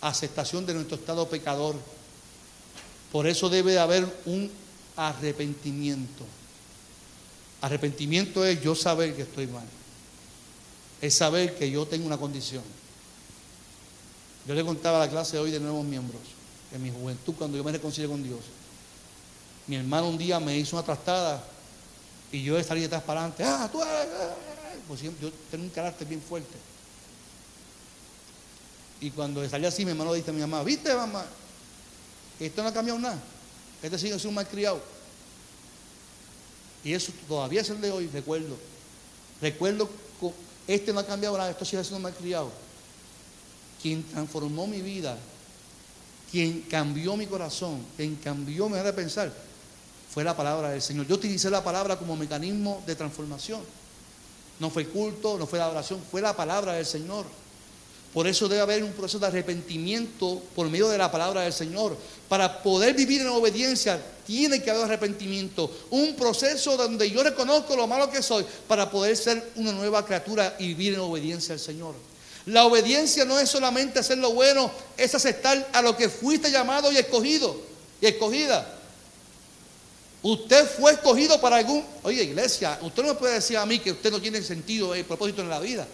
aceptación 0.00 0.66
de 0.66 0.74
nuestro 0.74 0.96
estado 0.96 1.28
pecador. 1.28 1.76
Por 3.12 3.28
eso 3.28 3.48
debe 3.48 3.78
haber 3.78 4.04
un 4.24 4.50
arrepentimiento. 4.96 6.24
Arrepentimiento 7.60 8.44
es 8.44 8.60
yo 8.60 8.74
saber 8.74 9.14
que 9.14 9.22
estoy 9.22 9.46
mal. 9.46 9.66
Es 11.00 11.14
saber 11.14 11.56
que 11.56 11.70
yo 11.70 11.86
tengo 11.86 12.06
una 12.06 12.18
condición. 12.18 12.62
Yo 14.46 14.54
le 14.54 14.64
contaba 14.64 14.98
a 14.98 15.06
la 15.06 15.10
clase 15.10 15.38
hoy 15.38 15.50
de 15.50 15.58
nuevos 15.58 15.84
miembros, 15.84 16.20
en 16.72 16.82
mi 16.82 16.90
juventud, 16.90 17.34
cuando 17.36 17.56
yo 17.56 17.64
me 17.64 17.72
reconcilié 17.72 18.08
con 18.08 18.22
Dios. 18.22 18.40
Mi 19.66 19.76
hermano 19.76 20.08
un 20.08 20.18
día 20.18 20.38
me 20.38 20.56
hizo 20.58 20.76
una 20.76 20.84
trastada 20.84 21.42
y 22.30 22.42
yo 22.42 22.62
salí 22.62 22.82
detrás 22.82 23.02
para 23.02 23.20
adelante. 23.20 23.44
Ah, 23.44 23.68
tú, 23.72 23.80
pues 24.86 25.00
yo 25.00 25.10
tengo 25.50 25.64
un 25.64 25.70
carácter 25.70 26.06
bien 26.06 26.20
fuerte. 26.20 26.54
Y 29.00 29.10
cuando 29.10 29.48
salí 29.48 29.64
así, 29.64 29.84
mi 29.84 29.92
hermano 29.92 30.12
dice 30.12 30.30
a 30.30 30.34
mi 30.34 30.40
mamá, 30.42 30.62
¿viste, 30.62 30.94
mamá? 30.94 31.24
Esto 32.38 32.62
no 32.62 32.68
ha 32.68 32.72
cambiado 32.72 32.98
nada. 32.98 33.18
Este 33.82 33.98
sigue 33.98 34.12
siendo 34.12 34.28
un 34.28 34.34
malcriado. 34.34 34.80
Y 36.82 36.92
eso 36.92 37.12
todavía 37.26 37.62
es 37.62 37.70
el 37.70 37.80
de 37.80 37.90
hoy, 37.90 38.08
recuerdo. 38.08 38.56
Recuerdo, 39.40 39.88
este 40.66 40.92
no 40.92 41.00
ha 41.00 41.06
cambiado 41.06 41.38
nada, 41.38 41.50
esto 41.50 41.64
sigue 41.64 41.82
siendo 41.82 42.00
malcriado 42.00 42.63
quien 43.84 44.02
transformó 44.02 44.66
mi 44.66 44.80
vida, 44.80 45.14
quien 46.32 46.62
cambió 46.62 47.18
mi 47.18 47.26
corazón, 47.26 47.84
quien 47.98 48.16
cambió 48.16 48.64
mi 48.64 48.70
manera 48.70 48.92
de 48.92 48.96
pensar, 48.96 49.30
fue 50.10 50.24
la 50.24 50.34
palabra 50.34 50.70
del 50.70 50.80
Señor. 50.80 51.06
Yo 51.06 51.16
utilicé 51.16 51.50
la 51.50 51.62
palabra 51.62 51.98
como 51.98 52.16
mecanismo 52.16 52.82
de 52.86 52.94
transformación. 52.94 53.60
No 54.58 54.70
fue 54.70 54.86
culto, 54.86 55.36
no 55.36 55.46
fue 55.46 55.58
la 55.58 55.68
oración, 55.68 56.00
fue 56.10 56.22
la 56.22 56.34
palabra 56.34 56.72
del 56.72 56.86
Señor. 56.86 57.26
Por 58.14 58.26
eso 58.26 58.48
debe 58.48 58.62
haber 58.62 58.82
un 58.82 58.92
proceso 58.92 59.18
de 59.18 59.26
arrepentimiento 59.26 60.40
por 60.56 60.70
medio 60.70 60.88
de 60.88 60.96
la 60.96 61.12
palabra 61.12 61.42
del 61.42 61.52
Señor. 61.52 61.94
Para 62.26 62.62
poder 62.62 62.94
vivir 62.94 63.20
en 63.20 63.28
obediencia 63.28 64.02
tiene 64.26 64.62
que 64.62 64.70
haber 64.70 64.84
arrepentimiento. 64.84 65.70
Un 65.90 66.16
proceso 66.16 66.78
donde 66.78 67.10
yo 67.10 67.22
reconozco 67.22 67.76
lo 67.76 67.86
malo 67.86 68.10
que 68.10 68.22
soy 68.22 68.46
para 68.66 68.90
poder 68.90 69.14
ser 69.14 69.52
una 69.56 69.72
nueva 69.72 70.06
criatura 70.06 70.56
y 70.58 70.68
vivir 70.68 70.94
en 70.94 71.00
obediencia 71.00 71.52
al 71.52 71.60
Señor. 71.60 72.13
La 72.46 72.64
obediencia 72.66 73.24
no 73.24 73.38
es 73.38 73.48
solamente 73.48 73.98
hacer 73.98 74.18
lo 74.18 74.32
bueno, 74.32 74.70
es 74.96 75.14
aceptar 75.14 75.68
a 75.72 75.80
lo 75.80 75.96
que 75.96 76.08
fuiste 76.08 76.50
llamado 76.50 76.92
y 76.92 76.96
escogido 76.98 77.56
y 78.00 78.06
escogida. 78.06 78.70
Usted 80.22 80.66
fue 80.66 80.92
escogido 80.92 81.40
para 81.40 81.56
algún... 81.56 81.84
Oye, 82.02 82.22
iglesia, 82.22 82.78
usted 82.82 83.02
no 83.02 83.08
me 83.10 83.14
puede 83.14 83.34
decir 83.34 83.56
a 83.56 83.66
mí 83.66 83.78
que 83.78 83.92
usted 83.92 84.10
no 84.10 84.20
tiene 84.20 84.42
sentido 84.42 84.94
y 84.96 85.02
propósito 85.02 85.42
en 85.42 85.48
la 85.48 85.60
vida. 85.60 85.86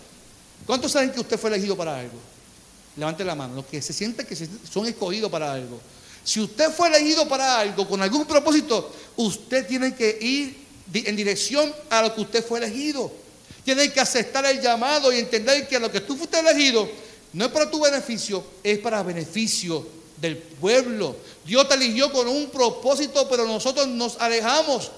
¿Cuántos 0.66 0.92
saben 0.92 1.10
que 1.10 1.20
usted 1.20 1.38
fue 1.38 1.50
elegido 1.50 1.76
para 1.76 1.98
algo? 1.98 2.18
Levante 2.96 3.24
la 3.24 3.34
mano, 3.34 3.54
los 3.56 3.66
que 3.66 3.80
se 3.80 3.92
sienten 3.92 4.26
que 4.26 4.36
son 4.36 4.86
escogidos 4.86 5.30
para 5.30 5.52
algo. 5.52 5.80
Si 6.22 6.40
usted 6.40 6.70
fue 6.70 6.88
elegido 6.88 7.28
para 7.28 7.60
algo 7.60 7.88
con 7.88 8.02
algún 8.02 8.26
propósito, 8.26 8.92
usted 9.16 9.66
tiene 9.66 9.94
que 9.94 10.18
ir 10.20 10.66
en 10.92 11.16
dirección 11.16 11.72
a 11.88 12.02
lo 12.02 12.14
que 12.14 12.20
usted 12.20 12.44
fue 12.44 12.58
elegido. 12.58 13.10
Tienes 13.70 13.92
que 13.92 14.00
aceptar 14.00 14.44
el 14.46 14.60
llamado 14.60 15.12
y 15.12 15.20
entender 15.20 15.68
que 15.68 15.78
lo 15.78 15.92
que 15.92 16.00
tú 16.00 16.16
fuiste 16.16 16.40
elegido 16.40 16.90
no 17.32 17.44
es 17.44 17.52
para 17.52 17.70
tu 17.70 17.80
beneficio, 17.80 18.42
es 18.64 18.80
para 18.80 19.00
beneficio 19.04 19.86
del 20.16 20.38
pueblo. 20.38 21.14
Dios 21.46 21.68
te 21.68 21.76
eligió 21.76 22.10
con 22.10 22.26
un 22.26 22.50
propósito, 22.50 23.28
pero 23.28 23.46
nosotros 23.46 23.86
nos 23.86 24.20
alejamos 24.20 24.90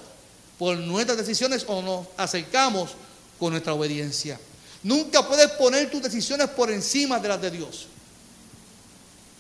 por 0.58 0.78
nuestras 0.78 1.18
decisiones 1.18 1.66
o 1.68 1.82
nos 1.82 2.06
acercamos 2.16 2.92
con 3.38 3.50
nuestra 3.50 3.74
obediencia. 3.74 4.40
Nunca 4.82 5.28
puedes 5.28 5.50
poner 5.50 5.90
tus 5.90 6.02
decisiones 6.02 6.48
por 6.48 6.70
encima 6.70 7.18
de 7.18 7.28
las 7.28 7.42
de 7.42 7.50
Dios. 7.50 7.88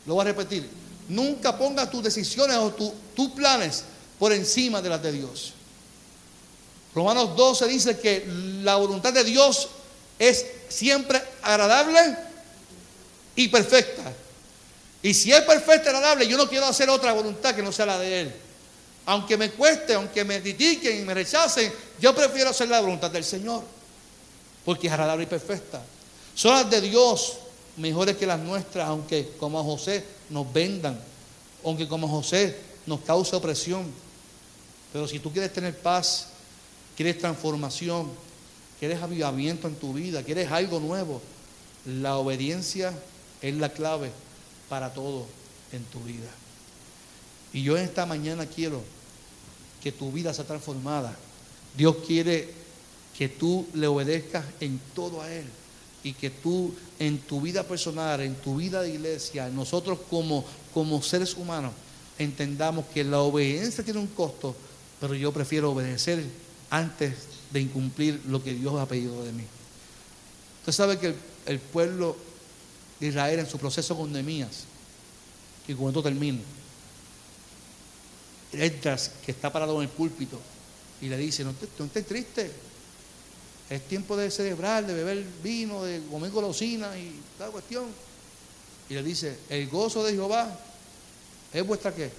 Lo 0.04 0.12
voy 0.12 0.26
a 0.26 0.28
repetir. 0.28 0.68
Nunca 1.08 1.56
pongas 1.56 1.90
tus 1.90 2.02
decisiones 2.02 2.58
o 2.58 2.70
tus 2.70 3.30
planes 3.30 3.82
por 4.18 4.30
encima 4.30 4.82
de 4.82 4.90
las 4.90 5.02
de 5.02 5.12
Dios. 5.12 5.54
Romanos 6.94 7.36
12 7.36 7.66
dice 7.68 7.98
que 7.98 8.26
la 8.62 8.76
voluntad 8.76 9.12
de 9.12 9.24
Dios 9.24 9.68
es 10.18 10.44
siempre 10.68 11.22
agradable 11.42 12.16
y 13.34 13.48
perfecta. 13.48 14.12
Y 15.02 15.14
si 15.14 15.32
es 15.32 15.40
perfecta 15.42 15.86
y 15.90 15.94
agradable, 15.94 16.28
yo 16.28 16.36
no 16.36 16.48
quiero 16.48 16.66
hacer 16.66 16.88
otra 16.90 17.12
voluntad 17.12 17.54
que 17.54 17.62
no 17.62 17.72
sea 17.72 17.86
la 17.86 17.98
de 17.98 18.20
Él. 18.20 18.34
Aunque 19.06 19.36
me 19.36 19.50
cueste, 19.50 19.94
aunque 19.94 20.24
me 20.24 20.40
critiquen 20.40 21.00
y 21.00 21.02
me 21.02 21.14
rechacen, 21.14 21.72
yo 22.00 22.14
prefiero 22.14 22.50
hacer 22.50 22.68
la 22.68 22.80
voluntad 22.80 23.10
del 23.10 23.24
Señor. 23.24 23.64
Porque 24.64 24.86
es 24.86 24.92
agradable 24.92 25.24
y 25.24 25.26
perfecta. 25.26 25.82
Son 26.34 26.52
las 26.52 26.70
de 26.70 26.80
Dios 26.80 27.38
mejores 27.76 28.16
que 28.16 28.26
las 28.26 28.38
nuestras, 28.38 28.88
aunque 28.88 29.32
como 29.40 29.58
a 29.58 29.64
José 29.64 30.04
nos 30.30 30.52
vendan, 30.52 31.00
aunque 31.64 31.88
como 31.88 32.06
a 32.06 32.10
José 32.10 32.56
nos 32.86 33.00
cause 33.00 33.34
opresión. 33.34 33.92
Pero 34.92 35.08
si 35.08 35.18
tú 35.18 35.32
quieres 35.32 35.52
tener 35.52 35.76
paz, 35.76 36.28
quieres 37.02 37.18
transformación, 37.18 38.06
quieres 38.78 39.02
avivamiento 39.02 39.66
en 39.66 39.74
tu 39.74 39.92
vida, 39.92 40.22
quieres 40.22 40.52
algo 40.52 40.78
nuevo, 40.78 41.20
la 41.84 42.16
obediencia 42.16 42.96
es 43.40 43.56
la 43.56 43.72
clave 43.72 44.12
para 44.68 44.94
todo 44.94 45.26
en 45.72 45.82
tu 45.86 45.98
vida. 46.04 46.30
Y 47.52 47.64
yo 47.64 47.76
en 47.76 47.82
esta 47.82 48.06
mañana 48.06 48.46
quiero 48.46 48.84
que 49.82 49.90
tu 49.90 50.12
vida 50.12 50.32
sea 50.32 50.44
transformada. 50.44 51.16
Dios 51.76 51.96
quiere 52.06 52.50
que 53.18 53.28
tú 53.28 53.66
le 53.74 53.88
obedezcas 53.88 54.44
en 54.60 54.80
todo 54.94 55.22
a 55.22 55.32
Él 55.32 55.46
y 56.04 56.12
que 56.12 56.30
tú 56.30 56.72
en 57.00 57.18
tu 57.18 57.40
vida 57.40 57.64
personal, 57.64 58.20
en 58.20 58.36
tu 58.36 58.58
vida 58.58 58.80
de 58.80 58.90
iglesia, 58.90 59.48
nosotros 59.48 59.98
como, 60.08 60.44
como 60.72 61.02
seres 61.02 61.34
humanos, 61.34 61.72
entendamos 62.16 62.84
que 62.94 63.02
la 63.02 63.18
obediencia 63.22 63.82
tiene 63.82 63.98
un 63.98 64.06
costo, 64.06 64.54
pero 65.00 65.16
yo 65.16 65.32
prefiero 65.32 65.72
obedecer 65.72 66.24
antes 66.72 67.12
de 67.50 67.60
incumplir 67.60 68.22
lo 68.26 68.42
que 68.42 68.54
Dios 68.54 68.74
ha 68.80 68.88
pedido 68.88 69.22
de 69.22 69.30
mí. 69.30 69.44
Usted 70.60 70.72
sabe 70.72 70.98
que 70.98 71.14
el, 71.44 71.58
pueblo 71.58 72.16
de 72.98 73.08
Israel 73.08 73.40
en 73.40 73.46
su 73.46 73.58
proceso 73.58 73.94
con 73.94 74.10
Nemías, 74.10 74.64
y 75.68 75.74
con 75.74 75.88
esto 75.88 76.02
termino, 76.02 76.38
que 78.50 79.32
está 79.32 79.52
parado 79.52 79.76
en 79.76 79.82
el 79.82 79.88
púlpito, 79.90 80.40
y 81.02 81.10
le 81.10 81.18
dice, 81.18 81.44
no, 81.44 81.50
estés 81.50 82.06
triste, 82.06 82.50
es 83.68 83.86
tiempo 83.86 84.16
de 84.16 84.30
celebrar, 84.30 84.86
de 84.86 84.94
beber 84.94 85.22
vino, 85.42 85.84
de 85.84 86.00
comer 86.10 86.30
golosina 86.30 86.98
y 86.98 87.20
tal 87.36 87.50
cuestión. 87.50 87.84
Y 88.88 88.94
le 88.94 89.02
dice, 89.02 89.36
el 89.50 89.68
gozo 89.68 90.02
de 90.04 90.12
Jehová 90.12 90.58
es 91.52 91.66
vuestra 91.66 91.94
qué? 91.94 92.10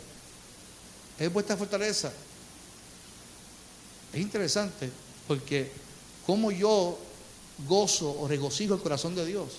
Es 1.18 1.34
vuestra 1.34 1.58
fortaleza. 1.58 2.14
Es 4.14 4.20
interesante 4.20 4.90
porque 5.28 5.72
como 6.26 6.52
yo 6.52 6.98
gozo 7.68 8.12
o 8.20 8.28
regocijo 8.28 8.76
el 8.76 8.82
corazón 8.82 9.16
de 9.16 9.26
Dios. 9.26 9.50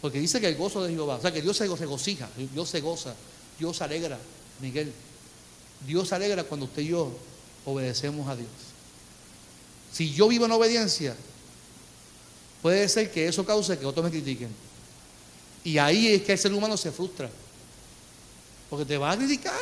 Porque 0.00 0.20
dice 0.20 0.40
que 0.40 0.48
el 0.48 0.56
gozo 0.56 0.82
de 0.82 0.92
Jehová, 0.92 1.16
o 1.16 1.20
sea 1.20 1.32
que 1.32 1.42
Dios 1.42 1.56
se 1.56 1.66
regocija, 1.66 2.28
Dios 2.54 2.68
se 2.68 2.80
goza, 2.80 3.14
Dios 3.58 3.76
se 3.76 3.84
alegra 3.84 4.18
Miguel, 4.60 4.92
Dios 5.86 6.08
se 6.08 6.14
alegra 6.14 6.44
cuando 6.44 6.66
usted 6.66 6.82
y 6.82 6.88
yo 6.88 7.12
obedecemos 7.64 8.28
a 8.28 8.36
Dios. 8.36 8.48
Si 9.92 10.12
yo 10.12 10.28
vivo 10.28 10.44
en 10.44 10.52
obediencia, 10.52 11.16
puede 12.62 12.88
ser 12.88 13.10
que 13.10 13.26
eso 13.26 13.44
cause 13.44 13.78
que 13.78 13.86
otros 13.86 14.04
me 14.04 14.10
critiquen. 14.10 14.50
Y 15.64 15.78
ahí 15.78 16.08
es 16.08 16.22
que 16.22 16.32
el 16.32 16.38
ser 16.38 16.52
humano 16.52 16.76
se 16.76 16.92
frustra. 16.92 17.30
Porque 18.70 18.84
te 18.84 18.98
va 18.98 19.12
a 19.12 19.16
criticar. 19.16 19.58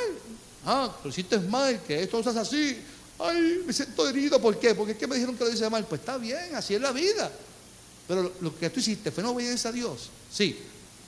Ah, 0.66 0.94
lo 1.02 1.10
hiciste 1.10 1.38
mal, 1.38 1.80
que 1.86 2.02
esto 2.02 2.20
no 2.20 2.30
es 2.30 2.36
así. 2.36 2.76
Ay, 3.18 3.62
me 3.64 3.72
siento 3.72 4.08
herido. 4.08 4.40
¿Por 4.40 4.58
qué? 4.58 4.74
Porque 4.74 4.92
es 4.92 4.98
que 4.98 5.06
me 5.06 5.14
dijeron 5.14 5.36
que 5.36 5.44
lo 5.44 5.50
hice 5.50 5.70
mal. 5.70 5.86
Pues 5.86 6.00
está 6.00 6.18
bien, 6.18 6.54
así 6.54 6.74
es 6.74 6.80
la 6.80 6.92
vida. 6.92 7.30
Pero 8.08 8.32
lo 8.40 8.58
que 8.58 8.68
tú 8.68 8.80
hiciste 8.80 9.10
fue 9.10 9.22
no 9.22 9.30
obediencia 9.30 9.70
a 9.70 9.72
Dios. 9.72 10.10
Sí, 10.30 10.58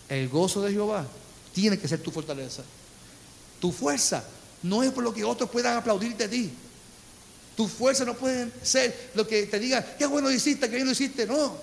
el 0.09 0.29
gozo 0.29 0.63
de 0.63 0.73
Jehová 0.73 1.07
tiene 1.53 1.79
que 1.79 1.89
ser 1.89 2.01
tu 2.01 2.11
fortaleza. 2.11 2.63
Tu 3.61 3.73
fuerza 3.73 4.25
no 4.63 4.83
es 4.83 4.93
por 4.93 5.05
lo 5.05 5.13
que 5.13 5.25
otros 5.25 5.51
puedan 5.51 5.77
aplaudir 5.77 6.17
de 6.17 6.29
ti. 6.29 6.51
Tu 7.57 7.67
fuerza 7.67 8.05
no 8.05 8.15
puede 8.15 8.51
ser 8.63 9.11
lo 9.15 9.27
que 9.27 9.47
te 9.47 9.59
diga, 9.59 9.85
qué 9.97 10.07
bueno 10.07 10.31
hiciste, 10.31 10.69
qué 10.69 10.77
bien 10.77 10.87
lo 10.87 10.93
hiciste. 10.93 11.27
No. 11.27 11.57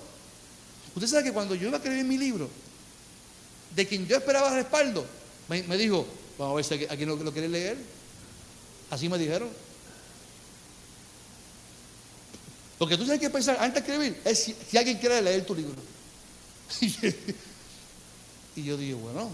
Usted 0.94 1.08
sabe 1.08 1.24
que 1.24 1.32
cuando 1.32 1.54
yo 1.54 1.68
iba 1.68 1.76
a 1.76 1.80
escribir 1.80 2.04
mi 2.04 2.18
libro, 2.18 2.48
de 3.74 3.86
quien 3.86 4.06
yo 4.06 4.16
esperaba 4.16 4.50
respaldo, 4.50 5.06
me, 5.48 5.62
dijo, 5.76 6.06
vamos 6.38 6.52
a 6.52 6.56
ver 6.56 6.64
si 6.64 6.86
aquí 6.86 7.04
lo, 7.04 7.16
lo 7.16 7.32
quiere 7.32 7.48
leer. 7.48 7.76
Así 8.90 9.08
me 9.08 9.18
dijeron. 9.18 9.48
Lo 12.78 12.86
que 12.86 12.96
tú 12.96 13.04
tienes 13.04 13.20
que 13.20 13.30
pensar 13.30 13.56
antes 13.58 13.74
de 13.84 13.92
escribir 13.92 14.20
es 14.24 14.38
si, 14.38 14.76
alguien 14.76 14.98
quiere 14.98 15.22
leer 15.22 15.46
tu 15.46 15.54
libro. 15.54 15.80
y 18.56 18.62
yo 18.62 18.76
dije, 18.76 18.94
bueno. 18.94 19.30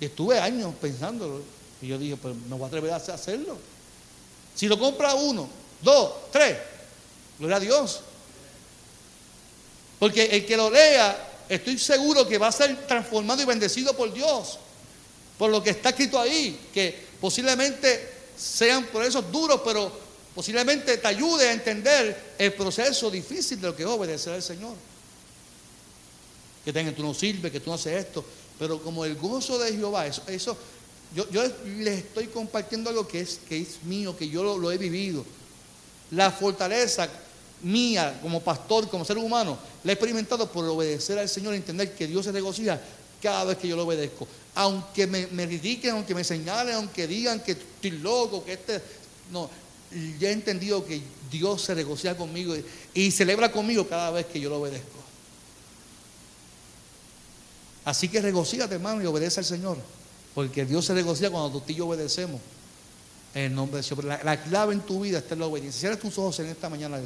Estuve 0.00 0.38
años 0.38 0.74
pensándolo. 0.80 1.42
Y 1.82 1.88
yo 1.88 1.98
dije, 1.98 2.16
pues 2.16 2.36
no 2.48 2.56
voy 2.56 2.64
a 2.64 2.68
atrever 2.68 2.92
a 2.92 2.96
hacerlo. 2.96 3.58
Si 4.54 4.68
lo 4.68 4.78
compra 4.78 5.14
uno, 5.14 5.48
dos, 5.82 6.30
tres, 6.30 6.56
gloria 7.38 7.56
a 7.56 7.60
Dios. 7.60 8.00
Porque 9.98 10.24
el 10.24 10.46
que 10.46 10.56
lo 10.56 10.70
lea, 10.70 11.44
estoy 11.48 11.78
seguro 11.78 12.26
que 12.28 12.38
va 12.38 12.48
a 12.48 12.52
ser 12.52 12.86
transformado 12.86 13.42
y 13.42 13.44
bendecido 13.44 13.96
por 13.96 14.12
Dios. 14.12 14.58
Por 15.38 15.50
lo 15.50 15.62
que 15.62 15.70
está 15.70 15.90
escrito 15.90 16.18
ahí, 16.18 16.68
que 16.72 16.96
posiblemente 17.20 18.12
sean 18.36 18.84
por 18.86 19.04
esos 19.04 19.30
duros, 19.30 19.60
pero 19.64 19.90
posiblemente 20.34 20.98
te 20.98 21.06
ayude 21.06 21.48
a 21.48 21.52
entender 21.52 22.34
el 22.38 22.52
proceso 22.52 23.10
difícil 23.10 23.60
de 23.60 23.68
lo 23.68 23.76
que 23.76 23.82
es 23.82 23.88
obedecer 23.88 24.32
al 24.32 24.42
Señor. 24.42 24.74
Que 26.64 26.72
tú 26.72 27.02
no 27.02 27.14
sirves, 27.14 27.52
que 27.52 27.60
tú 27.60 27.70
no 27.70 27.74
haces 27.74 28.06
esto. 28.06 28.24
Pero 28.58 28.82
como 28.82 29.04
el 29.04 29.16
gozo 29.16 29.58
de 29.58 29.72
Jehová, 29.72 30.06
eso, 30.06 30.22
eso 30.26 30.56
yo, 31.14 31.26
les 31.78 31.98
estoy 31.98 32.26
compartiendo 32.26 32.90
algo 32.90 33.06
que 33.06 33.20
es, 33.20 33.40
que 33.48 33.60
es 33.60 33.82
mío, 33.84 34.16
que 34.16 34.28
yo 34.28 34.58
lo, 34.58 34.72
he 34.72 34.78
vivido. 34.78 35.24
La 36.10 36.30
fortaleza 36.30 37.08
mía 37.62 38.18
como 38.20 38.40
pastor, 38.42 38.88
como 38.88 39.04
ser 39.04 39.18
humano, 39.18 39.56
la 39.84 39.92
he 39.92 39.94
experimentado 39.94 40.50
por 40.50 40.64
obedecer 40.64 41.18
al 41.18 41.28
Señor, 41.28 41.54
entender 41.54 41.94
que 41.94 42.06
Dios 42.06 42.24
se 42.24 42.32
regocija 42.32 42.80
cada 43.22 43.44
vez 43.44 43.58
que 43.58 43.68
yo 43.68 43.76
lo 43.76 43.84
obedezco. 43.84 44.26
Aunque 44.54 45.06
me, 45.06 45.26
me 45.28 45.48
aunque 45.90 46.14
me 46.14 46.24
señalen, 46.24 46.76
aunque 46.76 47.06
digan 47.06 47.40
que 47.40 47.52
estoy 47.52 47.92
loco, 47.92 48.44
que 48.44 48.52
este... 48.54 48.80
No, 49.32 49.50
ya 50.18 50.28
he 50.28 50.32
entendido 50.32 50.84
que 50.84 51.00
Dios 51.30 51.62
se 51.62 51.74
regocija 51.74 52.16
conmigo 52.16 52.54
y 52.92 53.10
celebra 53.10 53.50
conmigo 53.50 53.86
cada 53.88 54.10
vez 54.10 54.26
que 54.26 54.40
yo 54.40 54.50
lo 54.50 54.60
obedezco. 54.60 55.04
Así 57.84 58.08
que 58.08 58.20
regocíate, 58.20 58.74
hermano, 58.74 59.02
y 59.02 59.06
obedece 59.06 59.40
al 59.40 59.46
Señor. 59.46 59.78
Porque 60.34 60.64
Dios 60.64 60.84
se 60.84 60.94
regocija 60.94 61.30
cuando 61.30 61.60
tú 61.60 61.72
y 61.72 61.74
yo 61.74 61.86
obedecemos. 61.86 62.40
En 63.34 63.42
el 63.42 63.54
nombre 63.54 63.82
de 63.82 63.88
Dios. 63.88 64.04
La, 64.04 64.42
clave 64.42 64.74
en 64.74 64.80
tu 64.80 65.00
vida 65.00 65.18
está 65.18 65.34
en 65.34 65.40
la 65.40 65.46
obediencia. 65.46 65.80
Cierra 65.80 65.96
tus 65.96 66.16
ojos 66.18 66.38
en 66.40 66.46
esta 66.46 66.68
mañana. 66.68 66.98